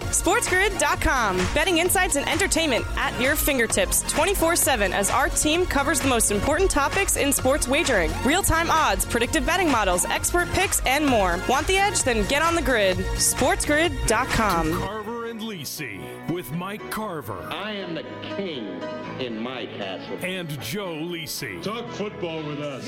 SportsGrid.com. 0.00 1.36
Betting 1.54 1.78
insights 1.78 2.16
and 2.16 2.28
entertainment 2.28 2.84
at 2.96 3.18
your 3.20 3.34
fingertips 3.34 4.02
24 4.12 4.54
7 4.54 4.92
as 4.92 5.10
our 5.10 5.28
team 5.28 5.64
covers 5.64 6.00
the 6.00 6.08
most 6.08 6.30
important 6.30 6.70
topics 6.70 7.16
in 7.16 7.32
sports 7.32 7.66
wagering 7.66 8.10
real 8.24 8.42
time 8.42 8.70
odds, 8.70 9.04
predictive 9.06 9.46
betting 9.46 9.70
models, 9.70 10.04
expert 10.06 10.48
picks, 10.52 10.80
and 10.86 11.04
more. 11.06 11.40
Want 11.48 11.66
the 11.66 11.78
edge? 11.78 12.02
Then 12.02 12.26
get 12.28 12.42
on 12.42 12.54
the 12.54 12.62
grid. 12.62 12.98
SportsGrid.com. 12.98 14.72
Carver 14.80 15.30
and 15.30 15.40
Lisi 15.40 16.00
with 16.30 16.52
Mike 16.52 16.90
Carver. 16.90 17.42
I 17.50 17.72
am 17.72 17.94
the 17.94 18.04
king 18.36 18.82
in 19.18 19.38
my 19.38 19.64
castle. 19.66 20.18
And 20.22 20.48
Joe 20.60 20.94
Lisi. 20.94 21.62
Talk 21.62 21.88
football 21.92 22.42
with 22.42 22.60
us. 22.60 22.86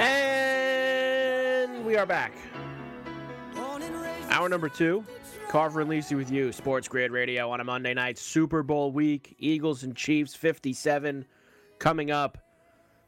And 0.00 1.84
we 1.84 1.96
are 1.96 2.06
back. 2.06 2.32
Hour 4.30 4.48
number 4.48 4.68
two. 4.68 5.04
Carver 5.48 5.80
and 5.80 5.90
Lisi 5.90 6.16
with 6.16 6.32
you, 6.32 6.50
Sports 6.52 6.88
Grid 6.88 7.12
Radio 7.12 7.48
on 7.50 7.60
a 7.60 7.64
Monday 7.64 7.94
night, 7.94 8.18
Super 8.18 8.64
Bowl 8.64 8.90
week, 8.90 9.36
Eagles 9.38 9.84
and 9.84 9.94
Chiefs 9.94 10.34
57 10.34 11.24
coming 11.78 12.10
up 12.10 12.38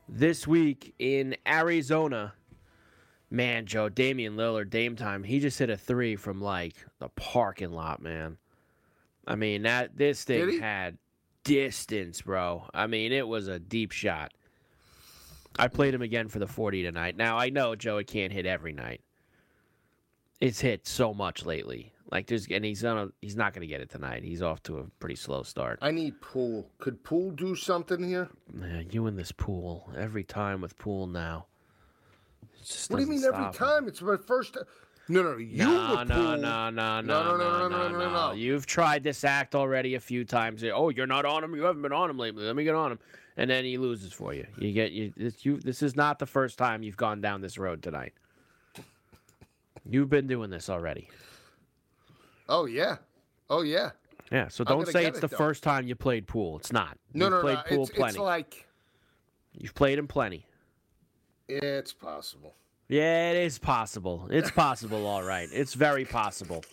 this 0.09 0.47
week 0.47 0.95
in 0.99 1.37
Arizona. 1.47 2.35
Man, 3.31 3.67
Joe, 3.67 3.89
Damian 3.89 4.37
Lillard, 4.37 4.71
Dame 4.71 4.95
time, 4.97 5.25
he 5.25 5.41
just 5.41 5.59
hit 5.59 5.71
a 5.71 5.77
three 5.77 6.15
from 6.17 6.41
like 6.41 6.75
the 7.01 7.09
parking 7.11 7.73
lot, 7.73 8.01
man. 8.01 8.39
I 9.27 9.37
mean, 9.37 9.63
that 9.63 9.97
this 9.97 10.25
thing 10.25 10.61
had 10.61 10.99
distance, 11.45 12.23
bro. 12.23 12.65
I 12.75 12.87
mean, 12.87 13.13
it 13.13 13.27
was 13.27 13.49
a 13.49 13.59
deep 13.59 13.93
shot. 13.93 14.33
I 15.59 15.69
played 15.69 15.95
him 15.95 16.03
again 16.03 16.29
for 16.29 16.39
the 16.39 16.47
40 16.47 16.83
tonight. 16.83 17.17
Now, 17.17 17.37
I 17.37 17.51
know 17.51 17.75
Joey 17.75 18.05
can't 18.05 18.33
hit 18.33 18.47
every 18.47 18.73
night. 18.73 19.03
It's 20.41 20.61
hit 20.61 20.87
so 20.87 21.13
much 21.13 21.45
lately. 21.45 21.93
Like 22.11 22.27
there's 22.27 22.49
and 22.49 22.65
he's 22.65 22.83
gonna 22.83 23.09
he's 23.21 23.37
not 23.37 23.55
gonna 23.55 23.67
get 23.67 23.81
it 23.81 23.89
tonight. 23.89 24.25
He's 24.25 24.43
off 24.43 24.63
to 24.65 24.79
a 24.79 24.85
pretty 24.99 25.15
slow 25.15 25.43
start. 25.45 25.79
I 25.81 25.93
need 25.93 26.21
Poole. 26.21 26.69
Could 26.79 27.05
Poole 27.05 27.31
do 27.31 27.55
something 27.55 28.03
here? 28.03 28.29
Man, 28.53 28.89
you 28.91 29.07
in 29.07 29.15
this 29.15 29.31
pool 29.31 29.89
every 29.97 30.25
time 30.25 30.61
with 30.61 30.77
pool 30.77 31.07
now. 31.07 31.47
What 32.89 32.97
do 32.97 33.03
you 33.03 33.09
mean 33.09 33.25
every 33.25 33.53
stop. 33.53 33.55
time? 33.55 33.89
It's 33.89 34.03
my 34.03 34.17
first. 34.17 34.57
No, 35.11 35.23
no, 35.25 35.37
you 35.39 35.57
No, 35.57 35.97
with 35.99 36.09
no, 36.09 36.15
Poole. 36.15 36.25
no, 36.37 36.71
no, 36.71 36.71
no, 36.71 37.01
no, 37.01 37.01
no, 37.01 37.37
no, 37.37 37.69
no, 37.69 37.69
no, 37.69 37.89
no, 37.99 38.11
no. 38.29 38.33
You've 38.33 38.65
tried 38.65 39.03
this 39.03 39.25
act 39.25 39.55
already 39.57 39.97
a 39.97 40.01
few 40.01 40.25
times. 40.25 40.63
Oh, 40.65 40.89
you're 40.91 41.07
not 41.09 41.25
on 41.25 41.43
him. 41.43 41.55
You 41.57 41.63
haven't 41.65 41.83
been 41.83 41.93
on 41.93 42.09
him 42.11 42.17
lately. 42.19 42.45
Let 42.45 42.55
me 42.55 42.63
get 42.63 42.77
on 42.77 42.93
him, 42.93 42.99
and 43.37 43.51
then 43.51 43.65
he 43.65 43.77
loses 43.77 44.13
for 44.13 44.33
you. 44.35 44.47
You 44.57 44.73
get 44.73 44.93
you. 44.93 45.13
This, 45.17 45.45
you, 45.45 45.59
this 45.59 45.83
is 45.83 45.97
not 45.97 46.21
the 46.21 46.27
first 46.27 46.59
time 46.59 46.83
you've 46.85 46.97
gone 46.97 47.21
down 47.21 47.41
this 47.41 47.59
road 47.59 47.83
tonight. 47.83 48.13
You've 49.89 50.11
been 50.11 50.27
doing 50.29 50.51
this 50.51 50.71
already. 50.71 51.09
Oh 52.49 52.67
yeah, 52.67 52.97
oh 53.49 53.63
yeah. 53.63 53.91
Yeah, 54.31 54.47
so 54.47 54.63
don't 54.63 54.87
say 54.87 55.07
it's 55.07 55.19
it, 55.19 55.23
the 55.23 55.27
though. 55.27 55.37
first 55.37 55.65
time 55.65 55.89
you 55.89 55.97
played 55.97 56.29
pool. 56.29 56.57
It's 56.59 56.73
not. 56.73 56.97
No, 57.15 57.25
You've 57.27 57.33
no, 57.35 57.41
played 57.41 57.59
no. 57.59 57.63
pool 57.77 57.83
It's, 57.83 57.91
plenty. 57.91 58.11
it's 58.11 58.19
like 58.19 58.69
You've 59.59 59.75
played 59.75 59.99
him 59.99 60.07
plenty. 60.07 60.47
it's 61.49 61.93
possible. 61.93 62.55
Yeah, 62.91 63.31
it 63.31 63.37
is 63.37 63.57
possible. 63.57 64.27
It's 64.31 64.51
possible, 64.51 65.07
all 65.07 65.23
right. 65.23 65.49
It's 65.53 65.75
very 65.75 66.05
possible. 66.05 66.65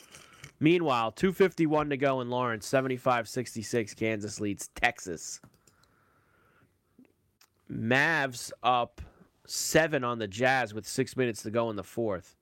Meanwhile, 0.60 1.12
251 1.12 1.92
to 1.92 1.98
go 1.98 2.22
in 2.22 2.32
Lawrence, 2.32 2.68
75-66 2.68 3.96
Kansas 3.96 4.42
leads 4.42 4.70
Texas. 4.70 5.40
Mavs 7.72 8.52
up 8.64 9.00
7 9.46 10.04
on 10.04 10.18
the 10.18 10.28
Jazz 10.28 10.74
with 10.74 10.88
6 10.88 11.16
minutes 11.16 11.44
to 11.44 11.52
go 11.52 11.70
in 11.70 11.76
the 11.76 11.84
4th. 11.84 12.34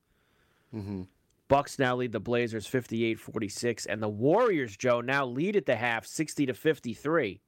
Mm-hmm. 0.73 1.01
Bucks 1.49 1.77
now 1.77 1.97
lead 1.97 2.13
the 2.13 2.19
Blazers 2.21 2.65
58-46 2.65 3.87
and 3.89 4.01
the 4.01 4.07
Warriors, 4.07 4.77
Joe, 4.77 5.01
now 5.01 5.25
lead 5.25 5.57
at 5.57 5.65
the 5.65 5.75
half 5.75 6.05
60 6.05 6.45
to 6.45 6.53
53 6.53 7.41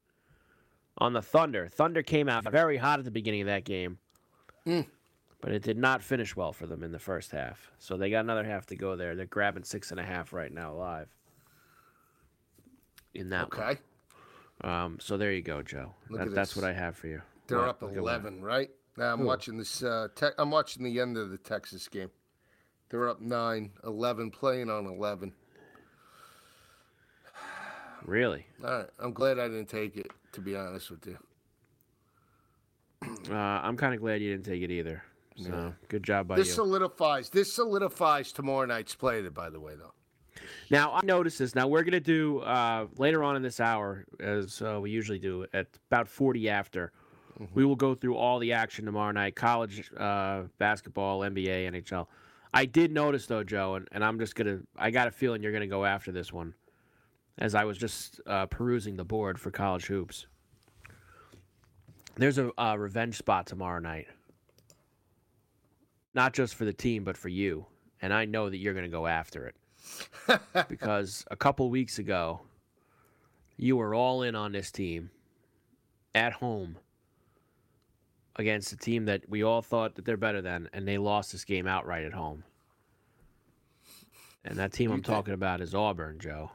on 0.98 1.14
the 1.14 1.22
Thunder. 1.22 1.70
Thunder 1.70 2.04
came 2.04 2.28
out 2.28 2.44
very 2.52 2.76
hot 2.76 3.00
at 3.00 3.06
the 3.06 3.12
beginning 3.12 3.42
of 3.42 3.48
that 3.48 3.64
game. 3.64 4.00
But 5.42 5.52
it 5.52 5.62
did 5.62 5.78
not 5.78 6.02
finish 6.02 6.36
well 6.36 6.52
for 6.52 6.66
them 6.66 6.84
in 6.84 6.92
the 6.92 7.00
first 7.00 7.32
half. 7.32 7.72
So 7.78 7.96
they 7.96 8.10
got 8.10 8.22
another 8.22 8.44
half 8.44 8.66
to 8.68 8.76
go 8.76 8.96
there. 8.96 9.16
They're 9.16 9.26
grabbing 9.28 9.64
six 9.64 9.92
and 9.92 10.00
a 10.00 10.04
half 10.04 10.34
right 10.34 10.52
now 10.52 10.74
live. 10.74 11.10
In 13.14 13.30
that 13.30 13.46
Okay. 13.46 13.78
one. 14.62 14.72
Um, 14.72 14.98
so 15.00 15.18
there 15.18 15.32
you 15.32 15.44
go, 15.44 15.62
Joe. 15.62 15.94
That, 16.10 16.34
that's 16.34 16.56
what 16.56 16.66
I 16.66 16.74
have 16.74 16.96
for 16.98 17.08
you. 17.08 17.22
They're 17.48 17.68
up 17.68 17.84
eleven, 17.84 18.42
right? 18.42 18.70
Now 18.98 19.14
I'm 19.14 19.20
Who? 19.20 19.26
watching 19.28 19.58
this. 19.58 19.84
Uh, 19.84 20.08
te- 20.16 20.34
I'm 20.40 20.50
watching 20.50 20.84
the 20.84 21.00
end 21.00 21.18
of 21.18 21.30
the 21.30 21.38
Texas 21.38 21.88
game. 21.88 22.10
They're 22.90 23.08
up 23.10 23.22
9, 23.22 23.72
11, 23.84 24.32
playing 24.32 24.70
on 24.72 24.86
eleven. 24.88 25.34
Really? 28.06 28.48
All 28.64 28.72
right. 28.72 28.88
I'm 29.00 29.12
glad 29.14 29.38
I 29.40 29.48
didn't 29.48 29.68
take 29.70 29.98
it. 29.98 30.08
To 30.34 30.42
be 30.42 30.56
honest 30.56 30.90
with 30.92 31.06
you. 31.08 31.18
Uh, 33.30 33.34
I'm 33.36 33.76
kind 33.78 33.94
of 33.94 34.00
glad 34.02 34.22
you 34.22 34.32
didn't 34.32 34.46
take 34.46 34.62
it 34.62 34.72
either. 34.72 35.04
So 35.38 35.50
Yeah. 35.50 35.72
good 35.88 36.04
job 36.04 36.28
by 36.28 36.36
This 36.36 36.48
you. 36.50 36.54
solidifies. 36.56 37.30
This 37.30 37.54
solidifies 37.54 38.32
tomorrow 38.34 38.66
night's 38.66 38.96
play. 38.96 39.22
By 39.30 39.50
the 39.50 39.60
way, 39.60 39.76
though. 39.76 39.94
Now 40.70 40.94
I 40.94 41.02
noticed 41.06 41.40
this. 41.40 41.56
Now 41.56 41.68
we're 41.68 41.84
gonna 41.84 42.00
do 42.00 42.40
uh, 42.40 42.88
later 42.98 43.24
on 43.24 43.36
in 43.36 43.42
this 43.42 43.60
hour, 43.60 44.06
as 44.20 44.62
uh, 44.62 44.80
we 44.82 44.92
usually 44.92 45.20
do 45.20 45.46
at 45.54 45.68
about 45.90 46.08
forty 46.08 46.50
after. 46.50 46.92
We 47.54 47.66
will 47.66 47.76
go 47.76 47.94
through 47.94 48.16
all 48.16 48.40
the 48.40 48.54
action 48.54 48.86
tomorrow 48.86 49.12
night: 49.12 49.36
college 49.36 49.92
uh, 49.96 50.44
basketball, 50.58 51.20
NBA, 51.20 51.70
NHL. 51.72 52.08
I 52.54 52.66
did 52.66 52.92
notice 52.92 53.28
though, 53.28 53.44
Joe, 53.44 53.76
and, 53.76 53.88
and 53.92 54.04
I'm 54.04 54.18
just 54.18 54.34
gonna. 54.36 54.60
I 54.76 54.90
got 54.90 55.08
a 55.08 55.12
feeling 55.12 55.44
you're 55.44 55.52
gonna 55.52 55.68
go 55.68 55.86
after 55.86 56.12
this 56.12 56.34
one, 56.34 56.56
as 57.38 57.54
I 57.54 57.64
was 57.64 57.78
just 57.78 58.20
uh, 58.26 58.48
perusing 58.48 58.96
the 58.98 59.06
board 59.06 59.40
for 59.40 59.52
college 59.52 59.86
hoops. 59.86 60.26
There's 62.16 62.40
a 62.40 62.52
uh, 62.60 62.76
revenge 62.78 63.18
spot 63.18 63.46
tomorrow 63.46 63.80
night. 63.80 64.08
Not 66.18 66.34
just 66.34 66.56
for 66.56 66.66
the 66.66 66.74
team, 66.74 67.04
but 67.04 67.16
for 67.16 67.30
you. 67.30 67.68
And 68.02 68.12
I 68.12 68.26
know 68.26 68.50
that 68.50 68.58
you're 68.58 68.74
going 68.74 68.86
to 68.86 68.90
go 68.90 69.06
after 69.06 69.46
it 69.46 70.40
because 70.68 71.24
a 71.30 71.36
couple 71.36 71.70
weeks 71.70 72.00
ago, 72.00 72.42
you 73.56 73.78
were 73.78 73.94
all 73.94 74.24
in 74.24 74.34
on 74.34 74.52
this 74.52 74.72
team 74.72 75.12
at 76.16 76.34
home 76.34 76.76
against 78.36 78.74
a 78.74 78.78
team 78.78 79.06
that 79.06 79.30
we 79.30 79.44
all 79.44 79.62
thought 79.62 79.94
that 79.94 80.06
they're 80.06 80.18
better 80.18 80.42
than, 80.42 80.68
and 80.74 80.88
they 80.88 80.98
lost 80.98 81.34
this 81.34 81.46
game 81.46 81.68
outright 81.68 82.04
at 82.04 82.14
home. 82.14 82.44
And 84.44 84.58
that 84.58 84.74
team 84.74 84.92
I'm 84.92 85.04
talking 85.04 85.36
about 85.36 85.62
is 85.62 85.76
Auburn, 85.76 86.18
Joe. 86.18 86.50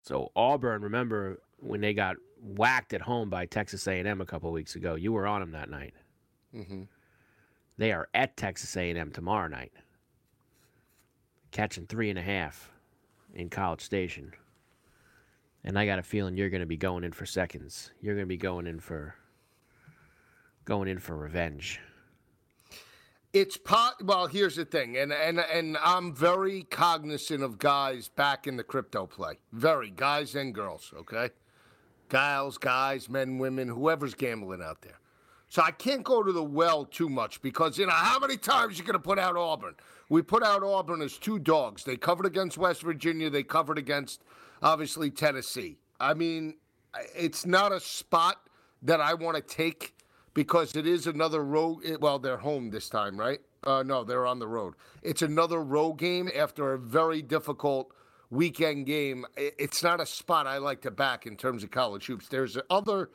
So 0.00 0.32
Auburn, 0.34 0.80
remember 0.80 1.42
when 1.58 1.82
they 1.82 1.92
got 1.92 2.16
whacked 2.42 2.94
at 2.94 3.02
home 3.02 3.28
by 3.28 3.44
Texas 3.44 3.86
A&M 3.86 4.22
a 4.22 4.24
couple 4.24 4.50
weeks 4.50 4.76
ago? 4.76 4.94
You 4.94 5.12
were 5.12 5.26
on 5.26 5.40
them 5.40 5.50
that 5.50 5.68
night. 5.68 5.92
Mm-hmm. 6.56 6.84
They 7.82 7.90
are 7.90 8.08
at 8.14 8.36
Texas 8.36 8.76
A&M 8.76 9.10
tomorrow 9.10 9.48
night. 9.48 9.72
catching 11.50 11.84
three 11.84 12.10
and 12.10 12.18
a 12.18 12.22
half 12.22 12.70
in 13.34 13.50
College 13.50 13.80
Station. 13.80 14.32
And 15.64 15.76
I 15.76 15.84
got 15.84 15.98
a 15.98 16.02
feeling 16.04 16.36
you're 16.36 16.48
going 16.48 16.60
to 16.60 16.66
be 16.66 16.76
going 16.76 17.02
in 17.02 17.10
for 17.10 17.26
seconds. 17.26 17.90
You're 18.00 18.14
going 18.14 18.26
to 18.26 18.28
be 18.28 18.36
going 18.36 18.68
in 18.68 18.78
for 18.78 19.16
going 20.64 20.86
in 20.86 21.00
for 21.00 21.16
revenge. 21.16 21.80
It's 23.32 23.56
pot. 23.56 23.94
Well, 24.00 24.28
here's 24.28 24.54
the 24.54 24.64
thing, 24.64 24.96
and 24.96 25.12
and 25.12 25.40
and 25.40 25.76
I'm 25.82 26.14
very 26.14 26.62
cognizant 26.62 27.42
of 27.42 27.58
guys 27.58 28.06
back 28.06 28.46
in 28.46 28.56
the 28.56 28.62
crypto 28.62 29.08
play. 29.08 29.40
Very 29.50 29.90
guys 29.90 30.36
and 30.36 30.54
girls. 30.54 30.92
Okay, 30.96 31.30
gals, 32.08 32.58
guys, 32.58 33.08
men, 33.08 33.38
women, 33.38 33.66
whoever's 33.66 34.14
gambling 34.14 34.62
out 34.62 34.82
there. 34.82 35.00
So 35.52 35.60
I 35.60 35.70
can't 35.70 36.02
go 36.02 36.22
to 36.22 36.32
the 36.32 36.42
well 36.42 36.86
too 36.86 37.10
much 37.10 37.42
because 37.42 37.76
you 37.76 37.84
know 37.84 37.92
how 37.92 38.18
many 38.18 38.38
times 38.38 38.78
you're 38.78 38.86
going 38.86 38.94
to 38.94 38.98
put 38.98 39.18
out 39.18 39.36
Auburn. 39.36 39.74
We 40.08 40.22
put 40.22 40.42
out 40.42 40.62
Auburn 40.62 41.02
as 41.02 41.18
two 41.18 41.38
dogs. 41.38 41.84
They 41.84 41.94
covered 41.94 42.24
against 42.24 42.56
West 42.56 42.80
Virginia. 42.80 43.28
They 43.28 43.42
covered 43.42 43.76
against 43.76 44.22
obviously 44.62 45.10
Tennessee. 45.10 45.76
I 46.00 46.14
mean, 46.14 46.54
it's 47.14 47.44
not 47.44 47.70
a 47.70 47.80
spot 47.80 48.38
that 48.80 49.02
I 49.02 49.12
want 49.12 49.36
to 49.36 49.42
take 49.42 49.94
because 50.32 50.74
it 50.74 50.86
is 50.86 51.06
another 51.06 51.44
road. 51.44 51.98
Well, 52.00 52.18
they're 52.18 52.38
home 52.38 52.70
this 52.70 52.88
time, 52.88 53.18
right? 53.20 53.40
Uh, 53.62 53.82
no, 53.82 54.04
they're 54.04 54.26
on 54.26 54.38
the 54.38 54.48
road. 54.48 54.72
It's 55.02 55.20
another 55.20 55.62
road 55.62 55.98
game 55.98 56.30
after 56.34 56.72
a 56.72 56.78
very 56.78 57.20
difficult 57.20 57.92
weekend 58.30 58.86
game. 58.86 59.26
It's 59.36 59.82
not 59.82 60.00
a 60.00 60.06
spot 60.06 60.46
I 60.46 60.56
like 60.56 60.80
to 60.80 60.90
back 60.90 61.26
in 61.26 61.36
terms 61.36 61.62
of 61.62 61.70
college 61.70 62.06
hoops. 62.06 62.28
There's 62.28 62.56
other 62.70 63.10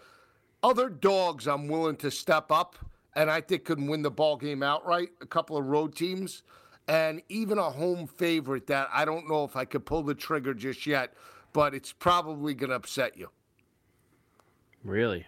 other 0.67 0.89
dogs 0.89 1.47
I'm 1.47 1.69
willing 1.69 1.95
to 1.97 2.11
step 2.11 2.51
up, 2.51 2.75
and 3.15 3.31
I 3.31 3.39
think 3.39 3.63
could 3.63 3.81
win 3.81 4.01
the 4.01 4.11
ball 4.11 4.35
game 4.35 4.61
outright. 4.61 5.09
A 5.21 5.25
couple 5.25 5.55
of 5.55 5.65
road 5.65 5.95
teams, 5.95 6.43
and 6.89 7.21
even 7.29 7.57
a 7.57 7.69
home 7.69 8.05
favorite 8.05 8.67
that 8.67 8.89
I 8.93 9.05
don't 9.05 9.29
know 9.29 9.45
if 9.45 9.55
I 9.55 9.63
could 9.63 9.85
pull 9.85 10.03
the 10.03 10.13
trigger 10.13 10.53
just 10.53 10.85
yet, 10.85 11.13
but 11.53 11.73
it's 11.73 11.93
probably 11.93 12.53
going 12.53 12.69
to 12.69 12.75
upset 12.75 13.17
you. 13.17 13.29
Really? 14.83 15.25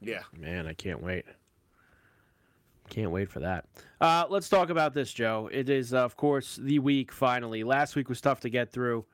Yeah. 0.00 0.22
Man, 0.36 0.66
I 0.66 0.72
can't 0.72 1.02
wait. 1.02 1.26
Can't 2.88 3.10
wait 3.10 3.30
for 3.30 3.40
that. 3.40 3.66
Uh, 4.00 4.24
let's 4.28 4.48
talk 4.48 4.70
about 4.70 4.94
this, 4.94 5.12
Joe. 5.12 5.48
It 5.52 5.68
is, 5.68 5.92
uh, 5.92 5.98
of 5.98 6.16
course, 6.16 6.56
the 6.56 6.78
week 6.78 7.12
finally. 7.12 7.64
Last 7.64 7.96
week 7.96 8.08
was 8.08 8.20
tough 8.20 8.40
to 8.40 8.50
get 8.50 8.72
through. 8.72 9.04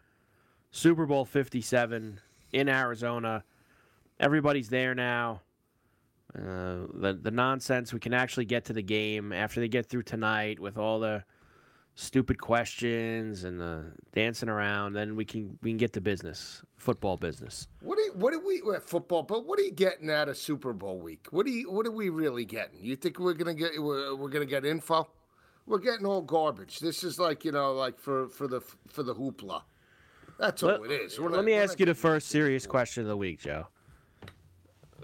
Super 0.70 1.06
Bowl 1.06 1.24
57 1.24 2.20
in 2.52 2.68
Arizona. 2.68 3.44
Everybody's 4.20 4.68
there 4.68 4.94
now. 4.94 5.40
Uh, 6.34 6.86
the 6.94 7.18
the 7.20 7.30
nonsense. 7.30 7.92
We 7.92 7.98
can 7.98 8.14
actually 8.14 8.44
get 8.44 8.66
to 8.66 8.72
the 8.72 8.82
game 8.82 9.32
after 9.32 9.58
they 9.60 9.66
get 9.66 9.86
through 9.86 10.02
tonight 10.04 10.60
with 10.60 10.78
all 10.78 11.00
the 11.00 11.24
stupid 11.96 12.38
questions 12.40 13.42
and 13.44 13.60
the 13.60 13.86
dancing 14.12 14.48
around. 14.48 14.92
Then 14.92 15.16
we 15.16 15.24
can 15.24 15.58
we 15.62 15.70
can 15.70 15.78
get 15.78 15.92
to 15.94 16.00
business, 16.00 16.62
football 16.76 17.16
business. 17.16 17.66
What 17.80 17.96
do 17.96 18.02
you, 18.02 18.12
what 18.12 18.32
do 18.32 18.40
we 18.46 18.62
uh, 18.62 18.78
football? 18.78 19.22
But 19.24 19.46
what 19.46 19.58
are 19.58 19.62
you 19.62 19.72
getting 19.72 20.08
out 20.10 20.28
of 20.28 20.36
Super 20.36 20.72
Bowl 20.72 21.00
week? 21.00 21.26
What 21.30 21.46
do 21.46 21.52
you 21.52 21.70
what 21.72 21.86
are 21.86 21.90
we 21.90 22.10
really 22.10 22.44
getting? 22.44 22.78
You 22.80 22.94
think 22.94 23.18
we're 23.18 23.34
gonna 23.34 23.54
get 23.54 23.72
we're, 23.82 24.14
we're 24.14 24.28
gonna 24.28 24.44
get 24.44 24.64
info? 24.64 25.08
We're 25.66 25.78
getting 25.78 26.06
all 26.06 26.22
garbage. 26.22 26.78
This 26.78 27.02
is 27.02 27.18
like 27.18 27.44
you 27.44 27.52
know 27.52 27.72
like 27.72 27.98
for 27.98 28.28
for 28.28 28.46
the 28.46 28.60
for 28.86 29.02
the 29.02 29.14
hoopla. 29.14 29.62
That's 30.38 30.62
all 30.62 30.70
Let, 30.70 30.90
it 30.90 31.00
is. 31.02 31.18
We're 31.18 31.30
let 31.30 31.36
not- 31.38 31.44
me 31.46 31.54
ask 31.54 31.80
you 31.80 31.86
the 31.86 31.94
first 31.94 32.28
serious 32.28 32.66
question 32.66 33.02
of 33.02 33.08
the 33.08 33.16
week, 33.16 33.40
Joe. 33.40 33.66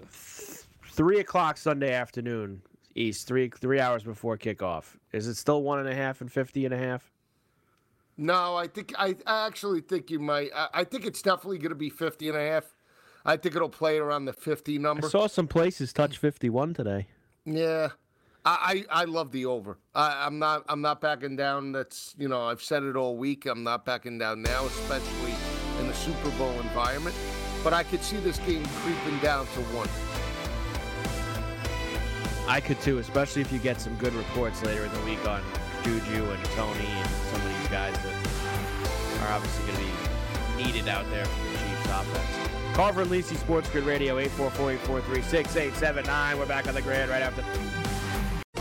Three 0.09 1.19
o'clock 1.19 1.57
Sunday 1.57 1.93
afternoon, 1.93 2.61
East, 2.95 3.27
three 3.27 3.49
three 3.49 3.79
hours 3.79 4.03
before 4.03 4.37
kickoff. 4.37 4.95
Is 5.11 5.27
it 5.27 5.35
still 5.35 5.63
one 5.63 5.79
and 5.79 5.87
a 5.87 5.95
half 5.95 6.21
and 6.21 6.31
fifty 6.31 6.65
and 6.65 6.73
a 6.73 6.77
half? 6.77 7.11
No, 8.17 8.55
I 8.55 8.67
think 8.67 8.93
I, 8.97 9.15
I 9.27 9.45
actually 9.45 9.81
think 9.81 10.09
you 10.09 10.19
might. 10.19 10.49
I, 10.55 10.67
I 10.73 10.83
think 10.83 11.05
it's 11.05 11.21
definitely 11.21 11.59
going 11.59 11.69
to 11.69 11.75
be 11.75 11.91
50 11.91 12.29
and 12.29 12.37
a 12.37 12.41
half. 12.41 12.63
I 13.23 13.37
think 13.37 13.55
it'll 13.55 13.69
play 13.69 13.99
around 13.99 14.25
the 14.25 14.33
50 14.33 14.79
number. 14.79 14.87
I 14.87 14.93
number. 14.93 15.09
saw 15.09 15.27
some 15.27 15.47
places 15.47 15.93
touch 15.93 16.17
fifty-one 16.17 16.73
today. 16.73 17.07
Yeah. 17.45 17.89
I, 18.45 18.85
I, 18.89 19.01
I 19.01 19.03
love 19.03 19.31
the 19.31 19.45
over. 19.45 19.77
I, 19.93 20.25
I'm 20.25 20.39
not 20.39 20.63
I'm 20.69 20.81
not 20.81 21.01
backing 21.01 21.35
down. 21.35 21.73
That's 21.73 22.15
you 22.17 22.29
know 22.29 22.43
I've 22.43 22.61
said 22.61 22.83
it 22.83 22.95
all 22.95 23.17
week. 23.17 23.45
I'm 23.45 23.63
not 23.63 23.85
backing 23.85 24.17
down 24.17 24.41
now, 24.41 24.65
especially 24.65 25.33
in 25.79 25.87
the 25.87 25.93
Super 25.93 26.29
Bowl 26.37 26.51
environment. 26.61 27.15
But 27.67 27.73
I 27.73 27.83
could 27.83 28.01
see 28.01 28.15
this 28.15 28.37
game 28.37 28.65
creeping 28.65 29.19
down 29.19 29.45
to 29.45 29.59
one. 29.75 29.89
I 32.47 32.61
could 32.61 32.79
too, 32.79 32.99
especially 32.99 33.41
if 33.41 33.51
you 33.51 33.59
get 33.59 33.81
some 33.81 33.93
good 33.95 34.13
reports 34.13 34.63
later 34.63 34.85
in 34.85 34.93
the 34.93 35.01
week 35.01 35.27
on 35.27 35.43
Juju 35.83 36.31
and 36.31 36.45
Tony 36.55 36.85
and 36.85 37.09
some 37.09 37.41
of 37.41 37.59
these 37.59 37.67
guys 37.67 37.93
that 37.93 38.13
are 39.19 39.33
obviously 39.33 39.65
going 39.65 39.79
to 39.79 39.83
be 39.83 39.91
needed 40.63 40.87
out 40.87 41.09
there 41.09 41.25
for 41.25 41.43
the 41.43 41.57
Chiefs 41.57 41.85
offense. 41.87 42.49
Carver 42.73 43.01
and 43.01 43.11
Lisi 43.11 43.35
Sports 43.35 43.69
Grid 43.69 43.83
Radio 43.83 44.15
844-843-6879. 44.15 46.37
We're 46.37 46.45
back 46.45 46.69
on 46.69 46.73
the 46.73 46.81
grid 46.81 47.09
right 47.09 47.21
after. 47.21 47.43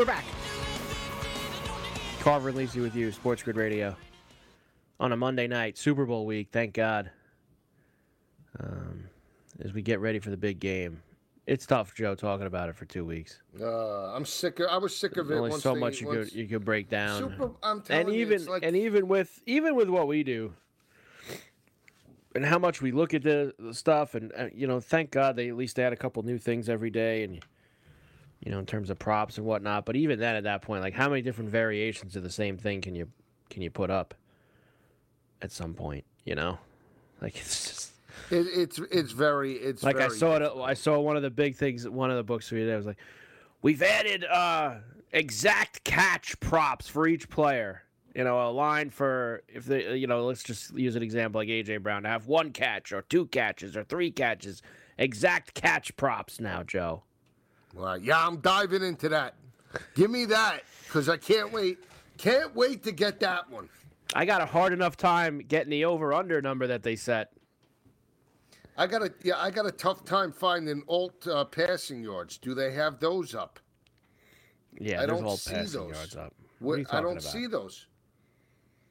We're 0.00 0.06
back. 0.06 0.24
Carver 2.20 2.48
and 2.48 2.56
Lisi 2.56 2.80
with 2.80 2.94
you, 2.96 3.12
Sports 3.12 3.42
Grid 3.42 3.56
Radio. 3.56 3.94
On 4.98 5.12
a 5.12 5.16
Monday 5.16 5.46
night, 5.46 5.76
Super 5.76 6.06
Bowl 6.06 6.24
week, 6.24 6.48
thank 6.50 6.72
God. 6.72 7.10
Um, 8.58 9.04
as 9.62 9.74
we 9.74 9.82
get 9.82 10.00
ready 10.00 10.18
for 10.18 10.30
the 10.30 10.38
big 10.38 10.58
game. 10.58 11.02
It's 11.46 11.66
tough, 11.66 11.94
Joe, 11.94 12.14
talking 12.14 12.46
about 12.46 12.70
it 12.70 12.76
for 12.76 12.86
two 12.86 13.04
weeks. 13.04 13.42
Uh, 13.60 14.14
I'm 14.14 14.24
sick. 14.24 14.60
Of, 14.60 14.68
I 14.70 14.78
was 14.78 14.96
sick 14.96 15.18
of 15.18 15.28
There's 15.28 15.36
it. 15.36 15.38
only 15.38 15.50
once 15.50 15.62
so 15.62 15.74
they- 15.74 15.80
much 15.80 16.00
you 16.00 16.06
once- 16.06 16.30
could 16.30 16.38
you 16.38 16.46
could 16.46 16.64
break 16.64 16.88
down. 16.88 17.18
Super, 17.20 17.50
I'm 17.62 17.82
telling 17.82 18.06
and 18.06 18.14
you, 18.14 18.22
even 18.22 18.34
it's 18.36 18.48
like 18.48 18.62
and 18.64 18.74
even 18.74 19.06
with 19.06 19.42
even 19.44 19.74
with 19.76 19.90
what 19.90 20.06
we 20.08 20.22
do 20.22 20.54
and 22.34 22.46
how 22.46 22.58
much 22.58 22.80
we 22.80 22.90
look 22.90 23.12
at 23.12 23.22
the, 23.22 23.52
the 23.58 23.74
stuff 23.74 24.14
and 24.14 24.32
uh, 24.34 24.46
you 24.54 24.66
know 24.66 24.80
thank 24.80 25.10
god 25.10 25.36
they 25.36 25.48
at 25.50 25.56
least 25.56 25.78
add 25.78 25.92
a 25.92 25.96
couple 25.96 26.22
new 26.22 26.38
things 26.38 26.70
every 26.70 26.90
day 26.90 27.24
and 27.24 27.44
you 28.40 28.50
know 28.50 28.58
in 28.58 28.66
terms 28.66 28.90
of 28.90 28.98
props 28.98 29.36
and 29.38 29.46
whatnot 29.46 29.84
but 29.84 29.96
even 29.96 30.18
then 30.18 30.34
at 30.36 30.44
that 30.44 30.62
point 30.62 30.82
like 30.82 30.94
how 30.94 31.08
many 31.08 31.22
different 31.22 31.50
variations 31.50 32.16
of 32.16 32.22
the 32.22 32.30
same 32.30 32.56
thing 32.56 32.80
can 32.80 32.94
you 32.94 33.08
can 33.48 33.62
you 33.62 33.70
put 33.70 33.90
up 33.90 34.14
at 35.42 35.52
some 35.52 35.74
point 35.74 36.04
you 36.24 36.34
know 36.34 36.58
like 37.20 37.36
it's 37.40 37.68
just 37.68 37.90
It, 38.30 38.46
it's 38.54 38.78
it's 38.90 39.12
very 39.12 39.54
it's 39.54 39.82
like 39.82 39.96
I 39.96 40.08
very 40.08 40.18
saw 40.18 40.36
it. 40.36 40.52
I 40.62 40.74
saw 40.74 40.98
one 41.00 41.16
of 41.16 41.22
the 41.22 41.30
big 41.30 41.56
things. 41.56 41.88
One 41.88 42.10
of 42.10 42.16
the 42.16 42.22
books 42.22 42.50
we 42.50 42.58
did 42.58 42.72
I 42.72 42.76
was 42.76 42.86
like, 42.86 42.98
we've 43.62 43.82
added 43.82 44.24
uh, 44.24 44.76
exact 45.12 45.84
catch 45.84 46.38
props 46.40 46.88
for 46.88 47.06
each 47.06 47.28
player. 47.28 47.82
You 48.14 48.24
know, 48.24 48.48
a 48.48 48.50
line 48.50 48.90
for 48.90 49.42
if 49.48 49.64
they, 49.64 49.96
you 49.96 50.06
know, 50.06 50.24
let's 50.24 50.42
just 50.42 50.74
use 50.76 50.96
an 50.96 51.02
example 51.02 51.40
like 51.40 51.48
AJ 51.48 51.82
Brown 51.82 52.02
to 52.02 52.08
have 52.08 52.26
one 52.26 52.50
catch 52.50 52.92
or 52.92 53.02
two 53.02 53.26
catches 53.26 53.76
or 53.76 53.84
three 53.84 54.10
catches. 54.10 54.62
Exact 54.98 55.54
catch 55.54 55.96
props 55.96 56.40
now, 56.40 56.62
Joe. 56.62 57.02
Right. 57.74 58.00
Yeah, 58.02 58.26
I'm 58.26 58.40
diving 58.40 58.82
into 58.82 59.08
that. 59.10 59.34
Give 59.94 60.10
me 60.10 60.24
that 60.26 60.62
because 60.86 61.08
I 61.08 61.16
can't 61.16 61.52
wait. 61.52 61.78
Can't 62.18 62.54
wait 62.54 62.82
to 62.84 62.92
get 62.92 63.20
that 63.20 63.48
one. 63.50 63.68
I 64.14 64.24
got 64.24 64.40
a 64.40 64.46
hard 64.46 64.72
enough 64.72 64.96
time 64.96 65.38
getting 65.38 65.70
the 65.70 65.84
over 65.84 66.12
under 66.12 66.42
number 66.42 66.66
that 66.66 66.82
they 66.82 66.96
set. 66.96 67.32
I 68.76 68.86
got 68.86 69.02
a 69.02 69.12
yeah. 69.22 69.34
I 69.38 69.50
got 69.50 69.66
a 69.66 69.70
tough 69.72 70.04
time 70.04 70.32
finding 70.32 70.82
alt 70.88 71.26
uh, 71.28 71.44
passing 71.44 72.02
yards. 72.02 72.38
Do 72.38 72.54
they 72.54 72.72
have 72.72 72.98
those 72.98 73.34
up? 73.34 73.60
Yeah, 74.78 75.02
I 75.02 75.06
don't 75.06 75.24
all 75.24 75.36
see 75.36 75.52
passing 75.54 75.80
those. 75.82 75.92
yards 75.96 76.16
up. 76.16 76.34
What, 76.58 76.68
What 76.68 76.74
are 76.74 76.78
you 76.80 76.86
I 76.90 77.00
don't 77.02 77.12
about? 77.12 77.22
see 77.22 77.46
those. 77.46 77.86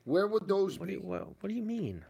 Where 0.05 0.27
would 0.27 0.47
those 0.47 0.79
What 0.79 0.87
do 0.87 0.95
be? 0.95 1.01
you 1.01 1.07
what, 1.07 1.27
what 1.41 1.49
do 1.49 1.53
you 1.53 1.63
mean? 1.63 2.03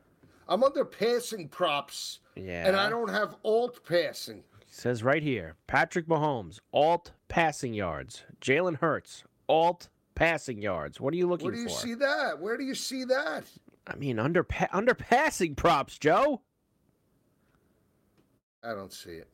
I'm 0.47 0.63
under 0.63 0.83
passing 0.85 1.47
props, 1.47 2.19
Yeah. 2.35 2.67
and 2.67 2.75
I 2.75 2.89
don't 2.89 3.09
have 3.09 3.35
alt 3.43 3.79
passing. 3.85 4.43
Says 4.79 5.03
right 5.03 5.21
here 5.21 5.55
Patrick 5.67 6.07
Mahomes, 6.07 6.59
alt 6.73 7.11
passing 7.27 7.73
yards. 7.73 8.23
Jalen 8.41 8.77
Hurts, 8.77 9.23
alt 9.47 9.89
passing 10.15 10.61
yards. 10.61 10.99
What 10.99 11.13
are 11.13 11.17
you 11.17 11.27
looking 11.27 11.47
for? 11.47 11.51
Where 11.51 11.55
do 11.55 11.61
you 11.61 11.69
for? 11.69 11.81
see 11.81 11.93
that? 11.95 12.39
Where 12.39 12.57
do 12.57 12.63
you 12.63 12.75
see 12.75 13.03
that? 13.05 13.43
I 13.87 13.95
mean, 13.95 14.19
under 14.19 14.43
pa- 14.43 14.69
under 14.71 14.93
passing 14.93 15.55
props, 15.55 15.97
Joe. 15.97 16.41
I 18.63 18.73
don't 18.73 18.93
see 18.93 19.11
it. 19.11 19.27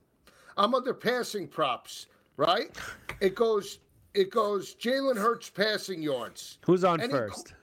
I'm 0.58 0.74
under 0.74 0.94
passing 0.94 1.48
props, 1.48 2.08
right? 2.38 2.76
It 3.22 3.34
goes. 3.34 3.80
It 4.14 4.30
goes. 4.30 4.76
Jalen 4.76 5.16
Hurts 5.16 5.50
passing 5.50 6.02
yards. 6.02 6.58
Who's 6.66 6.84
on 6.84 7.00
Any 7.00 7.14
first? 7.14 7.54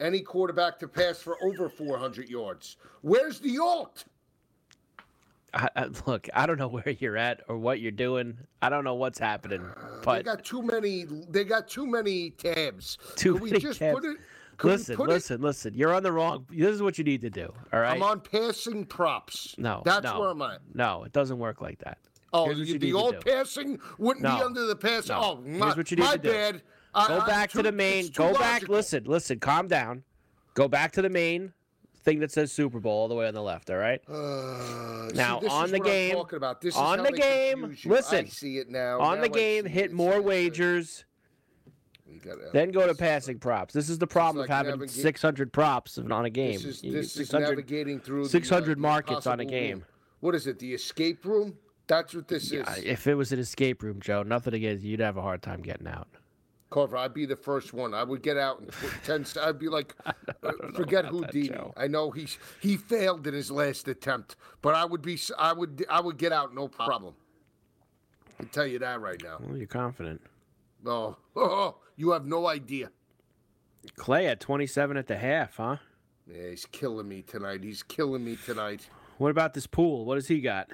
Any 0.00 0.20
quarterback 0.20 0.78
to 0.78 0.88
pass 0.88 1.18
for 1.18 1.36
over 1.44 1.68
400 1.68 2.26
yards. 2.30 2.78
Where's 3.02 3.38
the 3.38 3.58
alt? 3.58 4.04
I, 5.54 5.68
I, 5.76 5.86
look, 6.06 6.28
I 6.34 6.46
don't 6.46 6.58
know 6.58 6.68
where 6.76 6.88
you're 6.98 7.16
at 7.16 7.42
or 7.48 7.58
what 7.58 7.80
you're 7.80 7.90
doing. 7.90 8.38
I 8.62 8.68
don't 8.68 8.84
know 8.84 8.94
what's 8.94 9.18
happening, 9.18 9.64
They 10.06 10.22
got 10.22 10.44
too 10.44 10.62
many. 10.62 11.04
They 11.28 11.44
got 11.44 11.68
too 11.68 11.86
many 11.86 12.30
tabs. 12.30 12.98
too 13.16 13.34
Could 13.34 13.42
many 13.42 13.52
we 13.54 13.58
just 13.60 13.78
tabs. 13.78 13.94
put 14.00 14.04
it? 14.04 14.16
we 14.62 14.70
listen, 14.70 14.94
it- 14.94 15.00
listen, 15.00 15.40
listen. 15.42 15.74
You're 15.74 15.92
on 15.94 16.02
the 16.02 16.12
wrong. 16.12 16.46
This 16.50 16.70
is 16.70 16.82
what 16.82 16.96
you 16.98 17.04
need 17.04 17.20
to 17.22 17.30
do. 17.30 17.52
All 17.72 17.80
right. 17.80 17.94
I'm 17.96 18.02
on 18.02 18.20
passing 18.20 18.84
props. 18.84 19.54
no, 19.58 19.82
that's 19.84 20.04
no, 20.04 20.20
where 20.20 20.28
I'm 20.30 20.42
at. 20.42 20.60
No, 20.74 21.04
it 21.04 21.12
doesn't 21.12 21.38
work 21.38 21.60
like 21.60 21.78
that. 21.80 21.98
Oh, 22.34 22.48
you, 22.50 22.78
the 22.78 22.94
old 22.94 23.22
passing 23.24 23.78
wouldn't 23.98 24.24
be 24.24 24.30
under 24.44 24.64
the 24.66 24.76
pass. 24.76 25.08
No. 25.08 25.20
Oh, 25.22 25.42
Here's 25.44 25.58
my, 25.58 25.74
what 25.74 25.90
you 25.90 25.96
need 25.98 26.04
my 26.04 26.12
to 26.12 26.18
do. 26.18 26.30
bad. 26.32 26.62
I- 26.94 27.08
Go 27.08 27.18
I'm 27.20 27.26
back 27.26 27.50
too- 27.50 27.58
to 27.58 27.62
the 27.64 27.72
main. 27.72 28.08
Go 28.14 28.32
back. 28.34 28.68
Listen, 28.68 29.04
listen. 29.04 29.38
Calm 29.38 29.68
down. 29.68 30.02
Go 30.54 30.68
back 30.68 30.92
to 30.92 31.02
the 31.02 31.10
main 31.10 31.52
thing 32.02 32.20
that 32.20 32.30
says 32.32 32.50
Super 32.52 32.80
Bowl 32.80 32.92
all 32.92 33.08
the 33.08 33.14
way 33.14 33.26
on 33.28 33.34
the 33.34 33.42
left. 33.42 33.70
All 33.70 33.76
right. 33.76 34.00
Uh, 34.08 35.08
see, 35.10 35.16
Now, 35.16 35.40
this 35.40 35.50
on 35.50 35.66
is 35.66 35.70
the 35.72 35.80
game- 35.80 36.14
talking 36.14 36.36
about. 36.36 36.60
This 36.60 36.76
on 36.76 37.02
the 37.02 37.12
game, 37.12 37.76
listen, 37.84 38.24
I 38.26 38.28
see 38.28 38.58
it 38.58 38.68
now. 38.70 39.00
on 39.00 39.16
Now 39.16 39.22
the 39.22 39.28
game, 39.28 39.64
hit 39.64 39.92
more 39.92 40.20
wagers, 40.20 41.04
then 42.52 42.70
go 42.70 42.86
to 42.86 42.94
passing 42.94 43.38
props. 43.38 43.72
This 43.72 43.88
is 43.88 43.98
the 43.98 44.06
problem 44.06 44.40
like 44.42 44.50
of 44.50 44.54
having 44.56 44.70
navigate- 44.72 44.90
600 44.90 45.52
props 45.52 45.98
on 45.98 46.24
a 46.24 46.30
game. 46.30 46.52
This 46.54 46.64
is, 46.64 46.80
this 46.82 47.06
is 47.06 47.12
600 47.12 47.48
navigating 47.50 48.00
through 48.00 48.22
the, 48.24 48.28
uh, 48.28 48.30
600 48.30 48.78
markets 48.78 49.26
on 49.26 49.40
a 49.40 49.44
game. 49.44 49.78
room. 49.78 49.84
What 50.20 50.34
is 50.34 50.46
it? 50.46 50.58
The 50.58 50.74
escape 50.74 51.24
room? 51.24 51.56
That's 51.88 52.14
what 52.14 52.28
this 52.28 52.52
Yeah, 52.52 52.70
is. 52.74 52.84
if 52.84 53.06
it 53.06 53.14
was 53.14 53.32
an 53.32 53.38
escape 53.40 53.82
room, 53.82 54.00
Joe, 54.00 54.22
nothing 54.22 54.54
against 54.54 54.84
you, 54.84 54.92
you'd 54.92 55.00
have 55.00 55.16
a 55.16 55.22
hard 55.22 55.42
time 55.42 55.62
getting 55.62 55.88
out. 55.88 56.08
Carver, 56.72 56.96
I'd 56.96 57.12
be 57.12 57.26
the 57.26 57.36
first 57.36 57.74
one. 57.74 57.92
I 57.92 58.02
would 58.02 58.22
get 58.22 58.38
out 58.38 58.60
and 58.60 58.70
ten. 59.04 59.26
I'd 59.40 59.58
be 59.58 59.68
like, 59.68 59.94
uh, 60.06 60.12
forget 60.74 61.04
Houdini. 61.04 61.50
I 61.76 61.86
know 61.86 62.10
he's 62.10 62.38
he 62.60 62.76
failed 62.76 63.26
in 63.26 63.34
his 63.34 63.50
last 63.50 63.86
attempt, 63.88 64.36
but 64.62 64.74
I 64.74 64.84
would 64.84 65.02
be. 65.02 65.20
I 65.38 65.52
would. 65.52 65.84
I 65.90 66.00
would 66.00 66.16
get 66.16 66.32
out 66.32 66.54
no 66.54 66.68
problem. 66.68 67.14
I 68.40 68.44
tell 68.44 68.66
you 68.66 68.78
that 68.78 69.00
right 69.00 69.22
now. 69.22 69.38
Well, 69.40 69.56
you're 69.56 69.66
confident. 69.66 70.20
Oh, 70.84 71.16
oh, 71.36 71.76
you 71.94 72.10
have 72.10 72.26
no 72.26 72.48
idea. 72.48 72.90
Klay 73.96 74.26
at 74.28 74.40
27 74.40 74.96
at 74.96 75.06
the 75.06 75.16
half, 75.16 75.58
huh? 75.58 75.76
Yeah, 76.26 76.48
he's 76.48 76.66
killing 76.66 77.08
me 77.08 77.22
tonight. 77.22 77.62
He's 77.62 77.84
killing 77.84 78.24
me 78.24 78.36
tonight. 78.44 78.88
What 79.18 79.30
about 79.30 79.54
this 79.54 79.68
Poole? 79.68 80.04
What 80.04 80.16
does 80.16 80.26
he 80.26 80.40
got? 80.40 80.70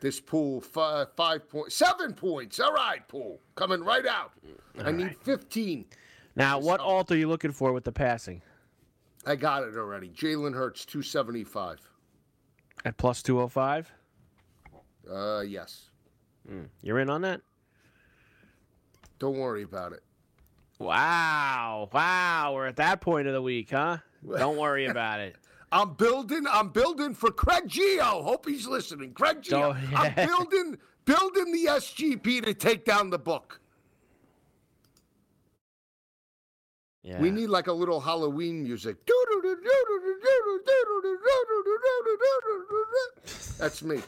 This 0.00 0.20
Poole, 0.20 0.60
five, 0.60 1.08
five 1.16 1.48
points, 1.48 1.74
seven 1.74 2.12
points. 2.12 2.60
All 2.60 2.72
right, 2.72 3.06
Poole, 3.08 3.40
coming 3.54 3.82
right 3.82 4.06
out. 4.06 4.32
I 4.82 4.90
need 4.90 5.16
fifteen. 5.22 5.86
Now, 6.36 6.58
what 6.58 6.80
alt 6.80 7.10
are 7.10 7.16
you 7.16 7.28
looking 7.28 7.52
for 7.52 7.72
with 7.72 7.84
the 7.84 7.92
passing? 7.92 8.42
I 9.24 9.36
got 9.36 9.62
it 9.62 9.76
already. 9.76 10.08
Jalen 10.10 10.54
Hurts, 10.54 10.84
two 10.84 11.00
seventy-five. 11.02 11.78
At 12.84 12.98
plus 12.98 13.22
205? 13.22 13.90
Uh, 15.10 15.40
yes. 15.40 15.90
You're 16.82 16.98
in 16.98 17.08
on 17.08 17.22
that? 17.22 17.40
Don't 19.18 19.38
worry 19.38 19.62
about 19.62 19.92
it. 19.92 20.02
Wow. 20.78 21.88
Wow. 21.92 22.52
We're 22.54 22.66
at 22.66 22.76
that 22.76 23.00
point 23.00 23.26
of 23.26 23.32
the 23.32 23.40
week, 23.40 23.70
huh? 23.70 23.98
Don't 24.38 24.58
worry 24.58 24.84
about 24.86 25.20
it. 25.20 25.36
I'm 25.74 25.94
building. 25.94 26.44
I'm 26.48 26.68
building 26.68 27.14
for 27.14 27.32
Craig 27.32 27.64
Geo. 27.66 28.22
Hope 28.22 28.46
he's 28.48 28.66
listening. 28.66 29.12
Craig 29.12 29.42
Geo. 29.42 29.74
Oh, 29.74 29.96
I'm 29.96 30.14
building, 30.14 30.78
building 31.04 31.52
the 31.52 31.66
SGP 31.66 32.44
to 32.44 32.54
take 32.54 32.84
down 32.84 33.10
the 33.10 33.18
book. 33.18 33.60
Yeah. 37.02 37.20
We 37.20 37.32
need 37.32 37.48
like 37.48 37.66
a 37.66 37.72
little 37.72 38.00
Halloween 38.00 38.62
music. 38.62 38.96
That's 43.58 43.82
me. 43.82 44.00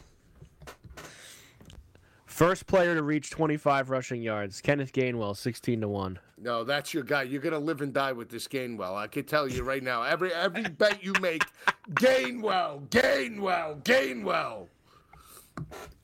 First 2.25 2.65
player 2.65 2.95
to 2.95 3.03
reach 3.03 3.29
25 3.29 3.89
rushing 3.89 4.21
yards. 4.21 4.61
Kenneth 4.61 4.93
Gainwell, 4.93 5.35
16 5.35 5.81
to 5.81 5.87
1. 5.89 6.19
No, 6.39 6.63
that's 6.63 6.93
your 6.93 7.03
guy. 7.03 7.23
You're 7.23 7.41
gonna 7.41 7.57
live 7.59 7.81
and 7.81 7.93
die 7.93 8.11
with 8.11 8.29
this 8.29 8.47
Gainwell. 8.47 8.95
I 8.95 9.07
can 9.07 9.23
tell 9.23 9.47
you 9.47 9.63
right 9.63 9.81
now. 9.81 10.03
Every 10.03 10.31
every 10.33 10.63
bet 10.63 11.03
you 11.03 11.13
make, 11.19 11.43
Gainwell, 11.93 12.87
Gainwell, 12.89 13.83
Gainwell. 13.83 14.67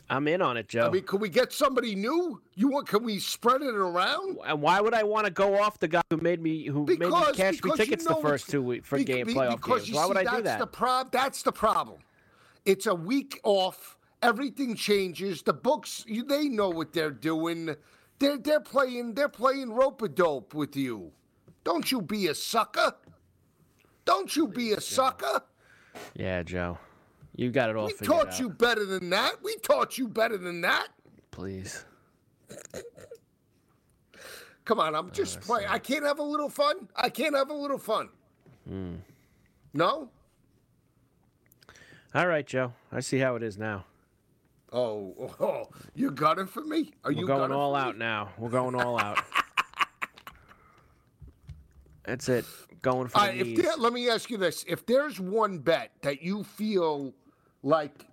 I'm 0.10 0.28
in 0.28 0.42
on 0.42 0.58
it, 0.58 0.68
Joe. 0.68 0.88
I 0.88 0.90
mean, 0.90 1.04
could 1.04 1.22
we 1.22 1.30
get 1.30 1.54
somebody 1.54 1.96
new? 1.96 2.42
You 2.56 2.68
want? 2.68 2.88
Can 2.88 3.04
we 3.04 3.20
spread 3.20 3.62
it 3.62 3.76
around? 3.76 4.38
and 4.46 4.62
why 4.62 4.82
would 4.82 4.94
I 4.94 5.04
want 5.04 5.26
to 5.26 5.32
go 5.32 5.60
off 5.60 5.80
the 5.80 5.88
guy 5.88 6.02
who 6.10 6.18
made 6.18 6.42
me 6.42 6.66
who 6.66 6.86
made 6.86 7.00
me 7.00 7.10
cash 7.34 7.38
me 7.54 7.60
because 7.62 7.80
you 7.80 7.86
tickets 7.86 8.06
know 8.06 8.16
the 8.16 8.22
first 8.22 8.50
two 8.50 8.62
week 8.62 8.86
for 8.86 8.98
be- 8.98 9.04
game 9.04 9.28
be- 9.28 9.34
playoff 9.36 9.62
games? 9.64 9.92
Why 9.92 10.06
would 10.06 10.18
see, 10.18 10.22
I 10.26 10.36
do 10.36 10.42
that's 10.42 10.44
that? 10.44 10.60
The 10.60 10.68
prob- 10.68 11.12
that's 11.12 11.44
the 11.44 11.52
problem. 11.52 12.00
It's 12.66 12.88
a 12.88 12.96
week 12.96 13.40
off. 13.44 13.98
Everything 14.22 14.76
changes. 14.76 15.42
The 15.42 15.54
books, 15.54 16.06
you, 16.08 16.24
they 16.24 16.48
know 16.48 16.70
what 16.70 16.94
they're 16.94 17.12
doing. 17.12 17.76
They're 18.24 18.38
they're 18.38 18.60
playing 18.62 19.16
they're 19.16 19.28
playing 19.28 19.74
rope 19.74 20.02
a 20.02 20.08
dope 20.08 20.54
with 20.54 20.78
you. 20.78 21.12
Don't 21.66 21.92
you 21.92 22.02
be 22.02 22.28
a 22.28 22.36
sucker. 22.36 22.96
Don't 24.06 24.34
you 24.34 24.48
be 24.48 24.72
a 24.72 24.80
sucker. 24.80 25.42
Yeah, 26.16 26.42
Joe. 26.44 26.78
You 27.36 27.52
got 27.52 27.70
it 27.70 27.76
all 27.76 27.88
We 27.88 27.94
taught 27.94 28.30
out. 28.30 28.40
you 28.40 28.50
better 28.50 28.86
than 28.86 29.10
that. 29.10 29.44
We 29.44 29.58
taught 29.58 29.98
you 29.98 30.08
better 30.08 30.38
than 30.38 30.62
that. 30.62 30.88
Please. 31.32 31.84
Come 34.64 34.80
on, 34.80 34.96
I'm 34.96 35.12
just 35.12 35.42
playing. 35.42 35.68
I 35.68 35.80
can't 35.80 36.06
have 36.06 36.20
a 36.20 36.24
little 36.24 36.50
fun. 36.50 36.88
I 36.96 37.10
can't 37.10 37.36
have 37.36 37.50
a 37.50 37.54
little 37.54 37.78
fun. 37.78 38.08
Hmm. 38.66 38.96
No. 39.74 40.10
All 42.16 42.28
right, 42.28 42.46
Joe. 42.48 42.72
I 42.90 43.02
see 43.02 43.18
how 43.20 43.36
it 43.36 43.44
is 43.44 43.58
now. 43.58 43.86
Oh, 44.74 45.34
oh, 45.40 45.70
you 45.94 46.12
got 46.12 46.40
it 46.40 46.50
for 46.50 46.64
me? 46.64 46.92
Are 47.04 47.12
We're 47.12 47.20
you 47.20 47.28
going 47.28 47.52
all 47.52 47.74
me? 47.74 47.80
out 47.80 47.98
now. 47.98 48.30
We're 48.38 48.50
going 48.50 48.76
all 48.76 49.00
out. 49.00 49.20
That's 52.06 52.28
it. 52.28 52.46
Going 52.82 53.08
for 53.08 53.18
All 53.18 53.24
the 53.26 53.30
right, 53.30 53.40
if 53.48 53.56
there, 53.56 53.78
let 53.78 53.94
me 53.94 54.10
ask 54.10 54.30
you 54.30 54.38
this: 54.38 54.66
If 54.68 54.86
there's 54.86 55.20
one 55.20 55.60
bet 55.60 55.92
that 56.02 56.22
you 56.22 56.44
feel 56.44 57.14
like 57.62 58.06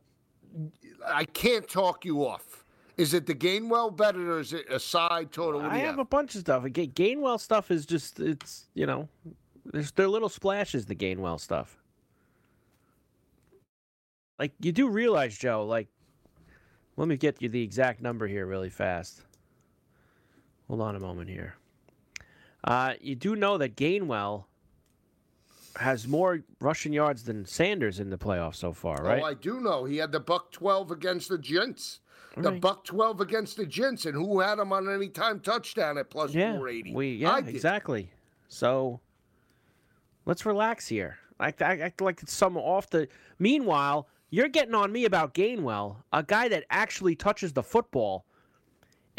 I 1.05 1.25
can't 1.25 1.69
talk 1.69 2.05
you 2.05 2.25
off, 2.25 2.65
is 2.97 3.15
it 3.15 3.27
the 3.27 3.35
Gainwell 3.35 3.97
bet 3.97 4.15
or 4.15 4.39
is 4.39 4.53
it 4.53 4.67
a 4.71 4.79
side 4.79 5.33
total? 5.33 5.63
I 5.63 5.79
have 5.79 5.99
a 5.99 6.05
bunch 6.05 6.37
of 6.37 6.43
stuff. 6.43 6.63
Ga- 6.71 6.87
Gainwell 6.87 7.41
stuff 7.41 7.73
is 7.73 7.85
just 7.85 8.21
it's 8.21 8.67
you 8.75 8.87
know, 8.87 9.09
there's 9.65 9.91
they're 9.91 10.07
little 10.07 10.29
splashes. 10.29 10.87
The 10.87 10.95
Gainwell 10.95 11.41
stuff. 11.41 11.77
Like 14.39 14.53
you 14.61 14.71
do 14.71 14.89
realize, 14.89 15.37
Joe. 15.37 15.67
Like, 15.67 15.89
let 17.01 17.09
me 17.09 17.17
get 17.17 17.41
you 17.41 17.49
the 17.49 17.63
exact 17.63 18.03
number 18.03 18.27
here 18.27 18.45
really 18.45 18.69
fast. 18.69 19.23
Hold 20.69 20.83
on 20.83 20.97
a 20.97 21.01
moment 21.01 21.31
here. 21.31 21.55
Uh, 22.63 22.93
you 23.01 23.15
do 23.15 23.35
know 23.37 23.57
that 23.57 23.75
Gainwell 23.75 24.45
has 25.77 26.07
more 26.07 26.41
rushing 26.61 26.93
yards 26.93 27.23
than 27.23 27.47
Sanders 27.47 28.01
in 28.01 28.11
the 28.11 28.19
playoffs 28.19 28.57
so 28.57 28.75
far, 28.75 29.03
right? 29.03 29.23
Oh, 29.23 29.25
I 29.25 29.33
do 29.33 29.61
know. 29.61 29.87
He 29.87 29.97
had 29.97 30.13
the 30.13 30.21
buck 30.21 30.53
12 30.53 30.91
against 30.91 31.31
the 31.31 31.39
Gents. 31.39 32.01
The 32.37 32.51
right. 32.51 32.61
buck 32.61 32.85
12 32.85 33.23
against 33.23 33.57
the 33.57 33.65
Gents. 33.65 34.05
And 34.05 34.15
who 34.15 34.41
had 34.41 34.59
him 34.59 34.71
on 34.71 34.95
any 34.95 35.09
time 35.09 35.41
touchdown 35.41 35.97
at 35.97 36.11
plus 36.11 36.35
yeah, 36.35 36.53
480? 36.53 36.95
we 36.95 37.13
yeah 37.15 37.39
exactly. 37.39 38.11
So 38.49 39.01
let's 40.27 40.45
relax 40.45 40.87
here. 40.87 41.17
I, 41.39 41.55
I 41.61 41.79
act 41.79 42.03
like 42.03 42.23
it's 42.23 42.35
some 42.35 42.59
off 42.59 42.91
the. 42.91 43.09
Meanwhile, 43.39 44.07
you're 44.31 44.49
getting 44.49 44.75
on 44.75 44.93
me 44.93 45.05
about 45.05 45.35
Gainwell, 45.35 45.97
a 46.13 46.23
guy 46.23 46.49
that 46.49 46.65
actually 46.71 47.15
touches 47.17 47.53
the 47.53 47.63
football, 47.63 48.25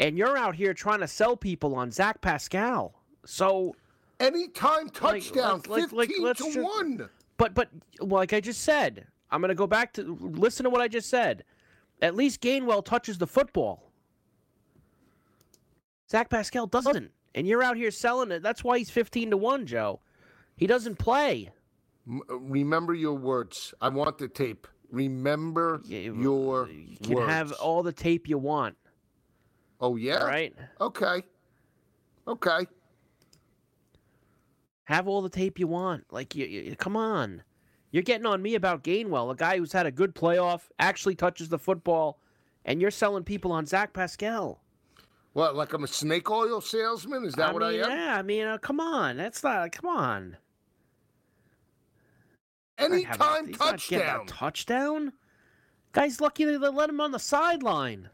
and 0.00 0.16
you're 0.18 0.36
out 0.36 0.54
here 0.56 0.74
trying 0.74 1.00
to 1.00 1.08
sell 1.08 1.36
people 1.36 1.74
on 1.74 1.90
Zach 1.90 2.20
Pascal. 2.20 2.94
So, 3.24 3.76
Anytime 4.20 4.84
Like, 4.84 4.92
touchdown, 4.94 5.62
let's- 5.66 5.92
like- 5.92 6.08
15 6.10 6.22
like, 6.24 6.36
to 6.36 6.44
just- 6.44 6.58
1. 6.60 7.08
but 7.38 7.54
but 7.54 7.70
like 7.98 8.32
I 8.32 8.40
just 8.40 8.62
said, 8.62 9.08
I'm 9.32 9.40
gonna 9.40 9.54
go 9.54 9.66
back 9.66 9.92
to 9.94 10.02
listen 10.20 10.62
to 10.62 10.70
what 10.70 10.80
I 10.80 10.86
just 10.86 11.08
said. 11.10 11.44
At 12.00 12.14
least 12.14 12.40
Gainwell 12.40 12.84
touches 12.84 13.18
the 13.18 13.26
football. 13.26 13.90
Zach 16.08 16.28
Pascal 16.30 16.66
doesn't, 16.68 17.10
and 17.34 17.48
you're 17.48 17.62
out 17.64 17.76
here 17.76 17.90
selling 17.90 18.30
it. 18.30 18.42
That's 18.42 18.62
why 18.62 18.78
he's 18.78 18.90
15 18.90 19.30
to 19.30 19.36
one, 19.36 19.66
Joe. 19.66 20.00
He 20.56 20.66
doesn't 20.68 20.96
play. 21.00 21.50
Remember 22.06 22.94
your 22.94 23.14
words. 23.14 23.74
I 23.80 23.88
want 23.88 24.18
the 24.18 24.28
tape. 24.28 24.68
Remember 24.92 25.80
You- 25.84 26.14
your 26.14 26.68
You 26.68 26.96
can 27.02 27.14
words. 27.16 27.32
have 27.32 27.52
all 27.52 27.82
the 27.82 27.92
tape 27.92 28.28
you 28.28 28.38
want. 28.38 28.76
Oh, 29.80 29.96
yeah? 29.96 30.18
All 30.18 30.26
right, 30.26 30.54
Okay. 30.80 31.24
Okay. 32.28 32.66
have 34.84 35.08
all 35.08 35.22
the 35.22 35.28
tape 35.30 35.58
you 35.58 35.66
want. 35.66 36.04
Like 36.12 36.34
you, 36.36 36.46
you 36.46 36.76
come 36.76 36.96
on. 36.96 37.42
You're 37.90 38.02
getting 38.02 38.26
on 38.26 38.40
me 38.42 38.54
about 38.54 38.84
Gainwell, 38.84 39.30
a 39.32 39.34
guy 39.34 39.58
who's 39.58 39.72
had 39.72 39.86
a 39.86 39.90
good 39.90 40.14
playoff, 40.14 40.62
actually 40.78 41.14
touches 41.14 41.48
the 41.48 41.58
football, 41.58 42.18
and 42.64 42.80
you're 42.80 42.90
selling 42.90 43.24
people 43.24 43.50
on 43.52 43.66
Zach 43.66 43.92
Pascal. 43.92 44.60
What, 45.34 45.56
like 45.56 45.72
I'm 45.72 45.84
a 45.84 45.88
snake 45.88 46.30
oil 46.30 46.60
salesman? 46.60 47.24
Is 47.24 47.34
that 47.34 47.50
I 47.50 47.52
what 47.52 47.62
mean, 47.62 47.82
I 47.82 47.84
am? 47.84 47.90
Yeah, 47.90 48.16
I 48.18 48.22
mean, 48.22 48.44
uh, 48.46 48.58
come 48.58 48.80
on. 48.80 49.16
That's 49.16 49.42
not. 49.42 49.72
Come 49.72 49.88
on. 49.90 50.36
Not 52.78 52.90
Anytime 52.90 53.46
he's 53.46 53.58
not 53.58 53.70
touchdown. 53.70 54.20
a 54.22 54.26
touchdown. 54.26 55.12
Guy's 55.92 56.20
lucky 56.20 56.44
they 56.44 56.56
let 56.56 56.88
him 56.88 57.00
on 57.00 57.12
the 57.12 57.18
sideline. 57.18 58.08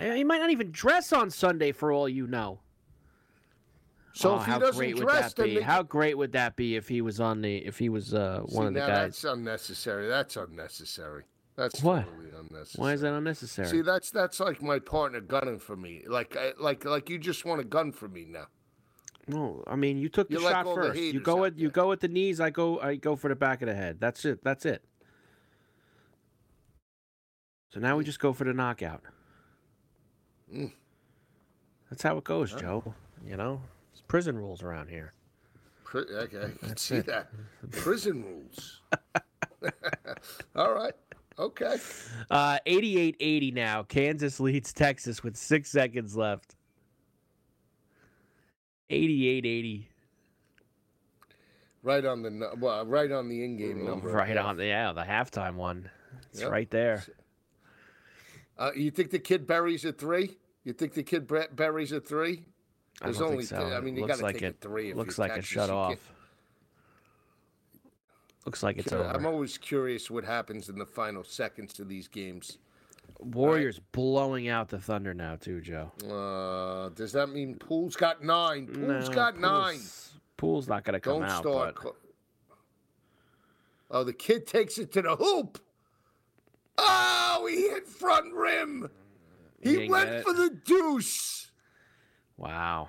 He 0.00 0.24
might 0.24 0.38
not 0.40 0.50
even 0.50 0.72
dress 0.72 1.12
on 1.12 1.30
Sunday 1.30 1.70
for 1.72 1.92
all 1.92 2.08
you 2.08 2.26
know. 2.26 2.58
So 4.12 4.32
Oh, 4.32 4.36
if 4.40 4.44
he 4.46 4.50
how 4.50 4.58
doesn't 4.58 4.76
great 4.76 4.94
would 4.96 5.04
dress, 5.08 5.32
that 5.34 5.44
be? 5.44 5.54
they- 5.56 5.60
How 5.62 5.82
great 5.82 6.16
would 6.18 6.32
that 6.32 6.56
be 6.56 6.76
if 6.76 6.88
he 6.88 7.00
was 7.00 7.20
on 7.20 7.40
the 7.40 7.56
if 7.58 7.78
he 7.78 7.88
was 7.88 8.14
uh, 8.14 8.40
one 8.46 8.64
See, 8.64 8.68
of 8.68 8.74
the 8.74 8.80
guys? 8.80 8.88
that's 8.88 9.24
unnecessary. 9.24 10.08
That's 10.08 10.36
unnecessary. 10.36 11.24
That's 11.56 11.82
What? 11.82 12.04
totally 12.06 12.30
unnecessary. 12.30 12.82
Why 12.82 12.92
is 12.94 13.00
that 13.02 13.12
unnecessary? 13.14 13.68
See, 13.68 13.80
that's 13.82 14.10
that's 14.10 14.40
like 14.40 14.60
my 14.62 14.78
partner 14.80 15.20
gunning 15.20 15.58
for 15.60 15.76
me. 15.76 16.02
Like 16.06 16.36
I- 16.36 16.52
like 16.58 16.84
like 16.84 17.08
you 17.08 17.18
just 17.18 17.44
want 17.44 17.60
to 17.60 17.64
gun 17.64 17.92
for 17.92 18.08
me 18.08 18.24
now. 18.28 18.46
No, 19.26 19.62
I 19.66 19.76
mean 19.76 19.98
you 19.98 20.08
took 20.08 20.28
the 20.28 20.34
You 20.34 20.44
like 20.44 20.52
shot 20.52 20.66
all 20.66 20.76
the 20.76 20.82
first. 20.82 21.00
You 21.00 21.20
go 21.20 21.36
with 21.36 21.58
you 21.58 21.70
go 21.70 21.88
with 21.88 22.00
the 22.00 22.08
knees. 22.08 22.40
I 22.40 22.50
go 22.50 22.80
I 22.80 22.96
go 22.96 23.16
for 23.16 23.28
the 23.28 23.34
back 23.34 23.62
of 23.62 23.68
the 23.68 23.74
head. 23.74 23.98
That's 24.00 24.24
it. 24.24 24.42
That's 24.42 24.64
it. 24.66 24.84
So 27.72 27.80
now 27.80 27.96
we 27.96 28.04
just 28.04 28.20
go 28.20 28.32
for 28.32 28.44
the 28.44 28.52
knockout. 28.52 29.02
Mm. 30.52 30.72
That's 31.90 32.02
how 32.02 32.16
it 32.16 32.24
goes, 32.24 32.54
Joe. 32.54 32.94
You 33.26 33.36
know, 33.36 33.60
it's 33.92 34.02
prison 34.02 34.36
rules 34.36 34.62
around 34.62 34.88
here. 34.88 35.12
Pri- 35.84 36.02
okay, 36.02 36.52
I 36.62 36.66
can 36.66 36.76
see 36.76 37.00
that. 37.00 37.30
Prison 37.70 38.24
rules. 38.24 38.80
All 40.56 40.72
right. 40.72 40.94
Okay. 41.38 41.76
Uh, 42.30 42.58
88-80 42.66 43.54
now. 43.54 43.82
Kansas 43.82 44.38
leads 44.38 44.72
Texas 44.72 45.22
with 45.24 45.36
six 45.36 45.70
seconds 45.70 46.16
left. 46.16 46.53
88-80. 48.94 49.86
Right 51.82 52.04
on 52.06 52.22
the 52.22 52.50
well, 52.58 52.86
right 52.86 53.10
on 53.12 53.28
the 53.28 53.44
in-game 53.44 53.84
number. 53.84 54.08
Right 54.08 54.36
on 54.36 54.56
the 54.56 54.64
yeah, 54.66 54.92
the 54.92 55.02
halftime 55.02 55.56
one. 55.56 55.90
It's 56.30 56.40
Yep. 56.40 56.50
right 56.50 56.70
there. 56.70 57.04
Uh, 58.58 58.70
you 58.74 58.90
think 58.90 59.10
the 59.10 59.18
kid 59.18 59.46
buries 59.46 59.84
a 59.84 59.92
three? 59.92 60.36
You 60.64 60.72
think 60.72 60.94
the 60.94 61.02
kid 61.02 61.30
buries 61.54 61.92
a 61.92 62.00
three? 62.00 62.44
I 63.02 63.06
There's 63.06 63.18
don't 63.18 63.32
only. 63.32 63.44
think 63.44 63.48
so. 63.60 63.64
th- 63.68 63.72
I 63.76 63.80
mean, 63.80 63.96
you 63.96 64.06
got 64.06 64.16
to 64.18 64.22
like 64.22 64.36
take 64.36 64.42
it. 64.44 64.54
a 64.56 64.58
three. 64.66 64.90
If 64.90 64.96
looks 64.96 65.18
like 65.18 65.36
it 65.36 65.44
shut 65.44 65.68
off. 65.68 65.98
Looks 68.46 68.62
like 68.62 68.78
it's 68.78 68.92
I'm 68.92 69.00
over. 69.16 69.26
always 69.28 69.58
curious 69.58 70.10
what 70.10 70.24
happens 70.24 70.68
in 70.68 70.78
the 70.78 70.86
final 70.86 71.24
seconds 71.24 71.72
to 71.74 71.84
these 71.84 72.08
games. 72.08 72.58
Warriors 73.20 73.80
blowing 73.92 74.48
out 74.48 74.68
the 74.68 74.78
Thunder 74.78 75.14
now 75.14 75.36
too, 75.36 75.60
Joe. 75.60 75.92
Uh, 76.08 76.90
does 76.90 77.12
that 77.12 77.28
mean 77.28 77.54
Poole's 77.56 77.96
got 77.96 78.22
nine? 78.22 78.66
Poole's 78.66 79.08
No, 79.08 79.14
got 79.14 79.38
nine. 79.38 79.80
Poole's- 80.36 80.68
not 80.68 80.84
going 80.84 80.94
to 80.94 81.00
come 81.00 81.20
Don't 81.20 81.30
out. 81.30 81.42
start. 81.42 81.76
but- 81.82 81.96
Oh, 83.90 84.02
the 84.02 84.12
kid 84.12 84.46
takes 84.46 84.78
it 84.78 84.92
to 84.92 85.02
the 85.02 85.14
hoop. 85.16 85.58
Oh, 86.78 87.46
he 87.48 87.68
hit 87.68 87.86
front 87.86 88.32
rim. 88.34 88.90
He 89.60 89.82
He 89.82 89.88
went 89.88 90.24
for 90.24 90.32
the 90.32 90.50
deuce. 90.64 91.50
Wow. 92.36 92.88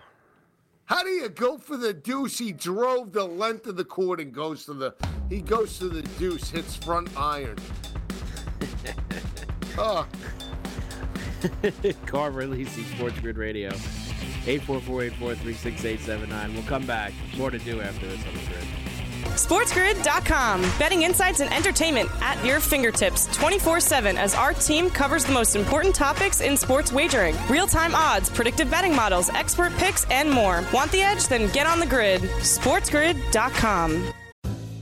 How 0.86 1.04
do 1.04 1.10
you 1.10 1.30
go 1.30 1.58
for 1.58 1.78
the 1.78 1.94
deuce? 1.94 2.40
He 2.40 2.52
drove 2.52 3.12
the 3.14 3.26
length 3.26 3.68
of 3.68 3.76
the 3.76 3.86
court 3.86 4.20
and 4.20 4.34
goes 4.34 4.66
to 4.66 4.74
the. 4.74 4.96
He 5.30 5.42
goes 5.42 5.78
to 5.80 5.90
the 5.90 6.02
deuce, 6.18 6.50
hits 6.50 6.76
front 6.76 7.16
iron. 7.16 7.58
Oh, 9.78 10.08
Carver 12.06 12.44
Lisi, 12.44 12.86
Sports 12.96 13.20
Grid 13.20 13.38
Radio. 13.38 13.72
844-843-6879. 14.46 16.54
We'll 16.54 16.64
come 16.64 16.86
back. 16.86 17.12
More 17.38 17.52
to 17.52 17.60
do 17.60 17.82
after 17.82 18.08
this 18.08 18.26
on 18.26 18.34
the 18.34 18.40
grid. 18.40 18.66
SportsGrid.com. 19.36 20.62
Betting 20.80 21.02
insights 21.02 21.42
and 21.42 21.52
entertainment 21.54 22.10
at 22.22 22.44
your 22.46 22.60
fingertips 22.60 23.28
24 23.36 23.80
7 23.80 24.18
as 24.18 24.36
our 24.36 24.54
team 24.54 24.90
covers 24.90 25.26
the 25.26 25.34
most 25.34 25.56
important 25.56 25.96
topics 25.96 26.42
in 26.42 26.56
sports 26.56 26.94
wagering 26.94 27.36
real 27.50 27.68
time 27.68 27.96
odds, 27.96 28.30
predictive 28.30 28.70
betting 28.70 28.96
models, 28.96 29.30
expert 29.30 29.74
picks, 29.74 30.06
and 30.06 30.30
more. 30.30 30.64
Want 30.74 30.92
the 30.92 31.02
edge? 31.02 31.28
Then 31.28 31.52
get 31.52 31.68
on 31.68 31.80
the 31.80 31.88
grid. 31.88 32.22
SportsGrid.com. 32.22 34.14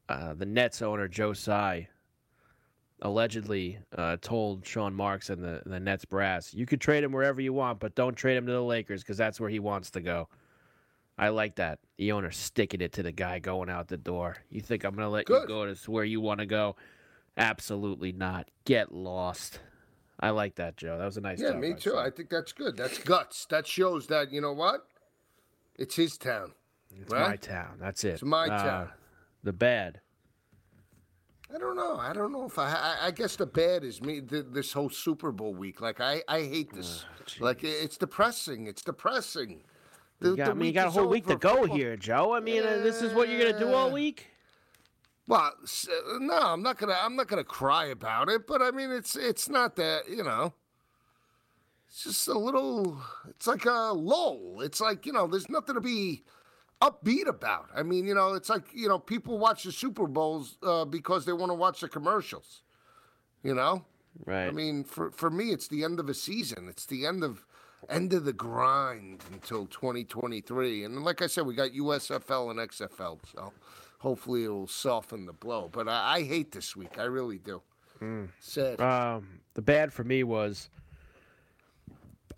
uh, 0.10 0.34
the 0.34 0.48
Nets 0.48 0.82
owner 0.82 1.08
Joe 1.08 1.34
Tsai 1.34 1.90
allegedly 3.02 3.80
uh, 3.98 4.18
told 4.22 4.66
Sean 4.66 4.94
Marks 4.94 5.30
and 5.30 5.44
the 5.44 5.62
the 5.66 5.80
Nets 5.80 6.06
brass, 6.06 6.54
"You 6.54 6.66
could 6.66 6.82
trade 6.82 7.04
him 7.04 7.12
wherever 7.12 7.42
you 7.42 7.54
want, 7.54 7.80
but 7.80 7.96
don't 7.96 8.16
trade 8.16 8.38
him 8.38 8.46
to 8.46 8.52
the 8.52 8.64
Lakers 8.64 9.02
because 9.04 9.18
that's 9.18 9.40
where 9.40 9.50
he 9.50 9.60
wants 9.60 9.92
to 9.92 10.02
go." 10.02 10.30
I 11.18 11.30
like 11.30 11.56
that. 11.56 11.80
The 11.98 12.12
owner 12.12 12.32
sticking 12.32 12.82
it 12.82 12.94
to 12.94 13.04
the 13.04 13.12
guy 13.12 13.38
going 13.40 13.70
out 13.70 13.88
the 13.88 13.98
door. 13.98 14.38
You 14.50 14.62
think 14.62 14.84
I'm 14.84 14.96
going 14.96 15.06
to 15.06 15.10
let 15.10 15.30
you 15.30 15.46
go 15.48 15.72
to 15.72 15.92
where 15.92 16.04
you 16.04 16.20
want 16.20 16.40
to 16.40 16.48
go? 16.48 16.76
Absolutely 17.38 18.12
not. 18.12 18.50
Get 18.66 18.92
lost. 18.92 19.60
I 20.20 20.32
like 20.32 20.56
that, 20.56 20.76
Joe. 20.76 20.98
That 20.98 21.06
was 21.06 21.18
a 21.18 21.22
nice 21.22 21.40
Yeah, 21.40 21.52
me 21.52 21.76
too. 21.76 21.98
I 21.98 22.10
think 22.10 22.30
that's 22.30 22.52
good. 22.52 22.76
That's 22.76 22.98
guts. 22.98 23.46
That 23.52 23.68
shows 23.68 24.08
that, 24.08 24.32
you 24.32 24.42
know 24.42 24.54
what? 24.54 24.88
It's 25.76 25.96
his 25.96 26.18
town. 26.18 26.54
It's 27.00 27.12
right? 27.12 27.30
my 27.30 27.36
town. 27.36 27.78
That's 27.80 28.04
it. 28.04 28.14
It's 28.14 28.24
my 28.24 28.48
Uh, 28.48 28.64
town. 28.64 28.90
the 29.44 29.54
bad. 29.54 30.00
I 31.54 31.58
don't 31.60 31.76
know. 31.76 31.98
I 31.98 32.14
don't 32.14 32.32
know 32.32 32.46
if 32.46 32.58
I. 32.58 32.70
I, 32.72 33.08
I 33.08 33.12
guess 33.12 33.36
the 33.36 33.46
bad 33.46 33.84
is 33.84 34.02
me. 34.02 34.22
Th- 34.22 34.46
this 34.52 34.74
whole 34.74 34.90
Super 34.90 35.32
Bowl 35.32 35.54
week. 35.54 35.82
Like 35.82 36.02
I, 36.02 36.24
I 36.28 36.40
hate 36.42 36.74
this. 36.74 37.06
like 37.40 37.64
it- 37.64 37.68
it's 37.84 37.98
depressing. 37.98 38.68
It's 38.68 38.82
depressing. 38.82 39.62
The, 40.20 40.30
You 40.30 40.38
got, 40.38 40.50
I 40.50 40.54
mean, 40.54 40.68
you 40.68 40.74
got 40.74 40.88
a 40.88 40.92
whole 40.92 41.08
week 41.08 41.28
to 41.28 41.36
go 41.36 41.66
here, 41.66 41.96
Joe. 41.98 42.34
I 42.34 42.40
mean, 42.40 42.64
uh, 42.64 42.78
this 42.78 43.02
is 43.02 43.14
what 43.14 43.30
you're 43.30 43.40
gonna 43.40 43.60
do 43.60 43.74
all 43.74 43.92
week. 43.92 44.28
Well, 45.28 45.42
uh, 45.42 46.18
no, 46.20 46.38
I'm 46.40 46.64
not 46.64 46.78
gonna. 46.78 46.98
I'm 47.00 47.16
not 47.16 47.28
gonna 47.28 47.44
cry 47.44 47.86
about 47.88 48.30
it. 48.30 48.48
But 48.48 48.62
I 48.62 48.72
mean, 48.72 48.92
it's 48.92 49.16
it's 49.16 49.48
not 49.50 49.76
that. 49.76 50.10
You 50.10 50.24
know. 50.24 50.54
It's 51.88 52.04
just 52.06 52.28
a 52.28 52.38
little. 52.38 53.00
It's 53.30 53.46
like 53.46 53.66
a 53.66 53.92
lull. 53.94 54.62
It's 54.62 54.82
like 54.82 55.06
you 55.06 55.14
know. 55.14 55.28
There's 55.28 55.50
nothing 55.50 55.76
to 55.76 55.82
be 55.82 56.24
upbeat 56.84 57.28
about. 57.28 57.68
I 57.76 57.84
mean, 57.84 58.06
you 58.06 58.14
know, 58.14 58.34
it's 58.34 58.50
like 58.50 58.66
you 58.74 58.88
know, 58.88 59.00
people 59.00 59.38
watch 59.38 59.64
the 59.64 59.72
Super 59.72 60.08
Bowls 60.08 60.58
uh, 60.64 60.86
because 60.86 61.26
they 61.26 61.34
want 61.34 61.50
to 61.50 61.56
watch 61.56 61.82
the 61.82 61.88
commercials. 61.88 62.62
You 63.44 63.56
know. 63.56 63.86
Right. 64.26 64.48
I 64.48 64.52
mean, 64.52 64.84
for 64.84 65.12
for 65.12 65.30
me, 65.30 65.52
it's 65.52 65.68
the 65.68 65.84
end 65.84 66.00
of 66.00 66.10
a 66.10 66.14
season. 66.14 66.68
It's 66.70 66.86
the 66.86 67.06
end 67.06 67.24
of 67.24 67.46
end 67.90 68.14
of 68.14 68.26
the 68.26 68.34
grind 68.34 69.24
until 69.32 69.66
2023. 69.66 70.84
And 70.84 71.04
like 71.04 71.22
I 71.22 71.28
said, 71.28 71.46
we 71.46 71.56
got 71.56 71.72
USFL 71.72 72.52
and 72.52 72.60
XFL, 72.60 73.20
so 73.34 73.54
hopefully 74.00 74.46
it 74.46 74.50
will 74.50 74.68
soften 74.68 75.26
the 75.26 75.34
blow. 75.34 75.70
But 75.72 75.88
I, 75.88 76.18
I 76.18 76.24
hate 76.24 76.52
this 76.52 76.76
week. 76.76 77.00
I 77.00 77.04
really 77.04 77.40
do. 77.40 77.62
Sad. 78.40 78.82
Um, 78.82 79.40
the 79.54 79.62
bad 79.62 79.94
for 79.94 80.04
me 80.04 80.24
was 80.26 80.70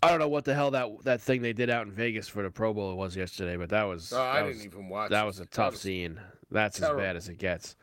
I 0.05 0.09
don't 0.09 0.19
know 0.19 0.27
what 0.29 0.45
the 0.45 0.53
hell 0.53 0.71
that 0.71 0.87
that 1.03 1.21
thing 1.21 1.41
they 1.41 1.53
did 1.53 1.69
out 1.69 1.85
in 1.87 1.91
Vegas 1.91 2.27
for 2.27 2.43
the 2.43 2.51
Pro 2.51 2.73
Bowl 2.73 2.95
was 2.95 3.15
yesterday, 3.15 3.57
but 3.57 3.69
that 3.69 3.83
was 3.83 4.13
Oh, 4.13 4.21
I 4.21 4.41
that 4.41 4.47
didn't 4.47 4.57
was- 4.57 4.65
even 4.65 4.89
watch 4.89 5.09
That 5.09 5.23
it. 5.23 5.27
was 5.27 5.39
a 5.39 5.45
tough 5.45 5.73
was 5.73 5.81
scene. 5.81 6.19
That's 6.51 6.81
as 6.81 6.89
bad 6.95 7.15
as 7.15 7.27
it 7.29 7.37
gets. 7.37 7.75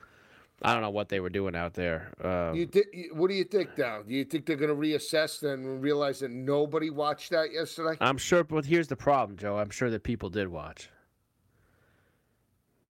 I 0.65 0.73
don't 0.73 0.83
know 0.83 0.91
what 0.91 1.09
they 1.09 1.19
were 1.19 1.29
doing 1.31 1.57
out 1.57 1.75
there. 1.75 2.13
Uh, 2.23 2.53
you 2.55 2.69
you- 2.93 3.11
what 3.15 3.29
do 3.29 3.35
you 3.35 3.43
think 3.45 3.77
now? 3.77 4.03
Do 4.03 4.15
you 4.15 4.25
think 4.25 4.47
they're 4.47 4.57
going 4.57 4.71
to 4.71 4.77
reassess 4.77 5.43
and 5.43 5.83
realize 5.83 6.21
that 6.21 6.31
nobody 6.31 6.89
watched 6.89 7.31
that 7.31 7.53
yesterday? 7.53 7.97
I'm 8.01 8.17
sure, 8.19 8.45
but 8.45 8.65
here's 8.67 8.87
the 8.87 8.95
problem, 8.97 9.37
Joe. 9.37 9.59
I'm 9.59 9.71
sure 9.71 9.91
that 9.91 10.05
people 10.05 10.31
did 10.31 10.47
watch. 10.47 10.89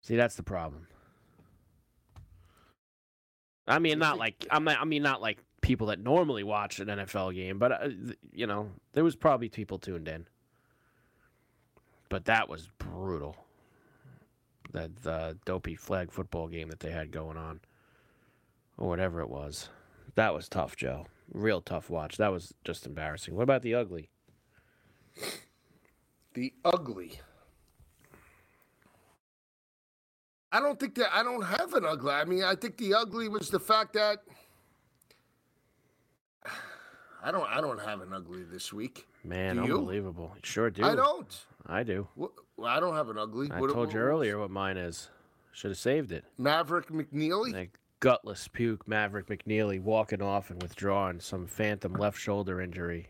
See, 0.01 0.17
that's 0.17 0.35
the 0.35 0.43
problem. 0.43 0.87
I 3.65 3.79
mean, 3.79 3.97
not 3.97 4.17
like 4.17 4.45
I'm. 4.51 4.65
Not, 4.65 4.81
I 4.81 4.83
mean, 4.83 5.01
not 5.03 5.21
like 5.21 5.37
people 5.63 5.87
that 5.87 5.99
normally 5.99 6.43
watch 6.43 6.79
an 6.79 6.89
NFL 6.89 7.33
game, 7.33 7.57
but 7.57 7.71
uh, 7.71 7.89
you 8.31 8.45
know, 8.45 8.69
there 8.91 9.03
was 9.03 9.15
probably 9.15 9.49
people 9.49 9.79
tuned 9.79 10.07
in. 10.07 10.27
But 12.09 12.25
that 12.25 12.47
was 12.47 12.69
brutal. 12.77 13.35
That 14.73 14.95
the 15.01 15.37
dopey 15.45 15.75
flag 15.75 16.11
football 16.11 16.47
game 16.47 16.69
that 16.69 16.79
they 16.79 16.91
had 16.91 17.11
going 17.11 17.37
on, 17.37 17.61
or 18.77 18.87
whatever 18.89 19.21
it 19.21 19.29
was, 19.29 19.69
that 20.15 20.33
was 20.33 20.47
tough, 20.47 20.75
Joe. 20.75 21.07
Real 21.31 21.61
tough 21.61 21.89
watch. 21.89 22.17
That 22.17 22.31
was 22.31 22.53
just 22.63 22.85
embarrassing. 22.85 23.33
What 23.33 23.43
about 23.43 23.61
the 23.61 23.73
ugly? 23.73 24.09
The 26.33 26.53
ugly. 26.65 27.19
I 30.51 30.59
don't 30.59 30.79
think 30.79 30.95
that 30.95 31.15
I 31.15 31.23
don't 31.23 31.43
have 31.43 31.73
an 31.73 31.85
ugly. 31.85 32.11
I 32.11 32.25
mean, 32.25 32.43
I 32.43 32.55
think 32.55 32.77
the 32.77 32.93
ugly 32.93 33.27
was 33.29 33.49
the 33.49 33.59
fact 33.59 33.93
that 33.93 34.19
I 37.23 37.31
don't 37.31 37.47
I 37.49 37.61
don't 37.61 37.79
have 37.81 38.01
an 38.01 38.11
ugly 38.13 38.43
this 38.43 38.73
week. 38.73 39.07
Man, 39.23 39.55
Do 39.55 39.63
unbelievable. 39.63 40.31
You 40.35 40.41
Sure 40.43 40.69
do. 40.69 40.83
I 40.83 40.93
don't. 40.95 41.45
I 41.65 41.83
do. 41.83 42.07
Well, 42.17 42.31
I 42.63 42.79
don't 42.81 42.95
have 42.95 43.09
an 43.09 43.17
ugly. 43.17 43.49
I 43.51 43.61
What- 43.61 43.71
told 43.71 43.87
what- 43.87 43.93
you 43.95 44.01
earlier 44.01 44.37
what 44.39 44.51
mine 44.51 44.77
is. 44.77 45.09
Should 45.53 45.71
have 45.71 45.77
saved 45.77 46.11
it. 46.11 46.25
Maverick 46.37 46.87
McNealy. 46.87 47.53
That 47.53 47.67
gutless 47.99 48.47
puke 48.47 48.87
Maverick 48.87 49.27
McNealy 49.27 49.79
walking 49.81 50.21
off 50.21 50.49
and 50.49 50.61
withdrawing 50.61 51.19
some 51.21 51.45
phantom 51.47 51.93
left 51.93 52.17
shoulder 52.19 52.59
injury 52.59 53.09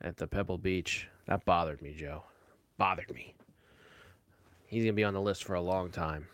at 0.00 0.16
the 0.16 0.26
Pebble 0.26 0.58
Beach. 0.58 1.08
That 1.26 1.44
bothered 1.44 1.82
me, 1.82 1.92
Joe. 1.92 2.24
Bothered 2.78 3.12
me. 3.14 3.34
He's 4.66 4.82
gonna 4.82 4.94
be 4.94 5.04
on 5.04 5.14
the 5.14 5.20
list 5.20 5.44
for 5.44 5.54
a 5.54 5.60
long 5.60 5.90
time. 5.90 6.26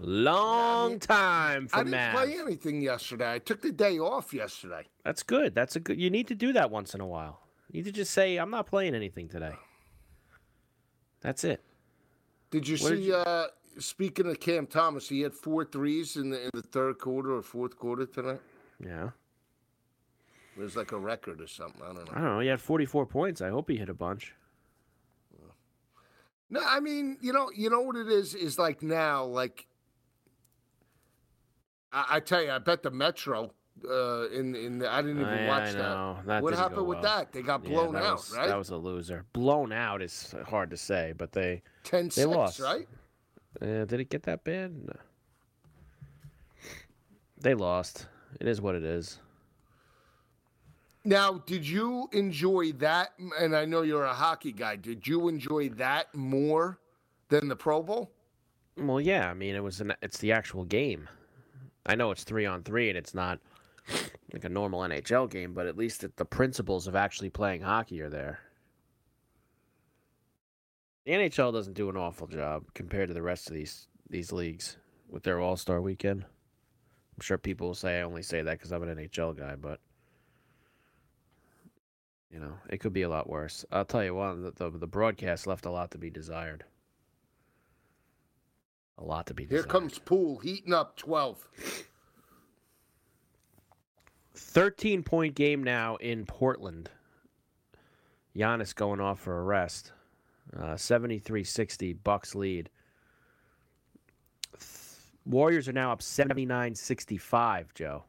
Long 0.00 0.98
time 1.00 1.66
for 1.68 1.76
I 1.76 1.78
didn't 1.80 1.90
Mav. 1.92 2.14
play 2.14 2.38
anything 2.38 2.80
yesterday. 2.80 3.32
I 3.34 3.38
took 3.38 3.60
the 3.62 3.72
day 3.72 3.98
off 3.98 4.32
yesterday. 4.32 4.84
That's 5.04 5.22
good. 5.22 5.54
That's 5.54 5.74
a 5.76 5.80
good. 5.80 6.00
You 6.00 6.08
need 6.10 6.28
to 6.28 6.34
do 6.34 6.52
that 6.52 6.70
once 6.70 6.94
in 6.94 7.00
a 7.00 7.06
while. 7.06 7.40
You 7.70 7.78
need 7.80 7.86
to 7.86 7.92
just 7.92 8.12
say, 8.12 8.36
"I'm 8.36 8.50
not 8.50 8.66
playing 8.66 8.94
anything 8.94 9.28
today." 9.28 9.54
That's 11.20 11.42
it. 11.44 11.62
Did 12.50 12.68
you 12.68 12.76
What 12.78 12.90
did 12.90 12.98
see? 13.00 13.06
you- 13.06 13.14
uh 13.14 13.48
Speaking 13.78 14.26
of 14.26 14.40
Cam 14.40 14.66
Thomas, 14.66 15.08
he 15.08 15.20
had 15.20 15.32
four 15.32 15.64
threes 15.64 16.16
in 16.16 16.30
the 16.30 16.42
in 16.44 16.50
the 16.52 16.62
third 16.62 16.98
quarter 16.98 17.32
or 17.36 17.42
fourth 17.42 17.76
quarter 17.76 18.06
tonight. 18.06 18.40
Yeah. 18.84 19.10
It 20.56 20.60
was 20.60 20.74
like 20.74 20.90
a 20.90 20.98
record 20.98 21.40
or 21.40 21.46
something. 21.46 21.80
I 21.82 21.92
don't 21.92 22.04
know. 22.06 22.12
I 22.12 22.14
don't 22.16 22.24
know. 22.24 22.40
He 22.40 22.48
had 22.48 22.60
44 22.60 23.06
points. 23.06 23.40
I 23.40 23.50
hope 23.50 23.70
he 23.70 23.76
hit 23.76 23.88
a 23.88 23.94
bunch. 23.94 24.34
No, 26.50 26.60
I 26.66 26.80
mean, 26.80 27.18
you 27.20 27.32
know, 27.32 27.50
you 27.54 27.70
know 27.70 27.82
what 27.82 27.94
it 27.94 28.08
is 28.08 28.34
is 28.34 28.58
like 28.58 28.82
now, 28.82 29.24
like 29.24 29.68
I, 31.92 32.04
I 32.16 32.20
tell 32.20 32.42
you, 32.42 32.50
I 32.50 32.58
bet 32.58 32.82
the 32.82 32.90
Metro 32.90 33.50
uh, 33.88 34.28
in 34.30 34.54
in 34.54 34.78
the, 34.78 34.92
I 34.92 35.00
didn't 35.02 35.20
even 35.20 35.32
I- 35.32 35.48
watch 35.48 35.68
I 35.68 35.72
that. 35.72 36.26
That 36.26 36.42
what 36.42 36.54
happened 36.54 36.86
with 36.86 36.98
well. 36.98 37.18
that? 37.18 37.32
They 37.32 37.42
got 37.42 37.62
blown 37.64 37.94
that 37.94 38.02
out, 38.04 38.16
was- 38.16 38.34
right? 38.36 38.48
That 38.48 38.58
was 38.58 38.70
a 38.70 38.76
loser. 38.76 39.24
Blown 39.32 39.72
out 39.72 40.02
is 40.02 40.34
hard 40.46 40.70
to 40.70 40.76
say, 40.76 41.12
but 41.16 41.32
they 41.32 41.62
10 41.84 42.04
they 42.06 42.10
6, 42.10 42.26
lost. 42.26 42.60
right? 42.60 42.88
Uh, 43.62 43.84
did 43.84 44.00
it 44.00 44.10
get 44.10 44.22
that 44.24 44.44
bad? 44.44 44.72
No. 44.86 44.92
They 47.40 47.54
lost. 47.54 48.06
It 48.40 48.46
is 48.48 48.60
what 48.60 48.74
it 48.74 48.82
is. 48.84 49.20
Now, 51.04 51.42
did 51.46 51.66
you 51.66 52.08
enjoy 52.12 52.72
that? 52.72 53.10
And 53.40 53.56
I 53.56 53.64
know 53.64 53.82
you're 53.82 54.04
a 54.04 54.12
hockey 54.12 54.52
guy. 54.52 54.76
Did 54.76 55.06
you 55.06 55.28
enjoy 55.28 55.70
that 55.70 56.14
more 56.14 56.80
than 57.28 57.48
the 57.48 57.56
Pro 57.56 57.82
Bowl? 57.82 58.10
Well, 58.76 59.00
yeah. 59.00 59.30
I 59.30 59.34
mean, 59.34 59.54
it 59.54 59.62
was 59.62 59.80
an. 59.80 59.94
It's 60.02 60.18
the 60.18 60.32
actual 60.32 60.64
game. 60.64 61.08
I 61.88 61.94
know 61.94 62.10
it's 62.10 62.22
three 62.22 62.44
on 62.44 62.62
three, 62.62 62.90
and 62.90 62.98
it's 62.98 63.14
not 63.14 63.40
like 64.32 64.44
a 64.44 64.48
normal 64.50 64.80
NHL 64.80 65.30
game, 65.30 65.54
but 65.54 65.66
at 65.66 65.78
least 65.78 66.04
the 66.16 66.24
principles 66.24 66.86
of 66.86 66.94
actually 66.94 67.30
playing 67.30 67.62
hockey 67.62 68.02
are 68.02 68.10
there. 68.10 68.40
The 71.06 71.12
NHL 71.12 71.50
doesn't 71.52 71.72
do 71.72 71.88
an 71.88 71.96
awful 71.96 72.26
job 72.26 72.64
compared 72.74 73.08
to 73.08 73.14
the 73.14 73.22
rest 73.22 73.48
of 73.48 73.54
these 73.54 73.88
these 74.10 74.32
leagues 74.32 74.76
with 75.08 75.22
their 75.22 75.40
All 75.40 75.56
Star 75.56 75.80
Weekend. 75.80 76.22
I'm 76.22 77.22
sure 77.22 77.38
people 77.38 77.68
will 77.68 77.74
say 77.74 77.98
I 77.98 78.02
only 78.02 78.22
say 78.22 78.42
that 78.42 78.58
because 78.58 78.70
I'm 78.70 78.82
an 78.82 78.94
NHL 78.94 79.38
guy, 79.38 79.56
but 79.56 79.80
you 82.30 82.38
know 82.38 82.52
it 82.68 82.80
could 82.80 82.92
be 82.92 83.02
a 83.02 83.08
lot 83.08 83.30
worse. 83.30 83.64
I'll 83.72 83.86
tell 83.86 84.04
you 84.04 84.14
one: 84.14 84.42
the, 84.42 84.50
the, 84.50 84.70
the 84.78 84.86
broadcast 84.86 85.46
left 85.46 85.64
a 85.64 85.70
lot 85.70 85.90
to 85.92 85.98
be 85.98 86.10
desired. 86.10 86.64
A 88.98 89.04
lot 89.04 89.26
to 89.26 89.34
be 89.34 89.46
Here 89.46 89.62
comes 89.62 89.98
Poole 89.98 90.38
heating 90.38 90.74
up 90.74 90.96
12. 90.96 91.48
13 94.34 95.02
point 95.02 95.34
game 95.34 95.62
now 95.62 95.96
in 95.96 96.26
Portland. 96.26 96.90
Giannis 98.36 98.74
going 98.74 99.00
off 99.00 99.20
for 99.20 99.38
a 99.38 99.42
rest. 99.42 99.92
Uh, 100.56 100.74
73-60 100.74 101.96
Bucks 102.02 102.34
lead. 102.34 102.70
Warriors 105.26 105.68
are 105.68 105.72
now 105.72 105.92
up 105.92 106.00
79-65, 106.00 107.74
Joe. 107.74 108.04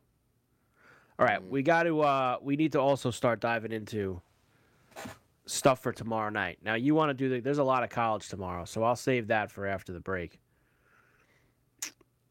All 1.20 1.26
right, 1.26 1.44
we 1.44 1.62
got 1.62 1.84
to 1.84 2.00
uh 2.00 2.38
we 2.42 2.56
need 2.56 2.72
to 2.72 2.80
also 2.80 3.12
start 3.12 3.42
diving 3.42 3.74
into 3.74 4.22
stuff 5.46 5.84
for 5.84 5.92
tomorrow 5.92 6.30
night. 6.30 6.60
Now, 6.64 6.76
you 6.76 6.96
want 6.96 7.10
to 7.10 7.14
do 7.14 7.28
the 7.28 7.42
there's 7.42 7.58
a 7.58 7.64
lot 7.64 7.84
of 7.84 7.90
college 7.90 8.30
tomorrow, 8.30 8.64
so 8.64 8.84
I'll 8.84 8.96
save 8.96 9.28
that 9.28 9.52
for 9.52 9.68
after 9.68 9.92
the 9.92 10.00
break. 10.00 10.40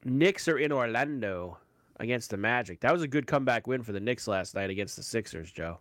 Knicks 0.05 0.49
are 0.49 0.59
in 0.59 0.73
Orlando 0.73 1.59
against 2.01 2.31
the 2.31 2.37
Magic. 2.37 2.81
That 2.81 2.93
was 2.93 3.03
a 3.03 3.09
good 3.09 3.27
comeback 3.27 3.67
win 3.67 3.83
for 3.83 3.93
the 3.93 4.01
Knicks 4.01 4.29
last 4.29 4.55
night 4.55 4.71
against 4.71 4.97
the 4.97 5.03
Sixers, 5.03 5.51
Joe, 5.51 5.79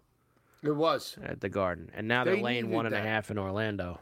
It 0.63 0.71
was. 0.71 1.17
at 1.23 1.39
the 1.39 1.49
Garden. 1.49 1.91
And 1.93 2.07
now 2.07 2.23
they're 2.23 2.37
laying 2.37 2.65
needed 2.65 2.75
one 2.75 2.85
and 2.87 2.95
a 2.95 3.01
half 3.01 3.29
in 3.31 3.37
Orlando. 3.37 3.99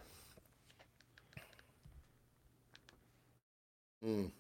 Mm. 4.05 4.31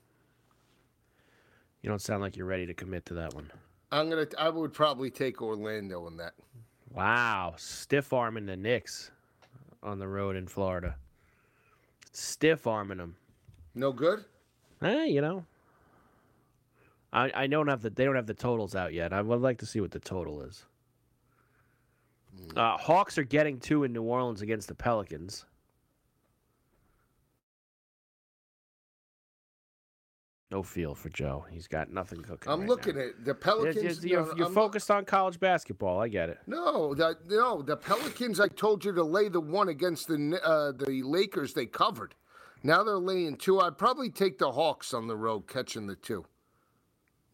You 1.81 1.89
don't 1.89 2.01
sound 2.01 2.21
like 2.21 2.37
you're 2.37 2.45
ready 2.45 2.65
to 2.65 2.73
commit 2.73 3.05
to 3.07 3.13
that 3.15 3.33
one. 3.33 3.51
I'm 3.91 4.09
gonna. 4.09 4.27
I 4.37 4.49
would 4.49 4.73
probably 4.73 5.09
take 5.09 5.41
Orlando 5.41 6.07
in 6.07 6.17
that. 6.17 6.33
Wow, 6.93 7.55
stiff 7.57 8.13
arming 8.13 8.45
the 8.45 8.55
Knicks 8.55 9.11
on 9.83 9.99
the 9.99 10.07
road 10.07 10.35
in 10.35 10.47
Florida. 10.47 10.95
Stiff 12.11 12.67
arming 12.67 12.97
them. 12.97 13.15
No 13.73 13.91
good. 13.91 14.23
Eh, 14.81 15.05
you 15.05 15.21
know. 15.21 15.45
I 17.15 17.31
I 17.33 17.47
don't 17.47 17.67
have 17.67 17.81
the 17.81 17.89
they 17.89 18.03
don't 18.05 18.15
have 18.15 18.27
the 18.27 18.33
totals 18.35 18.75
out 18.75 18.93
yet. 18.93 19.13
I 19.13 19.21
would 19.21 19.41
like 19.41 19.57
to 19.59 19.65
see 19.65 19.79
what 19.81 19.91
the 19.91 19.99
total 19.99 20.41
is. 20.41 20.65
Uh, 22.55 22.77
Hawks 22.77 23.17
are 23.17 23.23
getting 23.23 23.59
two 23.59 23.85
in 23.85 23.93
New 23.93 24.03
Orleans 24.03 24.41
against 24.41 24.67
the 24.67 24.75
Pelicans. 24.75 25.45
No 30.51 30.61
feel 30.61 30.93
for 30.93 31.09
Joe. 31.09 31.45
He's 31.49 31.67
got 31.67 31.91
nothing 31.91 32.21
cooking. 32.21 32.51
I'm 32.51 32.61
right 32.61 32.69
looking 32.69 32.95
now. 32.97 33.01
at 33.03 33.19
the 33.19 33.25
You're, 33.27 33.35
Pelicans. 33.35 34.05
you're, 34.05 34.35
you're 34.37 34.45
I'm- 34.45 34.53
focused 34.53 34.91
on 34.91 35.05
college 35.05 35.39
basketball. 35.39 35.99
I 35.99 36.07
get 36.07 36.29
it. 36.29 36.37
No, 36.45 36.93
the, 36.93 37.17
no, 37.27 37.61
the 37.61 37.75
Pelicans. 37.77 38.39
I 38.39 38.47
told 38.49 38.85
you 38.85 38.93
to 38.93 39.03
lay 39.03 39.27
the 39.29 39.41
one 39.41 39.69
against 39.69 40.07
the 40.07 40.39
uh, 40.43 40.71
the 40.73 41.01
Lakers. 41.03 41.53
They 41.53 41.65
covered. 41.65 42.15
Now 42.63 42.83
they're 42.83 42.97
laying 42.97 43.37
two. 43.37 43.59
I'd 43.59 43.77
probably 43.77 44.09
take 44.09 44.37
the 44.37 44.51
Hawks 44.51 44.93
on 44.93 45.07
the 45.07 45.15
road, 45.15 45.47
catching 45.47 45.87
the 45.87 45.95
two. 45.95 46.25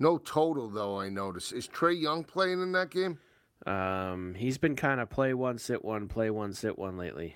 No 0.02 0.18
total 0.18 0.68
though. 0.68 1.00
I 1.00 1.10
notice. 1.10 1.52
Is 1.52 1.68
Trae 1.68 2.00
Young 2.00 2.24
playing 2.24 2.60
in 2.62 2.72
that 2.72 2.90
game? 2.90 3.20
Um, 3.68 4.34
he's 4.36 4.58
been 4.58 4.76
kind 4.76 5.00
of 5.00 5.12
play 5.12 5.36
one, 5.36 5.60
sit 5.60 5.86
one, 5.86 6.08
play 6.08 6.32
one, 6.32 6.54
sit 6.54 6.78
one 6.80 6.98
lately. 6.98 7.36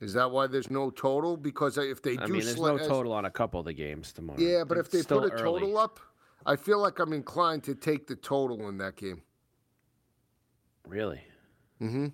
Is 0.00 0.14
that 0.14 0.30
why 0.30 0.46
there's 0.46 0.70
no 0.70 0.88
total? 0.88 1.36
Because 1.36 1.76
if 1.76 2.00
they 2.00 2.16
do, 2.16 2.22
I 2.22 2.26
mean, 2.28 2.42
there's 2.44 2.56
no 2.58 2.78
as- 2.78 2.86
total 2.88 3.12
on 3.12 3.26
a 3.26 3.30
couple 3.30 3.60
of 3.60 3.66
the 3.66 3.74
games 3.74 4.10
tomorrow. 4.10 4.40
Yeah, 4.40 4.64
but 4.64 4.78
if 4.78 4.90
they 4.90 5.02
put 5.02 5.24
a 5.24 5.34
early. 5.34 5.42
total 5.42 5.76
up, 5.76 6.00
I 6.46 6.56
feel 6.56 6.80
like 6.80 6.98
I'm 6.98 7.12
inclined 7.12 7.62
to 7.64 7.74
take 7.74 8.06
the 8.06 8.16
total 8.16 8.68
in 8.70 8.78
that 8.78 8.96
game. 8.96 9.20
really, 10.88 11.20
Mm-hmm. 11.80 12.06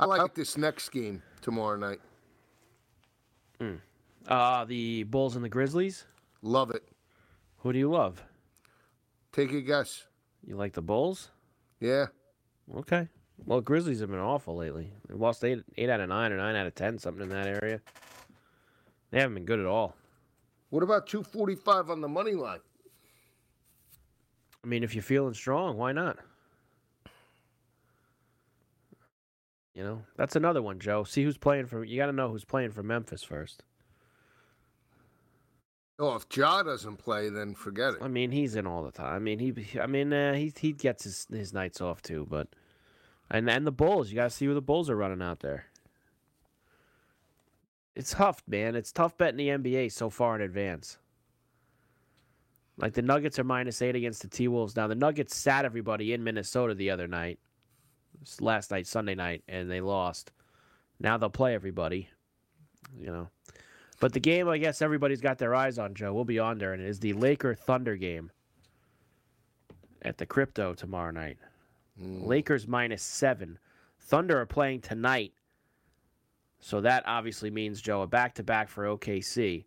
I 0.00 0.06
like 0.06 0.34
this 0.34 0.56
next 0.58 0.88
game 0.88 1.22
tomorrow 1.40 1.76
night. 1.76 2.00
uh, 4.28 4.64
the 4.64 5.04
Bulls 5.04 5.36
and 5.36 5.44
the 5.44 5.48
Grizzlies. 5.48 6.04
Love 6.42 6.70
it. 6.72 6.82
Who 7.64 7.72
do 7.72 7.78
you 7.78 7.90
love? 7.90 8.22
Take 9.32 9.50
a 9.52 9.62
guess. 9.62 10.04
You 10.46 10.54
like 10.54 10.74
the 10.74 10.82
Bulls? 10.82 11.30
Yeah. 11.80 12.06
Okay. 12.76 13.08
Well, 13.46 13.62
Grizzlies 13.62 14.00
have 14.00 14.10
been 14.10 14.18
awful 14.18 14.54
lately. 14.54 14.92
They 15.08 15.14
lost 15.14 15.42
eight, 15.42 15.64
eight 15.78 15.88
out 15.88 16.00
of 16.00 16.10
nine 16.10 16.30
or 16.30 16.36
nine 16.36 16.56
out 16.56 16.66
of 16.66 16.74
ten, 16.74 16.98
something 16.98 17.22
in 17.22 17.30
that 17.30 17.46
area. 17.46 17.80
They 19.10 19.18
haven't 19.18 19.34
been 19.34 19.46
good 19.46 19.60
at 19.60 19.66
all. 19.66 19.96
What 20.68 20.82
about 20.82 21.06
245 21.06 21.88
on 21.88 22.02
the 22.02 22.08
money 22.08 22.34
line? 22.34 22.60
I 24.62 24.66
mean, 24.66 24.84
if 24.84 24.94
you're 24.94 25.02
feeling 25.02 25.32
strong, 25.32 25.78
why 25.78 25.92
not? 25.92 26.18
You 29.74 29.84
know, 29.84 30.02
that's 30.16 30.36
another 30.36 30.60
one, 30.60 30.80
Joe. 30.80 31.04
See 31.04 31.24
who's 31.24 31.38
playing 31.38 31.66
for. 31.66 31.82
You 31.82 31.96
got 31.96 32.06
to 32.06 32.12
know 32.12 32.28
who's 32.28 32.44
playing 32.44 32.72
for 32.72 32.82
Memphis 32.82 33.22
first. 33.22 33.62
Oh, 35.98 36.16
if 36.16 36.26
Ja 36.34 36.62
doesn't 36.62 36.96
play, 36.96 37.28
then 37.28 37.54
forget 37.54 37.94
it. 37.94 38.02
I 38.02 38.08
mean, 38.08 38.32
he's 38.32 38.56
in 38.56 38.66
all 38.66 38.82
the 38.82 38.90
time. 38.90 39.14
I 39.14 39.18
mean, 39.20 39.38
he. 39.38 39.54
I 39.80 39.86
mean, 39.86 40.12
uh, 40.12 40.34
he 40.34 40.52
he 40.58 40.72
gets 40.72 41.04
his 41.04 41.26
his 41.30 41.52
nights 41.52 41.80
off 41.80 42.02
too, 42.02 42.26
but 42.28 42.48
and 43.30 43.48
and 43.48 43.66
the 43.66 43.72
Bulls. 43.72 44.10
You 44.10 44.16
got 44.16 44.24
to 44.24 44.30
see 44.30 44.46
where 44.46 44.54
the 44.54 44.62
Bulls 44.62 44.90
are 44.90 44.96
running 44.96 45.22
out 45.22 45.40
there. 45.40 45.66
It's 47.94 48.10
tough, 48.10 48.42
man. 48.48 48.74
It's 48.74 48.90
tough 48.90 49.16
betting 49.16 49.36
the 49.36 49.48
NBA 49.48 49.92
so 49.92 50.10
far 50.10 50.34
in 50.34 50.42
advance. 50.42 50.98
Like 52.76 52.94
the 52.94 53.02
Nuggets 53.02 53.38
are 53.38 53.44
minus 53.44 53.80
eight 53.82 53.94
against 53.94 54.22
the 54.22 54.28
T 54.28 54.48
Wolves. 54.48 54.74
Now 54.74 54.88
the 54.88 54.96
Nuggets 54.96 55.36
sat 55.36 55.64
everybody 55.64 56.12
in 56.12 56.24
Minnesota 56.24 56.74
the 56.74 56.90
other 56.90 57.06
night, 57.06 57.38
last 58.40 58.72
night, 58.72 58.88
Sunday 58.88 59.14
night, 59.14 59.44
and 59.46 59.70
they 59.70 59.80
lost. 59.80 60.32
Now 60.98 61.18
they'll 61.18 61.30
play 61.30 61.54
everybody. 61.54 62.08
You 62.98 63.06
know. 63.06 63.28
But 64.00 64.12
the 64.12 64.20
game, 64.20 64.48
I 64.48 64.58
guess 64.58 64.82
everybody's 64.82 65.20
got 65.20 65.38
their 65.38 65.54
eyes 65.54 65.78
on, 65.78 65.94
Joe. 65.94 66.12
We'll 66.12 66.24
be 66.24 66.38
on 66.38 66.58
there, 66.58 66.72
and 66.72 66.82
it 66.82 66.88
is 66.88 67.00
the 67.00 67.12
Laker 67.12 67.54
Thunder 67.54 67.96
game 67.96 68.30
at 70.02 70.18
the 70.18 70.26
Crypto 70.26 70.74
tomorrow 70.74 71.10
night. 71.10 71.38
Lakers 71.98 72.66
minus 72.66 73.02
seven. 73.02 73.58
Thunder 74.00 74.40
are 74.40 74.46
playing 74.46 74.80
tonight. 74.80 75.32
So 76.60 76.80
that 76.80 77.04
obviously 77.06 77.50
means, 77.50 77.80
Joe, 77.80 78.02
a 78.02 78.06
back 78.06 78.34
to 78.34 78.42
back 78.42 78.68
for 78.68 78.84
OKC. 78.84 79.64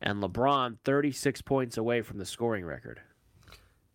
And 0.00 0.22
LeBron 0.22 0.78
36 0.84 1.42
points 1.42 1.76
away 1.76 2.02
from 2.02 2.18
the 2.18 2.24
scoring 2.24 2.64
record. 2.64 3.00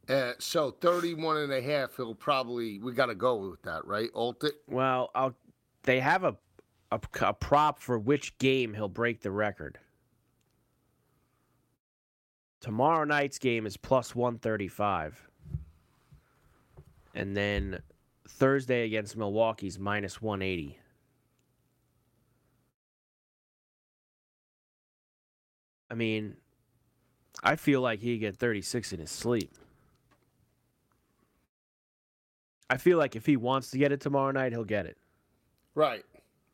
Uh, 0.09 0.33
so 0.37 0.71
31 0.71 1.37
and 1.37 1.53
a 1.53 1.61
half, 1.61 1.95
he'll 1.95 2.13
probably, 2.13 2.79
we 2.79 2.91
got 2.91 3.05
to 3.05 3.15
go 3.15 3.35
with 3.49 3.61
that, 3.61 3.85
right? 3.85 4.09
Alt 4.13 4.43
it? 4.43 4.55
Well, 4.67 5.09
I'll, 5.15 5.33
they 5.83 6.01
have 6.01 6.25
a, 6.25 6.35
a, 6.93 7.25
a 7.27 7.33
prop 7.33 7.79
for 7.79 7.97
which 7.97 8.37
game 8.37 8.73
he'll 8.73 8.87
break 8.87 9.21
the 9.21 9.31
record. 9.31 9.79
Tomorrow 12.61 13.03
night's 13.05 13.39
game 13.39 13.65
is 13.65 13.75
plus 13.75 14.15
135. 14.15 15.29
And 17.15 17.35
then 17.35 17.81
Thursday 18.27 18.85
against 18.85 19.17
Milwaukee's 19.17 19.77
minus 19.77 20.21
180. 20.21 20.79
I 25.91 25.95
mean, 25.95 26.37
I 27.43 27.55
feel 27.55 27.81
like 27.81 27.99
he 27.99 28.17
get 28.17 28.37
36 28.37 28.93
in 28.93 28.99
his 28.99 29.11
sleep. 29.11 29.53
I 32.69 32.77
feel 32.77 32.97
like 32.97 33.15
if 33.15 33.25
he 33.25 33.37
wants 33.37 33.69
to 33.71 33.77
get 33.77 33.91
it 33.91 34.01
tomorrow 34.01 34.31
night, 34.31 34.53
he'll 34.53 34.63
get 34.63 34.85
it. 34.85 34.97
Right. 35.75 36.03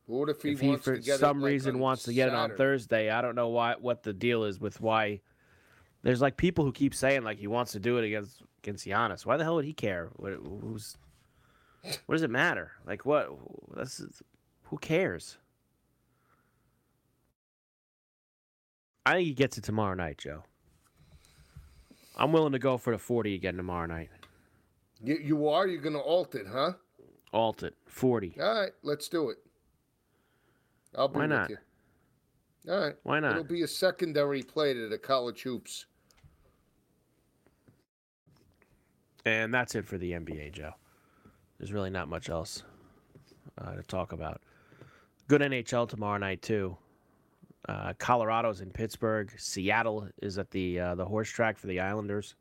What 0.09 0.29
if 0.29 0.41
he 0.41 0.53
if 0.53 0.59
he 0.59 0.75
for 0.77 0.99
some 1.01 1.39
like, 1.39 1.51
reason 1.51 1.75
on 1.75 1.81
wants 1.81 2.03
to 2.03 2.13
get 2.13 2.29
it 2.29 2.33
on 2.33 2.55
Thursday, 2.55 3.11
I 3.11 3.21
don't 3.21 3.35
know 3.35 3.49
why 3.49 3.75
what 3.79 4.01
the 4.01 4.11
deal 4.11 4.43
is 4.43 4.59
with 4.59 4.81
why. 4.81 5.21
There's 6.01 6.19
like 6.19 6.35
people 6.35 6.65
who 6.65 6.71
keep 6.71 6.95
saying 6.95 7.23
like 7.23 7.37
he 7.37 7.45
wants 7.45 7.73
to 7.73 7.79
do 7.79 7.99
it 7.99 8.05
against 8.05 8.41
against 8.63 8.87
Giannis. 8.87 9.23
Why 9.23 9.37
the 9.37 9.43
hell 9.43 9.55
would 9.55 9.65
he 9.65 9.73
care? 9.73 10.09
What, 10.15 10.33
who's 10.33 10.97
what 12.07 12.15
does 12.15 12.23
it 12.23 12.31
matter? 12.31 12.71
Like 12.87 13.05
what? 13.05 13.29
That's 13.75 14.01
who 14.63 14.79
cares? 14.79 15.37
I 19.05 19.13
think 19.13 19.27
he 19.27 19.33
gets 19.33 19.59
it 19.59 19.63
tomorrow 19.63 19.93
night, 19.93 20.17
Joe. 20.17 20.43
I'm 22.15 22.31
willing 22.31 22.53
to 22.53 22.59
go 22.59 22.77
for 22.77 22.91
the 22.91 22.97
40 22.97 23.35
again 23.35 23.57
tomorrow 23.57 23.85
night. 23.85 24.09
You, 25.03 25.19
you 25.23 25.47
are? 25.47 25.67
You're 25.67 25.81
going 25.81 25.95
to 25.95 26.01
alt 26.01 26.35
it, 26.35 26.45
huh? 26.51 26.73
Alt 27.31 27.63
it. 27.63 27.75
40. 27.87 28.37
All 28.41 28.61
right, 28.61 28.71
let's 28.83 29.07
do 29.07 29.29
it. 29.29 29.37
I'll 30.95 31.07
be 31.07 31.17
Why 31.19 31.21
with 31.23 31.29
not? 31.29 31.49
you. 31.49 31.57
All 32.69 32.79
right. 32.79 32.95
Why 33.03 33.19
not? 33.19 33.31
It'll 33.31 33.43
be 33.43 33.63
a 33.63 33.67
secondary 33.67 34.43
play 34.43 34.73
to 34.73 34.87
the 34.87 34.97
college 34.97 35.41
hoops. 35.41 35.85
And 39.25 39.53
that's 39.53 39.75
it 39.75 39.85
for 39.85 39.97
the 39.97 40.11
NBA, 40.11 40.53
Joe. 40.53 40.71
There's 41.57 41.73
really 41.73 41.89
not 41.89 42.07
much 42.07 42.29
else 42.29 42.63
uh, 43.57 43.75
to 43.75 43.83
talk 43.83 44.11
about. 44.11 44.41
Good 45.27 45.41
NHL 45.41 45.87
tomorrow 45.87 46.17
night 46.17 46.41
too. 46.41 46.77
Uh, 47.67 47.93
Colorado's 47.99 48.61
in 48.61 48.71
Pittsburgh. 48.71 49.31
Seattle 49.37 50.07
is 50.21 50.37
at 50.37 50.49
the 50.49 50.79
uh, 50.79 50.95
the 50.95 51.05
horse 51.05 51.29
track 51.29 51.57
for 51.57 51.67
the 51.67 51.79
Islanders. 51.79 52.35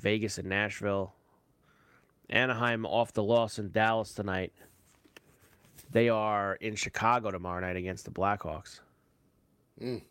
Vegas 0.00 0.38
and 0.38 0.48
Nashville. 0.48 1.14
Anaheim 2.30 2.84
off 2.84 3.12
the 3.12 3.22
loss 3.22 3.58
in 3.58 3.70
Dallas 3.70 4.12
tonight. 4.12 4.52
They 5.90 6.08
are 6.08 6.54
in 6.56 6.74
Chicago 6.74 7.30
tomorrow 7.30 7.60
night 7.60 7.76
against 7.76 8.04
the 8.04 8.10
Blackhawks. 8.10 8.80
Mm. 9.82 10.02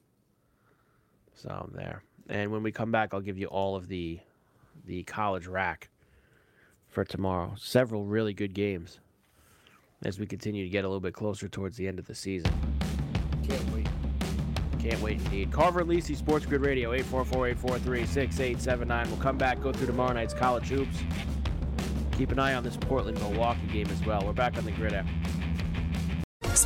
So 1.34 1.50
I'm 1.50 1.72
there. 1.76 2.04
And 2.30 2.52
when 2.52 2.64
we 2.64 2.72
come 2.72 2.92
back, 2.92 3.14
I'll 3.14 3.22
give 3.22 3.38
you 3.38 3.48
all 3.48 3.76
of 3.76 3.88
the 3.88 4.20
the 4.86 5.04
college 5.04 5.48
rack 5.48 5.90
for 6.88 7.04
tomorrow. 7.04 7.54
Several 7.58 8.06
really 8.06 8.34
good 8.34 8.54
games 8.54 9.00
as 10.04 10.20
we 10.20 10.26
continue 10.26 10.64
to 10.64 10.70
get 10.70 10.86
a 10.86 10.88
little 10.88 11.02
bit 11.02 11.14
closer 11.14 11.48
towards 11.48 11.78
the 11.78 11.88
end 11.88 12.00
of 12.00 12.08
the 12.08 12.16
season. 12.16 12.52
Can't 13.48 13.74
wait. 13.74 13.88
Can't 14.80 15.00
wait 15.02 15.20
indeed. 15.20 15.52
Carver 15.52 15.82
and 15.82 15.90
Lisi 15.90 16.16
Sports 16.16 16.46
Grid 16.46 16.62
Radio, 16.62 16.96
844-843-6879. 16.98 19.08
We'll 19.08 19.18
come 19.18 19.38
back, 19.38 19.62
go 19.62 19.74
through 19.74 19.88
tomorrow 19.88 20.14
night's 20.14 20.34
college 20.34 20.70
hoops. 20.70 20.98
Keep 22.12 22.32
an 22.32 22.40
eye 22.40 22.54
on 22.54 22.64
this 22.64 22.78
Portland-Milwaukee 22.78 23.68
game 23.68 23.88
as 23.88 24.06
well. 24.06 24.24
We're 24.26 24.32
back 24.34 24.58
on 24.58 24.66
the 24.66 24.72
grid 24.72 24.94
after. 24.94 25.12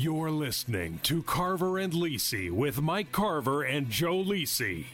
You're 0.00 0.30
listening 0.30 1.00
to 1.02 1.24
Carver 1.24 1.76
and 1.76 1.92
Lisi 1.92 2.52
with 2.52 2.80
Mike 2.80 3.10
Carver 3.10 3.64
and 3.64 3.90
Joe 3.90 4.22
Lisi. 4.22 4.84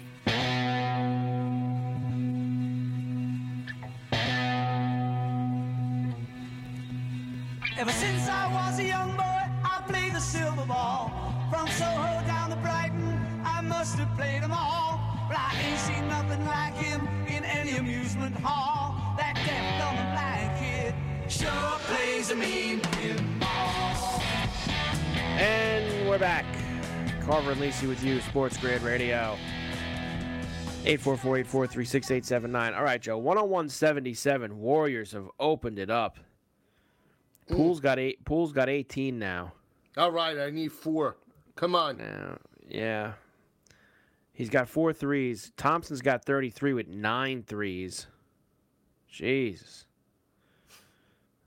Ever 7.77 7.93
since 7.93 8.29
I 8.31 8.51
was 8.51 8.79
a 8.79 8.85
young 8.85 9.11
boy, 9.15 9.23
I 9.23 9.85
played 9.87 10.15
the 10.15 10.21
silver 10.21 10.65
ball. 10.65 11.13
From 11.51 11.69
Soho 11.69 12.27
down 12.27 12.49
to 12.49 12.57
Brighton, 12.57 13.21
I 13.45 13.61
must 13.61 13.99
have 13.99 14.17
played 14.17 14.43
them 14.43 14.53
all. 14.53 14.99
But 15.29 15.37
I 15.37 15.55
ain't 15.69 15.81
seen 15.81 16.09
nothing 16.09 16.47
like 16.47 16.73
him 16.77 17.07
in 17.27 17.45
any 17.45 17.77
amusement 17.77 18.37
hall. 18.37 19.15
That 19.19 19.35
deaf, 19.35 19.79
dumb, 19.79 19.97
and 19.97 20.15
blind 20.15 20.59
kid 20.59 20.95
sure 21.31 21.79
plays 21.81 22.31
a 22.31 22.37
mean 22.37 22.81
pinball. 22.81 23.34
And 25.37 26.09
we're 26.09 26.19
back. 26.19 26.45
Carver 27.23 27.51
and 27.51 27.61
Lisi 27.61 27.89
with 27.89 28.05
you, 28.05 28.21
Sports 28.21 28.57
Grid 28.57 28.83
Radio. 28.83 29.37
844-843-6879. 30.85 32.77
All 32.77 32.85
right, 32.85 33.03
Joe. 33.03 33.21
101-77. 33.21 34.53
Warriors 34.53 35.11
have 35.11 35.29
opened 35.41 35.81
it 35.81 35.91
up. 35.91 36.19
Hmm. 37.49 37.57
Poole's 37.57 37.81
got 37.81 37.99
eight. 37.99 38.25
Poole's 38.25 38.53
got 38.53 38.69
18 38.69 39.19
now. 39.19 39.53
All 39.97 40.13
right, 40.13 40.39
I 40.39 40.51
need 40.51 40.71
four. 40.71 41.17
Come 41.57 41.75
on. 41.75 41.97
Now, 41.99 42.39
yeah. 42.69 43.15
He's 44.33 44.51
got 44.51 44.69
four 44.69 44.93
threes. 44.93 45.51
Thompson's 45.57 46.01
got 46.01 46.25
33 46.25 46.75
with 46.75 46.87
nine 46.87 47.43
threes. 47.43 48.07
Jesus. 49.09 49.87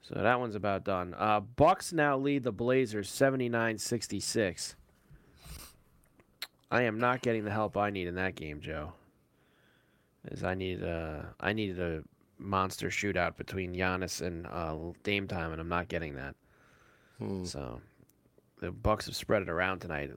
So 0.07 0.21
that 0.21 0.39
one's 0.39 0.55
about 0.55 0.85
done. 0.85 1.13
Uh, 1.17 1.41
Bucks 1.41 1.91
now 1.91 2.17
lead 2.17 2.43
the 2.43 2.51
Blazers 2.51 3.09
79-66. 3.09 4.75
I 6.71 6.83
am 6.83 6.99
not 6.99 7.21
getting 7.21 7.43
the 7.43 7.51
help 7.51 7.75
I 7.75 7.89
need 7.89 8.07
in 8.07 8.15
that 8.15 8.35
game, 8.35 8.61
Joe. 8.61 8.93
As 10.29 10.43
I 10.43 10.55
need 10.55 10.83
uh 10.83 11.21
I 11.39 11.53
needed 11.53 11.79
a 11.79 12.03
monster 12.37 12.89
shootout 12.89 13.37
between 13.37 13.73
Giannis 13.73 14.21
and 14.25 14.45
uh, 14.47 14.75
Dame 15.03 15.27
time, 15.27 15.53
and 15.53 15.61
I'm 15.61 15.69
not 15.69 15.87
getting 15.87 16.15
that. 16.15 16.35
So 17.45 17.81
the 18.59 18.71
Bucks 18.71 19.05
have 19.05 19.15
spread 19.15 19.41
it 19.41 19.49
around 19.49 19.79
tonight. 19.79 20.11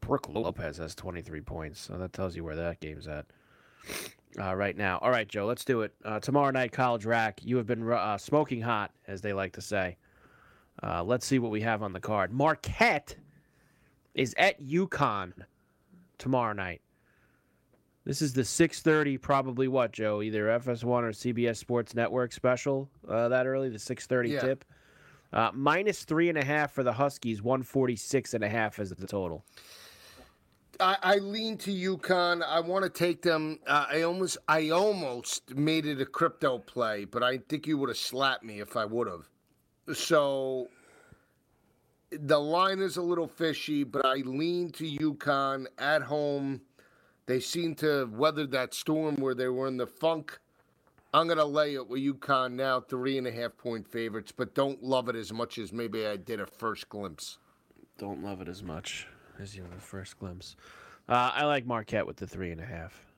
Brook 0.00 0.28
Lopez 0.30 0.78
has 0.78 0.94
23 0.94 1.42
points, 1.42 1.80
so 1.80 1.98
that 1.98 2.12
tells 2.14 2.34
you 2.34 2.42
where 2.44 2.56
that 2.56 2.80
game's 2.80 3.06
at 3.06 3.26
uh, 4.40 4.54
right 4.54 4.76
now. 4.76 4.98
All 5.02 5.10
right, 5.10 5.26
Joe, 5.28 5.46
let's 5.46 5.64
do 5.64 5.82
it. 5.82 5.92
Uh, 6.04 6.20
tomorrow 6.20 6.50
night, 6.50 6.72
College 6.72 7.04
Rack. 7.04 7.40
You 7.42 7.56
have 7.56 7.66
been 7.66 7.90
uh, 7.90 8.18
smoking 8.18 8.60
hot, 8.60 8.92
as 9.06 9.20
they 9.20 9.32
like 9.32 9.52
to 9.54 9.60
say. 9.60 9.96
Uh, 10.82 11.02
let's 11.04 11.26
see 11.26 11.38
what 11.38 11.50
we 11.50 11.60
have 11.60 11.82
on 11.82 11.92
the 11.92 12.00
card. 12.00 12.32
Marquette 12.32 13.16
is 14.14 14.34
at 14.38 14.62
UConn 14.62 15.32
tomorrow 16.18 16.52
night. 16.52 16.80
This 18.04 18.20
is 18.20 18.32
the 18.32 18.42
6:30, 18.42 19.20
probably 19.20 19.68
what 19.68 19.92
Joe? 19.92 20.22
Either 20.22 20.46
FS1 20.58 20.84
or 20.84 21.12
CBS 21.12 21.56
Sports 21.58 21.94
Network 21.94 22.32
special 22.32 22.88
uh, 23.08 23.28
that 23.28 23.46
early. 23.46 23.68
The 23.68 23.78
6:30 23.78 24.28
Yeah. 24.30 24.40
tip. 24.40 24.64
Uh, 25.32 25.50
minus 25.54 26.04
three 26.04 26.28
and 26.28 26.36
a 26.36 26.44
half 26.44 26.72
for 26.72 26.82
the 26.82 26.92
Huskies. 26.92 27.42
146 27.42 28.34
and 28.34 28.44
a 28.44 28.48
half 28.48 28.78
is 28.78 28.90
the 28.90 29.06
total. 29.06 29.44
I, 30.80 30.96
I 31.02 31.16
lean 31.16 31.58
to 31.58 31.70
UConn. 31.70 32.42
I 32.42 32.60
want 32.60 32.84
to 32.84 32.90
take 32.90 33.22
them. 33.22 33.58
Uh, 33.66 33.86
I 33.90 34.02
almost, 34.02 34.38
I 34.48 34.70
almost 34.70 35.54
made 35.54 35.86
it 35.86 36.00
a 36.00 36.06
crypto 36.06 36.58
play, 36.58 37.04
but 37.04 37.22
I 37.22 37.38
think 37.38 37.66
you 37.66 37.78
would 37.78 37.88
have 37.88 37.98
slapped 37.98 38.44
me 38.44 38.60
if 38.60 38.76
I 38.76 38.84
would 38.84 39.06
have. 39.06 39.28
So 39.96 40.68
the 42.10 42.38
line 42.38 42.80
is 42.80 42.96
a 42.96 43.02
little 43.02 43.26
fishy, 43.26 43.84
but 43.84 44.04
I 44.04 44.16
lean 44.24 44.70
to 44.72 44.84
UConn 44.84 45.66
at 45.78 46.02
home. 46.02 46.62
They 47.26 47.40
seem 47.40 47.74
to 47.76 47.86
have 47.86 48.12
weathered 48.12 48.50
that 48.52 48.74
storm 48.74 49.16
where 49.16 49.34
they 49.34 49.48
were 49.48 49.68
in 49.68 49.76
the 49.76 49.86
funk. 49.86 50.38
I'm 51.14 51.28
gonna 51.28 51.44
lay 51.44 51.74
it 51.74 51.86
with 51.86 52.00
UConn 52.00 52.52
now, 52.52 52.80
three 52.80 53.18
and 53.18 53.26
a 53.26 53.32
half 53.32 53.56
point 53.58 53.86
favorites, 53.86 54.32
but 54.32 54.54
don't 54.54 54.82
love 54.82 55.08
it 55.08 55.16
as 55.16 55.32
much 55.32 55.58
as 55.58 55.72
maybe 55.72 56.06
I 56.06 56.16
did 56.16 56.40
at 56.40 56.50
first 56.50 56.88
glimpse. 56.88 57.38
Don't 57.98 58.24
love 58.24 58.40
it 58.40 58.48
as 58.48 58.62
much 58.62 59.06
as 59.40 59.56
you 59.56 59.64
the 59.74 59.80
first 59.80 60.18
glimpse. 60.18 60.56
Uh, 61.08 61.32
I 61.34 61.44
like 61.44 61.66
Marquette 61.66 62.06
with 62.06 62.16
the 62.16 62.26
three 62.26 62.52
and 62.52 62.60
a 62.60 62.64
half. 62.64 63.12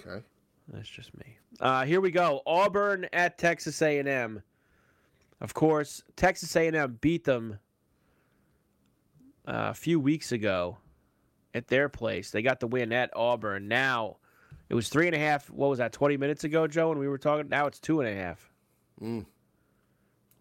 Okay. 0.00 0.22
That's 0.68 0.88
just 0.88 1.16
me. 1.16 1.36
Uh, 1.60 1.84
here 1.84 2.00
we 2.00 2.10
go. 2.10 2.42
Auburn 2.46 3.06
at 3.12 3.38
Texas 3.38 3.80
A&M. 3.82 4.42
Of 5.40 5.54
course, 5.54 6.02
Texas 6.16 6.54
A&M 6.56 6.98
beat 7.00 7.24
them 7.24 7.58
uh, 9.46 9.68
a 9.70 9.74
few 9.74 10.00
weeks 10.00 10.32
ago 10.32 10.78
at 11.54 11.68
their 11.68 11.88
place. 11.88 12.30
They 12.30 12.42
got 12.42 12.60
the 12.60 12.66
win 12.66 12.92
at 12.92 13.10
Auburn. 13.14 13.68
Now 13.68 14.16
it 14.68 14.74
was 14.74 14.88
three 14.88 15.06
and 15.06 15.14
a 15.14 15.18
half. 15.18 15.50
What 15.50 15.68
was 15.68 15.78
that? 15.78 15.92
Twenty 15.92 16.16
minutes 16.16 16.44
ago, 16.44 16.66
Joe, 16.66 16.88
when 16.88 16.98
we 16.98 17.08
were 17.08 17.18
talking. 17.18 17.48
Now 17.48 17.66
it's 17.66 17.78
two 17.78 18.00
and 18.00 18.08
a 18.08 18.14
half. 18.14 18.50
Mm. 19.00 19.26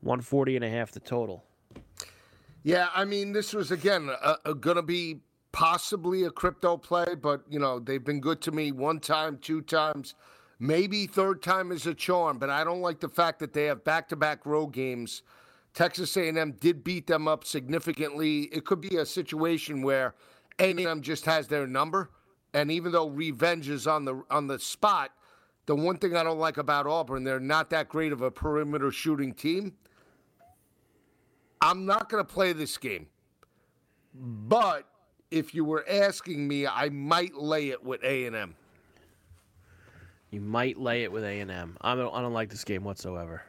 One 0.02 0.22
forty 0.22 0.56
and 0.56 0.64
a 0.64 0.70
half 0.70 0.92
the 0.92 1.00
total. 1.00 1.44
Yeah, 2.64 2.88
I 2.96 3.04
mean, 3.04 3.34
this 3.34 3.54
was 3.54 3.72
again 3.72 4.10
going 4.62 4.78
to 4.78 4.82
be 4.82 5.20
possibly 5.52 6.24
a 6.24 6.32
crypto 6.32 6.78
play, 6.78 7.16
but 7.22 7.44
you 7.50 7.60
know 7.60 7.80
they've 7.80 8.04
been 8.04 8.22
good 8.22 8.42
to 8.42 8.52
me 8.52 8.72
one 8.72 9.00
time, 9.00 9.38
two 9.38 9.62
times, 9.62 10.16
maybe 10.60 11.06
third 11.06 11.44
time 11.44 11.74
is 11.74 11.86
a 11.86 11.94
charm. 11.94 12.40
But 12.40 12.50
I 12.50 12.64
don't 12.64 12.82
like 12.82 13.02
the 13.02 13.10
fact 13.10 13.40
that 13.40 13.52
they 13.52 13.66
have 13.66 13.84
back-to-back 13.84 14.46
road 14.46 14.68
games. 14.68 15.24
Texas 15.74 16.16
A&M 16.16 16.54
did 16.60 16.84
beat 16.84 17.08
them 17.08 17.28
up 17.28 17.44
significantly. 17.44 18.44
It 18.44 18.64
could 18.64 18.80
be 18.80 18.96
a 18.98 19.06
situation 19.06 19.82
where 19.82 20.14
A&M 20.60 21.02
just 21.02 21.26
has 21.26 21.48
their 21.48 21.68
number, 21.68 22.12
and 22.54 22.72
even 22.72 22.92
though 22.94 23.10
revenge 23.10 23.68
is 23.68 23.88
on 23.88 24.06
the 24.06 24.24
on 24.30 24.48
the 24.48 24.58
spot, 24.58 25.12
the 25.66 25.76
one 25.76 25.98
thing 25.98 26.16
I 26.16 26.24
don't 26.24 26.40
like 26.40 26.58
about 26.58 26.88
Auburn, 26.88 27.26
they're 27.26 27.40
not 27.42 27.70
that 27.72 27.90
great 27.90 28.14
of 28.14 28.22
a 28.22 28.32
perimeter 28.32 28.90
shooting 28.92 29.34
team. 29.34 29.74
I'm 31.64 31.86
not 31.86 32.10
going 32.10 32.24
to 32.24 32.32
play 32.32 32.52
this 32.54 32.78
game, 32.78 33.08
but 34.14 34.86
if 35.32 35.56
you 35.56 35.64
were 35.64 35.86
asking 35.90 36.48
me, 36.48 36.68
I 36.68 36.90
might 36.90 37.36
lay 37.36 37.70
it 37.70 37.84
with 37.84 38.04
A 38.04 38.26
and 38.26 38.36
M. 38.36 38.56
You 40.30 40.42
might 40.42 40.78
lay 40.78 41.04
it 41.04 41.12
with 41.12 41.24
A 41.24 41.40
and 41.40 41.50
M. 41.50 41.78
I 41.82 41.96
don't. 41.96 42.14
I 42.14 42.22
don't 42.22 42.34
like 42.34 42.50
this 42.50 42.64
game 42.64 42.84
whatsoever. 42.84 43.44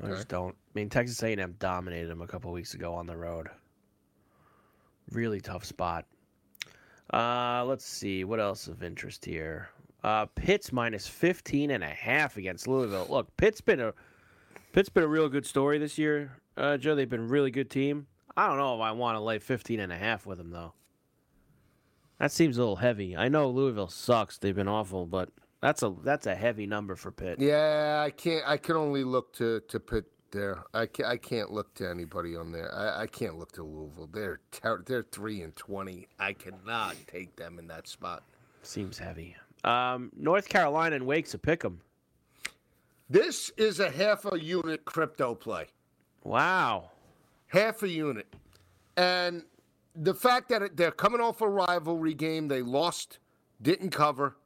I 0.00 0.06
Okay. 0.06 0.14
just 0.14 0.28
don't. 0.28 0.54
I 0.54 0.70
mean, 0.78 0.88
Texas 0.88 1.22
A 1.22 1.32
and 1.32 1.40
M 1.40 1.54
dominated 1.58 2.06
them 2.08 2.22
a 2.22 2.26
couple 2.26 2.50
weeks 2.52 2.74
ago 2.74 2.94
on 2.94 3.06
the 3.06 3.16
road. 3.16 3.48
Really 5.10 5.40
tough 5.40 5.64
spot. 5.64 6.06
Uh, 7.12 7.64
let's 7.66 7.84
see 7.84 8.24
what 8.24 8.40
else 8.40 8.68
of 8.68 8.82
interest 8.82 9.24
here. 9.24 9.68
Uh, 10.02 10.26
Pitt's 10.34 10.72
minus 10.72 11.06
15 11.06 11.70
and 11.70 11.84
a 11.84 11.88
half 11.88 12.36
against 12.36 12.66
Louisville. 12.66 13.06
Look, 13.10 13.36
Pitt's 13.36 13.60
been 13.60 13.80
a 13.80 13.92
Pitt's 14.72 14.88
been 14.88 15.04
a 15.04 15.08
real 15.08 15.28
good 15.28 15.46
story 15.46 15.78
this 15.78 15.98
year. 15.98 16.32
Uh, 16.56 16.76
Joe, 16.76 16.94
they've 16.94 17.08
been 17.08 17.20
a 17.20 17.26
really 17.26 17.50
good 17.50 17.70
team. 17.70 18.06
I 18.36 18.46
don't 18.48 18.58
know 18.58 18.74
if 18.74 18.80
I 18.80 18.92
want 18.92 19.16
to 19.16 19.20
lay 19.20 19.38
15 19.38 19.80
and 19.80 19.92
a 19.92 19.96
half 19.96 20.26
with 20.26 20.38
them 20.38 20.50
though. 20.50 20.72
That 22.18 22.32
seems 22.32 22.56
a 22.56 22.60
little 22.60 22.76
heavy. 22.76 23.16
I 23.16 23.28
know 23.28 23.48
Louisville 23.50 23.88
sucks. 23.88 24.38
They've 24.38 24.54
been 24.54 24.68
awful, 24.68 25.06
but 25.06 25.30
that's 25.60 25.82
a 25.82 25.94
that's 26.04 26.26
a 26.26 26.34
heavy 26.34 26.66
number 26.66 26.94
for 26.94 27.10
Pitt. 27.10 27.40
Yeah, 27.40 28.02
I 28.04 28.10
can't. 28.10 28.44
I 28.46 28.56
can 28.56 28.76
only 28.76 29.02
look 29.04 29.32
to 29.34 29.60
to 29.68 29.80
Pitt 29.80 30.04
there. 30.30 30.62
I 30.72 30.86
can't, 30.86 31.08
I 31.08 31.16
can't 31.16 31.50
look 31.52 31.74
to 31.74 31.88
anybody 31.88 32.36
on 32.36 32.52
there. 32.52 32.72
I, 32.74 33.02
I 33.02 33.06
can't 33.08 33.38
look 33.38 33.52
to 33.52 33.64
Louisville. 33.64 34.08
They're 34.12 34.40
ter- 34.52 34.82
they're 34.86 35.02
three 35.02 35.42
and 35.42 35.54
twenty. 35.56 36.06
I 36.18 36.34
cannot 36.34 36.96
take 37.08 37.34
them 37.36 37.58
in 37.58 37.66
that 37.68 37.88
spot. 37.88 38.22
Seems 38.62 38.96
heavy. 38.98 39.36
Um, 39.64 40.10
North 40.16 40.48
Carolina 40.48 40.96
and 40.96 41.06
Wake's 41.06 41.34
a 41.34 41.38
pick 41.38 41.64
'em. 41.64 41.80
This 43.10 43.50
is 43.56 43.80
a 43.80 43.90
half 43.90 44.24
a 44.30 44.38
unit 44.38 44.84
crypto 44.84 45.34
play. 45.34 45.66
Wow. 46.24 46.90
half 47.48 47.82
a 47.82 47.88
unit. 47.88 48.26
And 48.96 49.44
the 49.94 50.14
fact 50.14 50.48
that 50.48 50.62
it, 50.62 50.76
they're 50.76 50.90
coming 50.90 51.20
off 51.20 51.40
a 51.40 51.48
rivalry 51.48 52.14
game, 52.14 52.48
they 52.48 52.62
lost, 52.62 53.18
didn't 53.62 53.90
cover, 53.90 54.36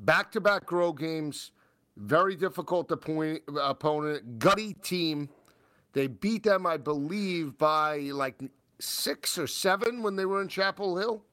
back 0.00 0.32
to 0.32 0.40
back 0.40 0.70
road 0.72 0.94
games, 0.94 1.52
very 1.96 2.34
difficult 2.36 2.90
opponent, 2.90 3.42
opponent, 3.60 4.38
gutty 4.38 4.74
team. 4.74 5.28
They 5.92 6.08
beat 6.08 6.42
them, 6.42 6.66
I 6.66 6.76
believe, 6.76 7.56
by 7.56 7.98
like 8.12 8.40
six 8.80 9.38
or 9.38 9.46
seven 9.46 10.02
when 10.02 10.16
they 10.16 10.24
were 10.24 10.42
in 10.42 10.48
Chapel 10.48 10.96
Hill, 10.96 11.24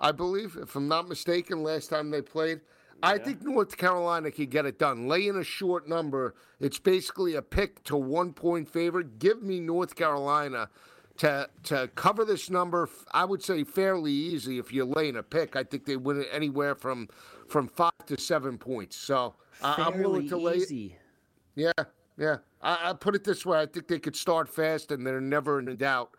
I 0.00 0.12
believe, 0.12 0.56
if 0.60 0.74
I'm 0.74 0.88
not 0.88 1.08
mistaken, 1.08 1.62
last 1.62 1.88
time 1.88 2.10
they 2.10 2.22
played. 2.22 2.60
I 3.04 3.18
think 3.18 3.42
North 3.42 3.76
Carolina 3.76 4.30
could 4.30 4.50
get 4.50 4.66
it 4.66 4.78
done. 4.78 5.08
Lay 5.08 5.26
in 5.26 5.36
a 5.36 5.44
short 5.44 5.88
number. 5.88 6.34
It's 6.60 6.78
basically 6.78 7.34
a 7.34 7.42
pick 7.42 7.84
to 7.84 7.96
one 7.96 8.32
point 8.32 8.68
favorite. 8.68 9.18
Give 9.18 9.42
me 9.42 9.60
North 9.60 9.94
Carolina 9.94 10.68
to 11.18 11.48
to 11.64 11.88
cover 11.94 12.24
this 12.24 12.50
number. 12.50 12.88
I 13.12 13.24
would 13.24 13.42
say 13.42 13.64
fairly 13.64 14.12
easy 14.12 14.58
if 14.58 14.72
you're 14.72 14.86
laying 14.86 15.16
a 15.16 15.22
pick. 15.22 15.56
I 15.56 15.64
think 15.64 15.84
they 15.84 15.96
win 15.96 16.20
it 16.22 16.28
anywhere 16.32 16.74
from 16.74 17.08
from 17.48 17.68
five 17.68 17.92
to 18.06 18.18
seven 18.18 18.58
points. 18.58 18.96
So 18.96 19.34
I'm 19.62 19.98
willing 20.00 20.28
to 20.28 20.36
lay. 20.36 20.56
easy. 20.56 20.96
Yeah, 21.54 21.72
yeah. 22.16 22.38
I, 22.60 22.90
I 22.90 22.92
put 22.94 23.14
it 23.14 23.24
this 23.24 23.46
way: 23.46 23.60
I 23.60 23.66
think 23.66 23.88
they 23.88 23.98
could 23.98 24.16
start 24.16 24.48
fast, 24.48 24.90
and 24.90 25.06
they're 25.06 25.20
never 25.20 25.58
in 25.58 25.76
doubt. 25.76 26.16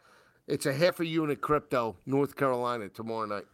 It's 0.47 0.67
a 0.67 0.73
half 0.73 0.99
a 0.99 1.05
unit 1.05 1.41
crypto, 1.41 1.97
North 2.05 2.36
Carolina 2.36 2.88
tomorrow 2.89 3.25
night. 3.25 3.45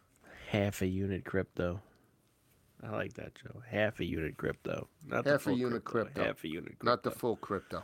Half 0.49 0.81
a 0.81 0.87
unit 0.87 1.23
crypto. 1.23 1.81
I 2.83 2.89
like 2.91 3.13
that, 3.13 3.35
Joe. 3.35 3.61
Half 3.69 3.99
a 3.99 4.05
unit 4.05 4.37
crypto. 4.37 4.87
Not 5.05 5.23
the 5.23 5.31
Half 5.31 5.41
a 5.41 5.43
full 5.43 5.57
unit 5.57 5.83
crypto. 5.83 6.23
Half 6.23 6.43
a 6.43 6.47
unit 6.47 6.65
crypto. 6.65 6.85
Not 6.85 7.03
the 7.03 7.11
full 7.11 7.35
crypto. 7.35 7.83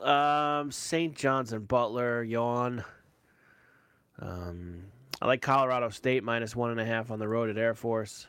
Um, 0.00 0.70
St. 0.70 1.14
John's 1.14 1.52
and 1.52 1.68
Butler, 1.68 2.22
yawn. 2.22 2.84
Um, 4.18 4.84
I 5.20 5.26
like 5.26 5.42
Colorado 5.42 5.90
State 5.90 6.24
minus 6.24 6.56
one 6.56 6.70
and 6.70 6.80
a 6.80 6.84
half 6.84 7.10
on 7.10 7.18
the 7.18 7.28
road 7.28 7.50
at 7.50 7.58
Air 7.58 7.74
Force. 7.74 8.26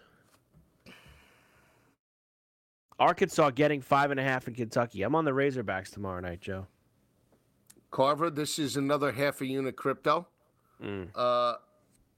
Arkansas 2.99 3.51
getting 3.51 3.81
five 3.81 4.11
and 4.11 4.19
a 4.19 4.23
half 4.23 4.47
in 4.47 4.53
Kentucky. 4.53 5.03
I'm 5.03 5.15
on 5.15 5.25
the 5.25 5.31
Razorbacks 5.31 5.91
tomorrow 5.91 6.19
night, 6.19 6.41
Joe. 6.41 6.67
Carver, 7.91 8.29
this 8.29 8.59
is 8.59 8.75
another 8.75 9.11
half 9.11 9.41
a 9.41 9.45
unit 9.45 9.75
crypto. 9.75 10.27
Mm. 10.83 11.09
Uh, 11.15 11.55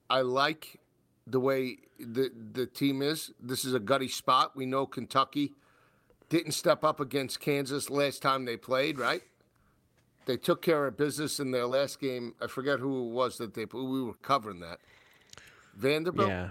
I 0.09 0.21
like 0.21 0.79
the 1.27 1.39
way 1.39 1.77
the 1.99 2.31
the 2.53 2.65
team 2.65 3.01
is. 3.01 3.31
This 3.41 3.65
is 3.65 3.73
a 3.73 3.79
gutty 3.79 4.07
spot. 4.07 4.55
We 4.55 4.65
know 4.65 4.85
Kentucky 4.85 5.53
didn't 6.29 6.53
step 6.53 6.83
up 6.83 6.99
against 6.99 7.39
Kansas 7.39 7.89
last 7.89 8.21
time 8.21 8.45
they 8.45 8.57
played, 8.57 8.99
right? 8.99 9.21
They 10.25 10.37
took 10.37 10.61
care 10.61 10.87
of 10.87 10.97
business 10.97 11.39
in 11.39 11.51
their 11.51 11.67
last 11.67 11.99
game. 11.99 12.33
I 12.41 12.47
forget 12.47 12.79
who 12.79 13.07
it 13.07 13.11
was 13.11 13.37
that 13.37 13.53
they 13.53 13.65
we 13.65 14.01
were 14.03 14.15
covering 14.15 14.59
that. 14.61 14.79
Vanderbilt. 15.75 16.29
Yeah, 16.29 16.49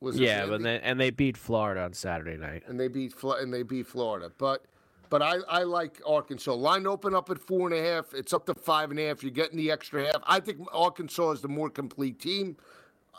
Was 0.00 0.18
yeah, 0.18 0.46
but 0.46 0.62
they, 0.62 0.80
and 0.80 1.00
they 1.00 1.10
beat 1.10 1.36
Florida 1.36 1.82
on 1.82 1.92
Saturday 1.94 2.36
night. 2.36 2.64
and 2.66 2.78
they 2.78 2.88
beat 2.88 3.14
and 3.22 3.52
they 3.52 3.62
beat 3.62 3.86
Florida. 3.86 4.30
But 4.36 4.64
but 5.10 5.22
I, 5.22 5.36
I 5.48 5.62
like 5.62 6.02
Arkansas. 6.06 6.52
Line 6.52 6.86
open 6.86 7.14
up 7.14 7.30
at 7.30 7.38
four 7.38 7.70
and 7.70 7.78
a 7.78 7.82
half. 7.82 8.12
It's 8.12 8.32
up 8.34 8.44
to 8.46 8.54
five 8.54 8.90
and 8.90 9.00
a 9.00 9.08
half. 9.08 9.22
You're 9.22 9.32
getting 9.32 9.56
the 9.56 9.70
extra 9.70 10.04
half. 10.04 10.22
I 10.26 10.40
think 10.40 10.58
Arkansas 10.72 11.30
is 11.30 11.40
the 11.40 11.48
more 11.48 11.70
complete 11.70 12.20
team. 12.20 12.56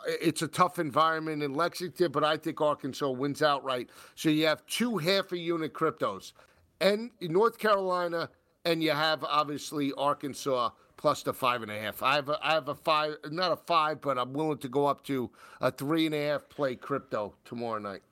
It's 0.06 0.42
a 0.42 0.48
tough 0.48 0.78
environment 0.78 1.42
in 1.42 1.54
Lexington, 1.54 2.12
but 2.12 2.24
I 2.24 2.36
think 2.36 2.60
Arkansas 2.60 3.10
wins 3.10 3.42
outright. 3.42 3.90
So 4.14 4.28
you 4.28 4.46
have 4.46 4.64
two 4.66 4.98
half 4.98 5.32
a 5.32 5.38
unit 5.38 5.72
cryptos, 5.72 6.32
and 6.80 7.10
North 7.20 7.58
Carolina, 7.58 8.30
and 8.64 8.82
you 8.82 8.90
have 8.92 9.24
obviously 9.24 9.92
Arkansas 9.96 10.70
plus 10.96 11.22
the 11.22 11.32
five 11.32 11.62
and 11.62 11.70
a 11.70 11.78
half. 11.78 12.02
I 12.02 12.16
have 12.16 12.28
a, 12.28 12.38
I 12.42 12.52
have 12.52 12.68
a 12.68 12.74
five, 12.74 13.16
not 13.30 13.52
a 13.52 13.56
five, 13.56 14.00
but 14.02 14.18
I'm 14.18 14.32
willing 14.34 14.58
to 14.58 14.68
go 14.68 14.86
up 14.86 15.02
to 15.04 15.30
a 15.60 15.70
three 15.70 16.06
and 16.06 16.14
a 16.14 16.28
half 16.28 16.48
play 16.48 16.76
crypto 16.76 17.34
tomorrow 17.44 17.78
night. 17.78 18.02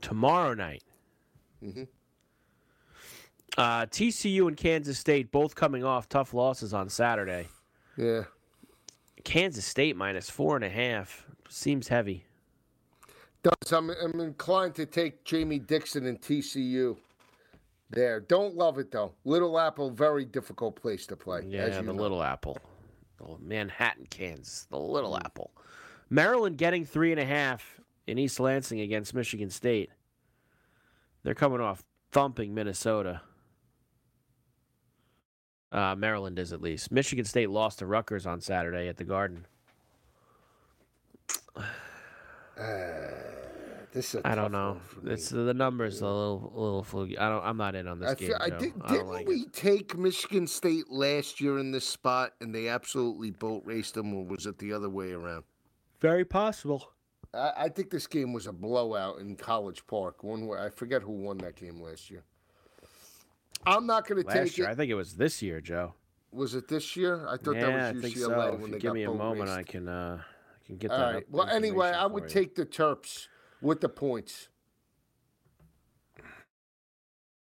Tomorrow 0.00 0.54
night. 0.54 0.82
Mm-hmm. 1.62 1.84
Uh, 3.56 3.86
TCU 3.86 4.48
and 4.48 4.56
Kansas 4.56 4.98
State 4.98 5.30
both 5.30 5.54
coming 5.54 5.84
off 5.84 6.08
tough 6.08 6.34
losses 6.34 6.74
on 6.74 6.88
Saturday. 6.88 7.48
Yeah. 7.96 8.24
Kansas 9.24 9.64
State 9.64 9.96
minus 9.96 10.30
four 10.30 10.56
and 10.56 10.64
a 10.64 10.70
half 10.70 11.26
seems 11.48 11.88
heavy. 11.88 12.24
Does 13.42 13.72
I'm, 13.72 13.90
I'm 13.90 14.20
inclined 14.20 14.74
to 14.76 14.86
take 14.86 15.24
Jamie 15.24 15.58
Dixon 15.58 16.06
and 16.06 16.20
TCU 16.20 16.96
there. 17.88 18.20
Don't 18.20 18.54
love 18.54 18.78
it 18.78 18.90
though. 18.90 19.12
Little 19.24 19.58
Apple, 19.58 19.90
very 19.90 20.24
difficult 20.24 20.76
place 20.76 21.06
to 21.06 21.16
play. 21.16 21.42
Yeah, 21.46 21.62
as 21.62 21.76
the 21.76 21.82
know. 21.82 21.92
Little 21.92 22.22
Apple, 22.22 22.58
the 23.18 23.36
Manhattan, 23.40 24.06
Kansas, 24.10 24.66
the 24.70 24.78
Little 24.78 25.12
mm. 25.12 25.24
Apple. 25.24 25.50
Maryland 26.10 26.58
getting 26.58 26.84
three 26.84 27.12
and 27.12 27.20
a 27.20 27.24
half 27.24 27.80
in 28.06 28.18
East 28.18 28.40
Lansing 28.40 28.80
against 28.80 29.14
Michigan 29.14 29.50
State. 29.50 29.90
They're 31.22 31.34
coming 31.34 31.60
off 31.60 31.82
thumping 32.12 32.54
Minnesota. 32.54 33.22
Uh, 35.72 35.94
Maryland 35.94 36.38
is 36.38 36.52
at 36.52 36.60
least. 36.60 36.90
Michigan 36.90 37.24
State 37.24 37.50
lost 37.50 37.78
to 37.78 37.86
Rutgers 37.86 38.26
on 38.26 38.40
Saturday 38.40 38.88
at 38.88 38.96
the 38.96 39.04
Garden. 39.04 39.46
This 43.92 44.14
is 44.14 44.20
a 44.20 44.28
I 44.28 44.34
don't 44.34 44.52
know. 44.52 44.80
one 44.94 45.04
me. 45.04 45.12
It's 45.12 45.30
the 45.30 45.52
numbers 45.54 46.00
a 46.00 46.06
little, 46.06 46.52
a 46.54 46.60
little 46.60 46.82
fluky. 46.84 47.18
I 47.18 47.28
don't. 47.28 47.44
I'm 47.44 47.56
not 47.56 47.74
in 47.74 47.88
on 47.88 47.98
this 47.98 48.10
I 48.10 48.14
game. 48.14 48.28
feel, 48.28 48.36
I 48.40 48.50
Joe. 48.50 48.58
did, 48.58 48.72
I 48.82 48.88
don't 48.88 48.96
didn't 48.98 49.08
like 49.08 49.28
we 49.28 49.34
it. 49.40 49.52
take 49.52 49.98
Michigan 49.98 50.46
State 50.46 50.90
last 50.90 51.40
year 51.40 51.58
in 51.58 51.72
this 51.72 51.86
spot 51.86 52.32
and 52.40 52.54
they 52.54 52.68
absolutely 52.68 53.30
boat 53.32 53.62
raced 53.64 53.94
them, 53.94 54.14
or 54.14 54.24
was 54.24 54.46
it 54.46 54.58
the 54.58 54.72
other 54.72 54.88
way 54.88 55.10
around? 55.12 55.42
Very 56.00 56.24
possible. 56.24 56.92
I, 57.34 57.52
I 57.56 57.68
think 57.68 57.90
this 57.90 58.06
game 58.06 58.32
was 58.32 58.46
a 58.46 58.52
blowout 58.52 59.18
in 59.18 59.34
College 59.34 59.84
Park. 59.88 60.22
One 60.22 60.46
where 60.46 60.60
I 60.60 60.68
forget 60.70 61.02
who 61.02 61.12
won 61.12 61.38
that 61.38 61.56
game 61.56 61.80
last 61.80 62.10
year. 62.10 62.22
I'm 63.66 63.86
not 63.86 64.06
going 64.06 64.22
to 64.24 64.30
take 64.32 64.56
year, 64.56 64.68
it. 64.68 64.70
I 64.70 64.74
think 64.74 64.90
it 64.90 64.94
was 64.94 65.14
this 65.14 65.42
year, 65.42 65.60
Joe. 65.60 65.94
Was 66.32 66.54
it 66.54 66.68
this 66.68 66.96
year? 66.96 67.26
I 67.28 67.36
thought 67.36 67.56
yeah, 67.56 67.66
that 67.66 67.94
was 67.94 68.04
I 68.04 68.06
think 68.08 68.16
UCLA 68.16 68.26
so. 68.26 68.52
when 68.52 68.54
If 68.54 68.60
they 68.60 68.66
you 68.66 68.72
give 68.72 68.82
got 68.82 68.94
me 68.94 69.02
a 69.04 69.10
moment, 69.10 69.40
raced. 69.48 69.52
I 69.52 69.62
can 69.64 69.88
uh, 69.88 70.18
I 70.22 70.66
can 70.66 70.76
get 70.76 70.90
All 70.90 70.98
that. 70.98 71.14
right. 71.14 71.30
Well, 71.30 71.48
anyway, 71.48 71.88
I 71.90 72.06
would 72.06 72.24
you. 72.24 72.28
take 72.28 72.54
the 72.54 72.64
Terps 72.64 73.26
with 73.60 73.80
the 73.80 73.88
points. 73.88 74.48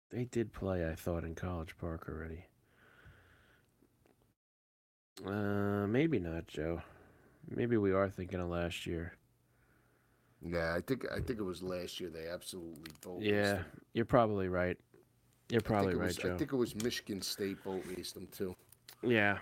They 0.09 0.23
did 0.23 0.53
play, 0.53 0.89
I 0.89 0.95
thought, 0.95 1.25
in 1.25 1.35
College 1.35 1.75
Park 1.77 2.07
already. 2.07 2.45
Uh, 5.25 5.85
maybe 5.87 6.19
not, 6.19 6.47
Joe. 6.47 6.81
Maybe 7.49 7.77
we 7.77 7.91
are 7.91 8.09
thinking 8.09 8.39
of 8.39 8.47
last 8.49 8.85
year. 8.85 9.13
Yeah, 10.41 10.75
I 10.75 10.81
think 10.81 11.05
I 11.11 11.15
think 11.19 11.39
it 11.39 11.43
was 11.43 11.63
last 11.63 11.99
year. 11.99 12.09
They 12.09 12.27
absolutely 12.27 12.91
raced 13.05 13.25
Yeah, 13.25 13.59
you're 13.93 14.05
probably 14.05 14.47
right. 14.47 14.77
You're 15.49 15.61
probably 15.61 15.95
right, 15.95 16.07
was, 16.07 16.17
Joe. 16.17 16.33
I 16.33 16.37
think 16.37 16.51
it 16.51 16.57
was 16.57 16.75
Michigan 16.75 17.21
State 17.21 17.63
boat 17.63 17.83
raced 17.95 18.15
them 18.15 18.27
too. 18.35 18.55
Yeah. 19.01 19.37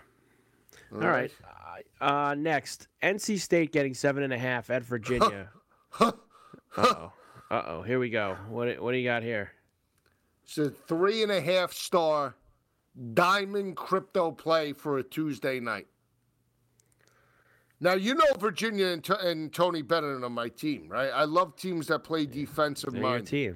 All 0.93 0.99
right. 0.99 1.31
Uh, 1.99 2.35
next, 2.37 2.87
NC 3.01 3.39
State 3.39 3.71
getting 3.71 3.93
seven 3.93 4.23
and 4.23 4.33
a 4.33 4.37
half 4.37 4.69
at 4.69 4.83
Virginia. 4.83 5.49
uh 5.99 6.11
oh. 6.77 7.11
Uh 7.49 7.63
oh. 7.67 7.81
Here 7.81 7.99
we 7.99 8.09
go. 8.09 8.37
What 8.49 8.79
What 8.81 8.91
do 8.91 8.97
you 8.97 9.05
got 9.05 9.23
here? 9.23 9.51
It's 10.43 10.57
a 10.59 10.69
three 10.69 11.23
and 11.23 11.31
a 11.31 11.41
half 11.41 11.73
star 11.73 12.35
diamond 13.13 13.75
crypto 13.75 14.31
play 14.31 14.73
for 14.73 14.99
a 14.99 15.03
Tuesday 15.03 15.59
night. 15.59 15.87
Now 17.79 17.93
you 17.93 18.13
know 18.13 18.25
Virginia 18.39 18.87
and, 18.87 19.03
T- 19.03 19.13
and 19.21 19.51
Tony 19.51 19.81
Bennett 19.81 20.23
on 20.23 20.31
my 20.31 20.49
team, 20.49 20.87
right? 20.87 21.09
I 21.09 21.25
love 21.25 21.55
teams 21.55 21.87
that 21.87 21.99
play 21.99 22.25
defensive 22.25 22.93
They're 22.93 23.01
your 23.01 23.19
team. 23.19 23.55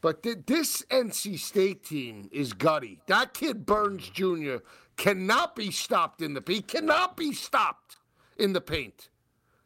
But 0.00 0.22
th- 0.22 0.38
this 0.46 0.82
NC 0.90 1.38
State 1.38 1.84
team 1.84 2.28
is 2.32 2.52
gutty. 2.52 3.00
That 3.06 3.34
kid 3.34 3.66
Burns 3.66 4.08
Jr. 4.08 4.56
cannot 4.96 5.54
be 5.54 5.70
stopped 5.70 6.22
in 6.22 6.34
the 6.34 6.42
he 6.46 6.62
cannot 6.62 7.16
be 7.16 7.32
stopped 7.32 7.96
in 8.38 8.52
the 8.52 8.60
paint. 8.60 9.10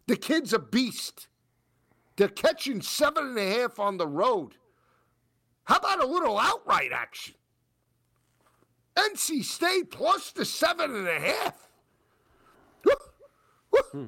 The 0.07 0.17
kid's 0.17 0.53
a 0.53 0.59
beast. 0.59 1.29
They're 2.17 2.29
catching 2.29 2.83
seven 2.83 3.29
and 3.29 3.39
a 3.39 3.61
half 3.61 3.79
on 3.79 3.97
the 3.97 4.07
road. 4.07 4.57
How 5.65 5.77
about 5.77 6.03
a 6.03 6.07
little 6.07 6.39
outright 6.39 6.93
action? 6.93 7.35
NC 8.97 9.45
State 9.45 9.91
plus 9.91 10.31
the 10.31 10.45
seven 10.45 10.95
and 10.95 11.09
a 11.09 11.21
half. 11.21 11.69
Hmm. 13.91 14.05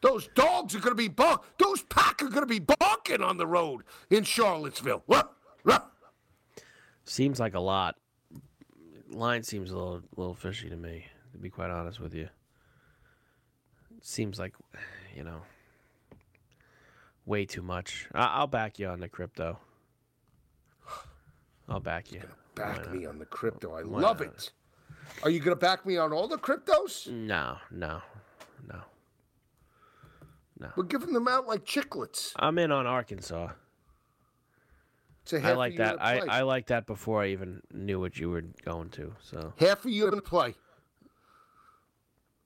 Those 0.00 0.28
dogs 0.34 0.74
are 0.74 0.78
going 0.80 0.92
to 0.92 0.94
be 0.94 1.08
bark. 1.08 1.44
Those 1.58 1.82
pack 1.82 2.22
are 2.22 2.28
going 2.28 2.40
to 2.40 2.46
be 2.46 2.58
barking 2.58 3.22
on 3.22 3.36
the 3.36 3.46
road 3.46 3.82
in 4.08 4.24
Charlottesville. 4.24 5.02
Ruh, 5.06 5.24
ruh. 5.64 5.80
Seems 7.04 7.38
like 7.38 7.54
a 7.54 7.60
lot. 7.60 7.96
Line 9.10 9.42
seems 9.42 9.70
a 9.70 9.74
little 9.76 10.02
little 10.16 10.34
fishy 10.34 10.70
to 10.70 10.76
me, 10.76 11.06
to 11.32 11.38
be 11.38 11.50
quite 11.50 11.70
honest 11.70 11.98
with 12.00 12.14
you. 12.14 12.28
Seems 14.02 14.38
like, 14.38 14.54
you 15.14 15.24
know, 15.24 15.42
way 17.26 17.44
too 17.44 17.60
much. 17.62 18.08
I- 18.14 18.34
I'll 18.38 18.46
back 18.46 18.78
you 18.78 18.86
on 18.88 19.00
the 19.00 19.08
crypto. 19.08 19.58
I'll 21.68 21.80
back 21.80 22.10
you. 22.12 22.22
Back 22.54 22.90
me 22.92 23.04
on 23.06 23.18
the 23.18 23.26
crypto. 23.26 23.74
I 23.74 23.82
Why 23.82 24.00
love 24.00 24.20
not? 24.20 24.28
it. 24.28 24.52
Are 25.22 25.30
you 25.30 25.38
going 25.40 25.50
to 25.56 25.60
back 25.60 25.84
me 25.84 25.96
on 25.96 26.12
all 26.12 26.26
the 26.28 26.38
cryptos? 26.38 27.08
No, 27.10 27.58
no, 27.70 28.00
no. 28.68 28.80
We're 30.76 30.84
giving 30.84 31.12
them 31.12 31.28
out 31.28 31.46
like 31.46 31.64
chiclets. 31.64 32.32
I'm 32.36 32.58
in 32.58 32.70
on 32.70 32.86
Arkansas. 32.86 33.50
It's 35.22 35.32
a 35.32 35.46
I 35.46 35.52
like 35.52 35.76
that. 35.76 36.02
I. 36.02 36.18
I 36.18 36.42
like 36.42 36.66
that 36.68 36.86
before 36.86 37.22
I 37.22 37.28
even 37.28 37.62
knew 37.72 38.00
what 38.00 38.18
you 38.18 38.30
were 38.30 38.42
going 38.64 38.90
to. 38.90 39.14
So 39.20 39.52
half 39.58 39.84
of 39.84 39.90
you 39.90 40.04
a 40.04 40.10
unit 40.10 40.24
play. 40.24 40.54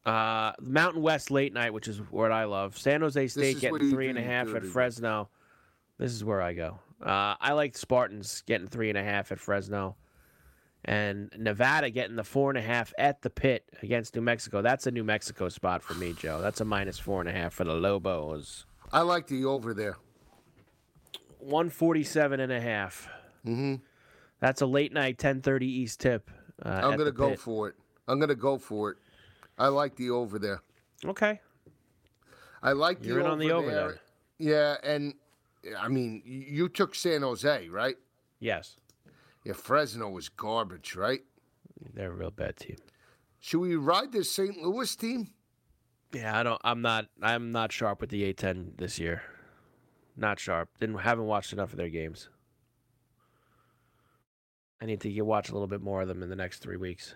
Uh, 0.05 0.53
Mountain 0.61 1.01
West 1.01 1.31
late 1.31 1.55
night, 1.55 1.73
which 1.73 1.89
is 1.89 1.99
what 2.11 2.31
I 2.31 2.45
love. 2.45 2.77
San 2.77 3.01
Jose 3.01 3.29
State 3.29 3.61
getting 3.61 3.91
three 3.91 4.09
and 4.09 4.19
a 4.19 4.23
half 4.23 4.55
at. 4.55 4.65
Fresno. 4.65 5.29
This 5.99 6.13
is 6.13 6.25
where 6.25 6.43
I 6.43 6.53
go. 6.53 6.79
Uh, 7.03 7.37
I 7.41 7.53
like 7.53 7.77
Spartans 7.77 8.43
getting 8.47 8.67
three 8.67 8.89
and 8.89 8.99
a 8.99 9.05
half 9.05 9.33
at 9.33 9.39
Fresno, 9.39 9.97
and 10.85 11.31
Nevada 11.39 11.91
getting 11.91 12.17
the 12.17 12.25
four 12.25 12.51
and 12.51 12.59
a 12.59 12.63
half 12.63 12.93
at 12.99 13.23
the 13.23 13.31
pit 13.31 13.65
against 13.83 14.15
New 14.15 14.21
Mexico. 14.23 14.63
That's 14.63 14.87
a 14.87 14.91
New 14.91 15.05
Mexico 15.05 15.49
spot 15.49 15.83
for 15.83 15.95
me, 15.95 16.13
Joe. 16.13 16.41
That's 16.41 16.61
a 16.61 16.65
minus 16.65 16.99
four 16.99 17.21
and 17.21 17.29
a 17.29 17.33
half 17.33 17.55
for 17.55 17.65
the 17.65 17.75
Lobos. 17.75 18.67
I 18.93 19.01
like 19.01 19.27
the 19.27 19.45
over 19.45 19.73
there. 19.75 19.97
147 21.39 22.41
and 22.41 22.53
a 22.53 22.61
half. 22.61 23.09
Mm-hmm. 23.47 23.77
That's 24.41 24.61
a 24.61 24.67
late 24.67 24.93
night 24.93 25.19
10:30 25.19 25.63
East 25.63 26.01
tip. 26.01 26.31
Uh, 26.65 26.69
I'm 26.69 26.97
going 26.97 27.07
to 27.07 27.13
go 27.13 27.31
Pit. 27.31 27.39
for 27.39 27.69
it. 27.69 27.75
I'm 28.07 28.19
going 28.19 28.29
to 28.29 28.35
go 28.35 28.59
for 28.59 28.91
it. 28.91 28.99
I 29.59 29.69
like 29.69 29.97
the 29.97 30.11
over 30.11 30.39
there. 30.39 30.63
Okay. 31.05 31.41
I 32.63 32.73
like 32.73 33.01
the 33.01 33.09
You're 33.09 33.21
in 33.21 33.27
over 33.27 33.33
on 33.33 33.39
the 33.39 33.53
over 33.53 33.71
there. 33.71 33.89
then. 33.89 33.99
Yeah, 34.39 34.77
and 34.83 35.15
I 35.79 35.89
mean, 35.89 36.23
you 36.25 36.69
took 36.69 36.95
San 36.95 37.23
Jose, 37.23 37.69
right? 37.69 37.97
Yes. 38.41 38.77
Yeah, 39.45 39.53
Fresno 39.53 40.09
was 40.09 40.29
garbage, 40.29 40.97
right? 40.97 41.21
They're 41.93 42.13
a 42.13 42.15
real 42.15 42.31
bad 42.31 42.57
team. 42.57 42.77
Should 43.41 43.61
we 43.61 43.77
ride 43.77 44.11
this 44.11 44.31
St. 44.31 44.57
Louis 44.57 44.97
team? 44.97 45.31
Yeah, 46.13 46.39
I 46.39 46.43
don't. 46.43 46.61
I'm 46.65 46.81
not. 46.81 47.07
I'm 47.21 47.53
not 47.53 47.73
sharp 47.73 48.01
with 48.01 48.11
the 48.11 48.33
A10 48.33 48.79
this 48.79 48.99
year. 48.99 49.23
Not 50.17 50.39
sharp. 50.39 50.71
Didn't 50.81 50.97
haven't 50.99 51.27
watched 51.27 51.53
enough 51.53 51.73
of 51.73 51.77
their 51.77 51.91
games. 51.91 52.29
I 54.81 54.87
need 54.87 55.01
to 55.01 55.11
get 55.11 55.27
watch 55.27 55.51
a 55.51 55.53
little 55.53 55.67
bit 55.67 55.81
more 55.81 56.03
of 56.03 56.09
them 56.09 56.23
in 56.23 56.31
the 56.31 56.37
next 56.37 56.61
three 56.61 56.77
weeks. 56.77 57.15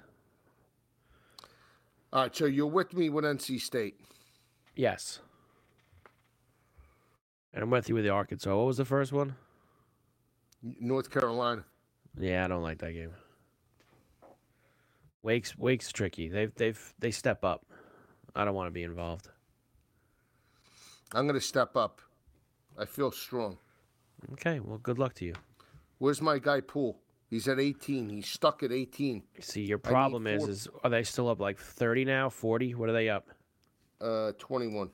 All 2.12 2.22
right, 2.22 2.35
so 2.35 2.47
you're 2.47 2.66
with 2.66 2.95
me 2.95 3.11
with 3.11 3.24
NC 3.24 3.61
State. 3.61 4.01
Yes. 4.74 5.20
And 7.53 7.62
I'm 7.62 7.70
with 7.70 7.89
you 7.89 7.95
with 7.95 8.05
the 8.05 8.11
Arkansas. 8.11 8.57
What 8.57 8.66
was 8.66 8.79
the 8.79 8.85
first 8.85 9.12
one? 9.12 9.35
North 10.62 11.11
Carolina. 11.11 11.64
Yeah, 12.17 12.45
I 12.45 12.49
don't 12.49 12.63
like 12.63 12.79
that 12.79 12.93
game. 12.93 13.13
Wake's 15.23 15.57
Wake's 15.59 15.91
tricky. 15.93 16.29
They've 16.29 16.55
they've 16.55 16.95
they 16.99 17.11
step 17.11 17.45
up. 17.45 17.67
I 18.35 18.45
don't 18.45 18.55
want 18.55 18.69
to 18.69 18.73
be 18.73 18.85
involved. 18.85 19.29
I'm 21.13 21.27
going 21.27 21.39
to 21.39 21.45
step 21.45 21.77
up. 21.77 22.01
I 22.79 22.85
feel 22.85 23.11
strong. 23.11 23.57
Okay, 24.35 24.61
well, 24.61 24.79
good 24.79 24.99
luck 24.99 25.15
to 25.15 25.25
you. 25.25 25.35
Where's 25.99 26.21
my 26.21 26.39
guy 26.39 26.61
Poole? 26.61 27.01
He's 27.29 27.49
at 27.49 27.59
18. 27.59 28.09
He's 28.09 28.27
stuck 28.27 28.63
at 28.63 28.73
18. 28.73 29.23
See, 29.41 29.63
your 29.63 29.79
problem 29.79 30.27
is, 30.27 30.43
four- 30.43 30.51
is 30.51 30.69
are 30.85 30.91
they 30.91 31.03
still 31.03 31.29
up 31.29 31.41
like 31.41 31.59
30 31.59 32.05
now, 32.05 32.31
40? 32.31 32.75
What 32.75 32.89
are 32.89 32.93
they 32.93 33.09
up? 33.09 33.29
Uh, 34.01 34.33
21. 34.39 34.91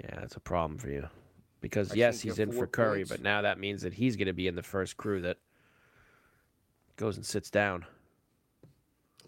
Yeah, 0.00 0.20
that's 0.20 0.36
a 0.36 0.40
problem 0.40 0.78
for 0.78 0.90
you. 0.90 1.08
Because 1.60 1.92
I 1.92 1.96
yes, 1.96 2.20
he's 2.20 2.38
in 2.38 2.50
for 2.50 2.66
Curry, 2.66 3.00
points. 3.00 3.10
but 3.10 3.22
now 3.22 3.42
that 3.42 3.58
means 3.58 3.82
that 3.82 3.94
he's 3.94 4.16
going 4.16 4.26
to 4.26 4.32
be 4.32 4.48
in 4.48 4.56
the 4.56 4.62
first 4.62 4.96
crew 4.96 5.20
that 5.22 5.38
goes 6.96 7.16
and 7.16 7.24
sits 7.26 7.50
down. 7.50 7.84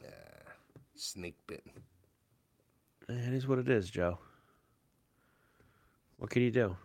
Yeah, 0.00 0.08
Snake 0.94 1.36
bit. 1.46 1.64
It 3.08 3.34
is 3.34 3.46
what 3.46 3.58
it 3.58 3.68
is, 3.68 3.90
Joe. 3.90 4.18
What 6.18 6.30
can 6.30 6.42
you 6.42 6.50
do? 6.50 6.76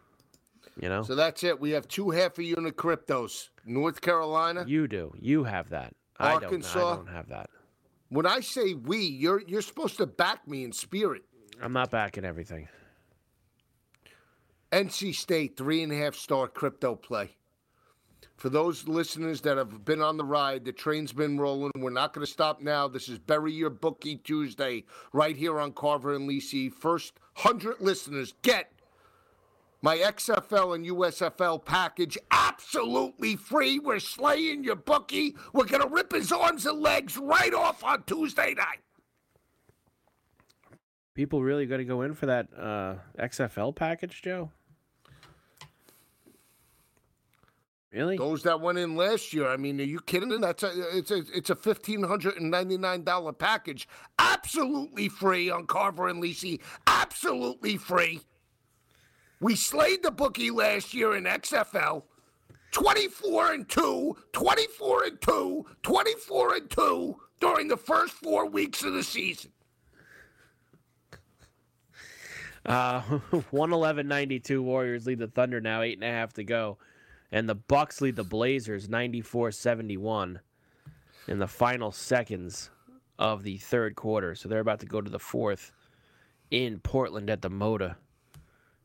You 0.80 0.90
know, 0.90 1.04
So 1.04 1.16
that's 1.16 1.44
it. 1.44 1.60
We 1.60 1.72
have 1.72 1.88
two 1.88 2.10
half 2.10 2.38
a 2.38 2.44
unit 2.44 2.78
cryptos. 2.78 3.50
North 3.66 4.00
Carolina. 4.02 4.64
you 4.68 4.88
do. 4.88 5.14
You 5.20 5.44
have 5.44 5.70
that. 5.70 5.94
I 6.18 6.34
don't. 6.34 6.44
Arkansas. 6.46 6.92
I 6.94 6.96
don't 6.96 7.08
have 7.10 7.28
that. 7.30 7.50
When 8.10 8.26
I 8.26 8.40
say 8.40 8.74
we, 8.74 9.00
you're 9.06 9.42
you're 9.46 9.62
supposed 9.62 9.98
to 9.98 10.06
back 10.08 10.48
me 10.48 10.64
in 10.64 10.72
spirit. 10.72 11.24
I'm 11.62 11.74
not 11.74 11.92
backing 11.92 12.26
everything. 12.26 12.68
NC 14.72 15.16
State 15.16 15.58
three 15.58 15.84
and 15.84 15.92
a 15.92 15.96
half 15.96 16.16
star 16.16 16.48
crypto 16.48 16.96
play. 16.96 17.32
For 18.40 18.48
those 18.48 18.88
listeners 18.88 19.42
that 19.42 19.58
have 19.58 19.84
been 19.84 20.02
on 20.02 20.16
the 20.16 20.24
ride, 20.24 20.64
the 20.64 20.72
train's 20.72 21.12
been 21.12 21.38
rolling. 21.38 21.74
We're 21.76 21.90
not 21.90 22.14
going 22.14 22.26
to 22.26 22.32
stop 22.32 22.62
now. 22.62 22.88
This 22.88 23.10
is 23.10 23.20
Bury 23.20 23.52
Your 23.52 23.70
Bookie 23.70 24.16
Tuesday, 24.16 24.86
right 25.12 25.36
here 25.36 25.60
on 25.60 25.74
Carver 25.74 26.16
and 26.16 26.28
Lisi. 26.28 26.72
First 26.72 27.20
hundred 27.34 27.82
listeners 27.82 28.34
get 28.42 28.72
my 29.82 29.98
XFL 29.98 30.74
and 30.74 30.86
USFL 30.86 31.66
package 31.66 32.18
absolutely 32.32 33.36
free. 33.36 33.78
We're 33.78 34.00
slaying 34.00 34.64
your 34.64 34.78
bookie. 34.78 35.36
We're 35.52 35.66
going 35.66 35.84
to 35.84 35.90
rip 35.90 36.14
his 36.14 36.32
arms 36.32 36.66
and 36.66 36.80
legs 36.80 37.18
right 37.18 37.54
off 37.54 37.84
on 37.84 38.04
Tuesday 38.04 38.54
night. 38.54 38.80
People 41.14 41.44
really 41.44 41.66
going 41.66 41.80
to 41.80 41.86
go 41.86 42.04
in 42.04 42.14
for 42.14 42.28
that 42.28 42.48
uh, 42.58 42.96
XFL 43.22 43.76
package, 43.76 44.22
Joe? 44.22 44.50
Really? 47.92 48.18
Those 48.18 48.44
that 48.44 48.62
went 48.62 48.78
in 48.78 48.96
last 48.96 49.34
year, 49.34 49.48
I 49.48 49.58
mean, 49.58 49.80
are 49.82 49.84
you 49.84 50.00
kidding? 50.00 50.30
That's 50.42 50.62
a 50.62 50.98
it's 50.98 51.10
a 51.10 51.24
it's 51.34 51.50
a 51.50 51.56
fifteen 51.56 52.04
hundred 52.04 52.38
and 52.38 52.52
ninety 52.52 52.78
nine 52.78 53.04
dollar 53.04 53.34
package, 53.34 53.88
absolutely 54.20 55.10
free 55.10 55.50
on 55.50 55.66
Carver 55.66 56.08
and 56.08 56.22
Lisi, 56.22 56.60
absolutely 56.86 57.78
free. 57.78 58.22
We 59.42 59.56
slayed 59.56 60.04
the 60.04 60.12
bookie 60.12 60.52
last 60.52 60.94
year 60.94 61.16
in 61.16 61.24
XFL. 61.24 62.04
24 62.72 63.54
and 63.54 63.68
2, 63.68 64.16
24 64.32 65.04
and 65.06 65.22
2, 65.22 65.66
24 65.82 66.54
and 66.54 66.70
2 66.70 67.20
during 67.40 67.68
the 67.68 67.78
first 67.78 68.14
four 68.14 68.48
weeks 68.48 68.84
of 68.84 68.94
the 68.94 69.02
season. 69.02 69.52
Uh, 72.66 73.02
111.92 73.32 74.62
Warriors 74.62 75.08
lead 75.08 75.18
the 75.18 75.28
Thunder 75.28 75.60
now, 75.60 75.82
eight 75.82 75.98
and 75.98 76.04
a 76.04 76.12
half 76.12 76.34
to 76.34 76.44
go. 76.44 76.78
And 77.32 77.48
the 77.48 77.56
Bucks 77.56 78.02
lead 78.02 78.16
the 78.16 78.24
Blazers 78.24 78.88
94-71 78.88 80.40
in 81.28 81.40
the 81.40 81.48
final 81.48 81.92
seconds 81.92 82.72
of 83.20 83.44
the 83.44 83.58
third 83.58 83.96
quarter. 83.96 84.34
So 84.36 84.50
they're 84.50 84.60
about 84.60 84.80
to 84.80 84.86
go 84.86 85.02
to 85.02 85.10
the 85.10 85.20
fourth 85.20 85.72
in 86.50 86.80
Portland 86.80 87.30
at 87.30 87.42
the 87.42 87.50
Moda. 87.50 87.96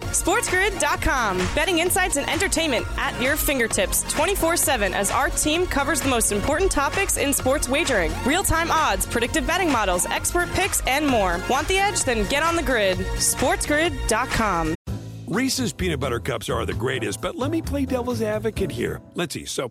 SportsGrid.com. 0.00 1.36
Betting 1.54 1.80
insights 1.80 2.16
and 2.16 2.26
entertainment 2.30 2.86
at 2.96 3.20
your 3.20 3.36
fingertips 3.36 4.10
24 4.10 4.56
7 4.56 4.94
as 4.94 5.10
our 5.10 5.28
team 5.28 5.66
covers 5.66 6.00
the 6.00 6.08
most 6.08 6.32
important 6.32 6.72
topics 6.72 7.18
in 7.18 7.34
sports 7.34 7.68
wagering 7.68 8.10
real 8.24 8.42
time 8.42 8.70
odds, 8.70 9.04
predictive 9.04 9.46
betting 9.46 9.70
models, 9.70 10.06
expert 10.06 10.48
picks, 10.52 10.80
and 10.86 11.06
more. 11.06 11.38
Want 11.50 11.68
the 11.68 11.76
edge? 11.76 12.04
Then 12.04 12.26
get 12.30 12.42
on 12.42 12.56
the 12.56 12.62
grid. 12.62 12.96
SportsGrid.com. 12.96 14.74
Reese's 15.30 15.72
peanut 15.72 16.00
butter 16.00 16.18
cups 16.18 16.50
are 16.50 16.66
the 16.66 16.74
greatest, 16.74 17.20
but 17.20 17.36
let 17.36 17.52
me 17.52 17.62
play 17.62 17.84
devil's 17.84 18.20
advocate 18.20 18.72
here. 18.72 19.00
Let's 19.14 19.32
see. 19.32 19.44
So, 19.44 19.70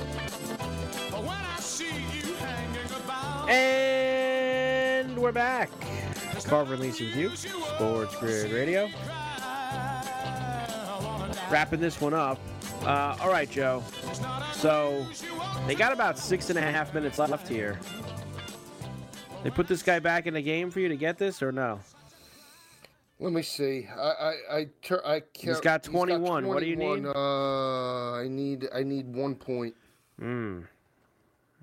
And 3.51 5.17
we're 5.17 5.33
back. 5.33 5.69
Carver 6.45 6.75
and 6.75 6.83
Lisi 6.83 7.07
with 7.07 7.15
you, 7.17 7.35
Sports 7.35 8.15
Grid 8.15 8.49
Radio. 8.53 8.89
Wrapping 11.49 11.81
this 11.81 11.99
one 11.99 12.13
up. 12.13 12.39
Uh, 12.83 13.17
all 13.19 13.29
right, 13.29 13.51
Joe. 13.51 13.83
So 14.53 15.05
they 15.67 15.75
got 15.75 15.91
about 15.91 16.17
six 16.17 16.49
and 16.49 16.57
a 16.57 16.61
half 16.61 16.93
minutes 16.93 17.19
left 17.19 17.45
here. 17.45 17.77
They 19.43 19.49
put 19.49 19.67
this 19.67 19.83
guy 19.83 19.99
back 19.99 20.27
in 20.27 20.33
the 20.33 20.41
game 20.41 20.71
for 20.71 20.79
you 20.79 20.87
to 20.87 20.95
get 20.95 21.17
this, 21.17 21.41
or 21.43 21.51
no? 21.51 21.81
Let 23.19 23.33
me 23.33 23.41
see. 23.41 23.85
I 23.93 24.01
I 24.01 24.33
I, 24.57 24.67
tur- 24.81 25.05
I 25.05 25.19
can't. 25.19 25.49
He's 25.55 25.59
got 25.59 25.83
21. 25.83 26.47
What 26.47 26.61
do 26.61 26.65
you 26.67 26.77
need? 26.77 27.05
Uh, 27.05 28.13
I 28.13 28.27
need 28.29 28.69
I 28.73 28.83
need 28.83 29.13
one 29.13 29.35
point. 29.35 29.75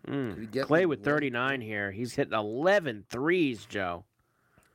Mm. 0.08 0.50
Klay 0.50 0.86
with 0.86 1.00
one? 1.00 1.04
39 1.04 1.60
here. 1.60 1.90
He's 1.90 2.14
hitting 2.14 2.32
11 2.32 3.04
threes, 3.10 3.66
Joe. 3.66 4.04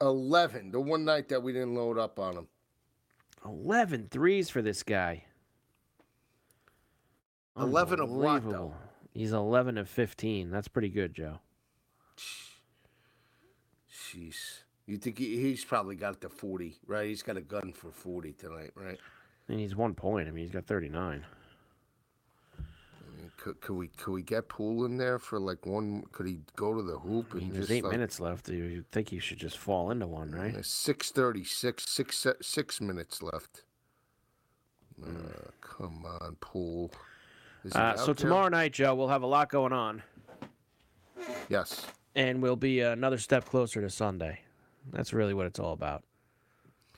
Eleven. 0.02 0.72
The 0.72 0.80
one 0.80 1.06
night 1.06 1.30
that 1.30 1.42
we 1.42 1.54
didn't 1.54 1.76
load 1.76 1.98
up 1.98 2.20
on 2.20 2.36
him. 2.38 2.48
11 3.46 4.10
threes 4.12 4.50
for 4.50 4.62
this 4.62 4.84
guy. 4.84 5.24
11 7.58 8.00
of 8.00 8.10
what, 8.10 8.44
though? 8.50 8.74
He's 9.14 9.32
11 9.32 9.78
of 9.78 9.90
15. 9.90 10.50
That's 10.50 10.68
pretty 10.68 10.90
good, 10.90 11.14
Joe. 11.14 11.40
Jeez. 13.92 14.64
You 14.86 14.98
think 14.98 15.18
he, 15.18 15.38
he's 15.40 15.64
probably 15.64 15.96
got 15.96 16.20
to 16.22 16.30
forty, 16.30 16.76
right? 16.88 17.08
He's 17.08 17.24
got 17.24 17.38
a 17.38 17.42
gun 17.42 17.72
for 17.72 17.90
forty 17.90 18.34
tonight, 18.34 18.72
right? 18.76 19.00
And 19.48 19.60
he's 19.60 19.76
one 19.76 19.94
point. 19.94 20.28
I 20.28 20.32
mean, 20.32 20.44
he's 20.44 20.54
got 20.54 20.66
39. 20.66 21.26
Could, 23.44 23.60
could 23.60 23.74
we 23.74 23.88
could 23.90 24.14
we 24.14 24.22
get 24.24 24.48
Poole 24.48 24.86
in 24.86 24.96
there 24.96 25.20
for 25.20 25.38
like 25.38 25.66
one? 25.66 26.04
Could 26.14 26.28
he 26.28 26.40
go 26.56 26.74
to 26.74 26.82
the 26.82 26.98
hoop 26.98 27.28
I 27.34 27.40
mean, 27.40 27.50
there's 27.50 27.64
just 27.64 27.72
eight 27.72 27.84
like, 27.84 27.92
minutes 27.92 28.22
left. 28.22 28.48
You 28.48 28.86
think 28.94 29.10
he 29.10 29.20
should 29.20 29.38
just 29.38 29.58
fall 29.58 29.92
into 29.92 30.08
one, 30.08 30.32
right? 30.32 30.66
Six 30.66 31.12
thirty 31.12 31.44
six, 31.44 31.84
six 31.90 32.26
six 32.42 32.80
minutes 32.80 33.22
left. 33.22 33.64
Uh, 35.06 35.10
come 35.60 36.06
on, 36.06 36.38
Poole. 36.40 36.90
Uh, 37.74 37.98
so 37.98 38.06
there? 38.06 38.16
tomorrow 38.16 38.48
night, 38.48 38.72
Joe, 38.72 38.96
we'll 38.96 39.10
have 39.10 39.24
a 39.24 39.28
lot 39.28 39.50
going 39.50 39.74
on, 39.74 40.04
Yes. 41.50 41.86
and 42.16 42.42
we'll 42.42 42.56
be 42.56 42.80
another 42.80 43.18
step 43.18 43.44
closer 43.44 43.82
to 43.82 43.90
Sunday. 43.90 44.40
That's 44.94 45.12
really 45.12 45.34
what 45.34 45.48
it's 45.48 45.60
all 45.60 45.74
about. 45.74 46.04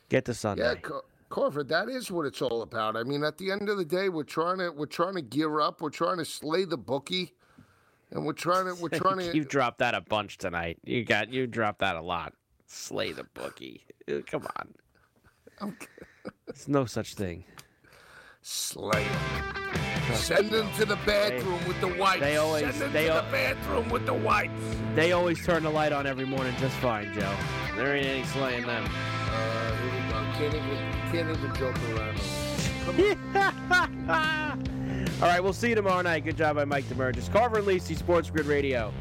Get 0.09 0.25
to 0.25 0.35
Sunday. 0.35 0.63
Yeah, 0.63 0.75
Car- 0.75 1.03
Carver, 1.35 1.65
that 1.65 1.89
is 1.89 2.09
what 2.09 2.25
it's 2.25 2.41
all 2.41 2.61
about. 2.61 2.95
I 2.95 3.03
mean, 3.03 3.21
at 3.25 3.37
the 3.37 3.51
end 3.51 3.67
of 3.67 3.75
the 3.77 3.83
day, 3.83 4.07
we're 4.07 4.23
trying 4.23 4.57
to 4.59 4.71
we're 4.71 4.85
trying 4.85 5.15
to 5.15 5.21
gear 5.21 5.59
up. 5.59 5.81
We're 5.81 5.89
trying 5.89 6.17
to 6.19 6.23
slay 6.23 6.63
the 6.63 6.77
bookie, 6.77 7.33
and 8.11 8.25
we're 8.25 8.31
trying 8.31 8.67
to 8.73 8.81
we're 8.81 8.87
trying 8.97 9.17
to. 9.17 9.35
You've 9.35 9.49
dropped 9.49 9.79
that 9.79 9.95
a 9.95 9.99
bunch 9.99 10.37
tonight. 10.37 10.77
You 10.85 11.03
got 11.03 11.33
you 11.33 11.45
dropped 11.45 11.79
that 11.79 11.97
a 11.97 12.01
lot. 12.01 12.31
Slay 12.67 13.11
the 13.11 13.25
bookie. 13.33 13.83
Uh, 14.09 14.19
Come 14.25 14.47
on. 15.59 15.75
There's 16.45 16.69
no 16.69 16.85
such 16.85 17.15
thing. 17.15 17.43
Slay 18.41 19.03
him. 19.03 20.13
Send 20.13 20.51
them 20.51 20.69
to 20.77 20.85
the 20.85 20.95
bathroom 21.05 21.67
with 21.67 21.81
the 21.81 21.93
wipes. 21.99 22.21
they 22.21 22.37
always- 22.37 22.63
Send 22.63 22.79
them 22.81 22.93
they 22.93 23.07
to 23.07 23.13
al- 23.15 23.25
the 23.25 23.31
bathroom 23.31 23.89
with 23.89 24.05
the 24.05 24.13
whites. 24.13 24.53
They 24.93 25.11
always 25.11 25.43
turn 25.45 25.63
the 25.63 25.69
light 25.69 25.91
on 25.91 26.07
every 26.07 26.25
morning 26.25 26.53
just 26.61 26.75
fine, 26.77 27.13
Joe. 27.13 27.35
There 27.75 27.93
ain't 27.93 28.05
any 28.05 28.23
slaying 28.25 28.65
them. 28.65 28.85
Uh, 28.85 28.89
here 28.89 28.93
we 29.53 29.59
go. 29.59 29.64
Can't 30.37 30.53
even 30.53 30.77
can't 31.13 31.29
even 31.29 31.55
joke 31.55 31.77
around. 31.95 32.19
All 35.21 35.29
right, 35.29 35.41
we'll 35.41 35.53
see 35.53 35.69
you 35.69 35.75
tomorrow 35.75 36.01
night. 36.01 36.25
Good 36.25 36.35
job 36.35 36.57
by 36.57 36.65
Mike 36.65 36.83
DeMurgis. 36.85 37.31
Carver 37.31 37.59
and 37.59 37.67
Lisi, 37.67 37.95
Sports 37.95 38.29
Grid 38.29 38.45
Radio. 38.45 38.91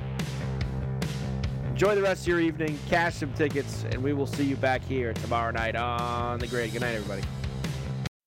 Enjoy 1.67 1.97
the 1.97 2.03
rest 2.03 2.23
of 2.23 2.29
your 2.29 2.41
evening. 2.41 2.79
Cash 2.89 3.17
some 3.17 3.33
tickets, 3.33 3.85
and 3.91 4.01
we 4.01 4.13
will 4.13 4.29
see 4.29 4.45
you 4.45 4.55
back 4.55 4.85
here 4.85 5.13
tomorrow 5.13 5.51
night 5.51 5.75
on 5.75 6.39
the 6.39 6.47
grid. 6.47 6.73
Good 6.73 6.83
night, 6.83 6.95
everybody. 6.95 7.23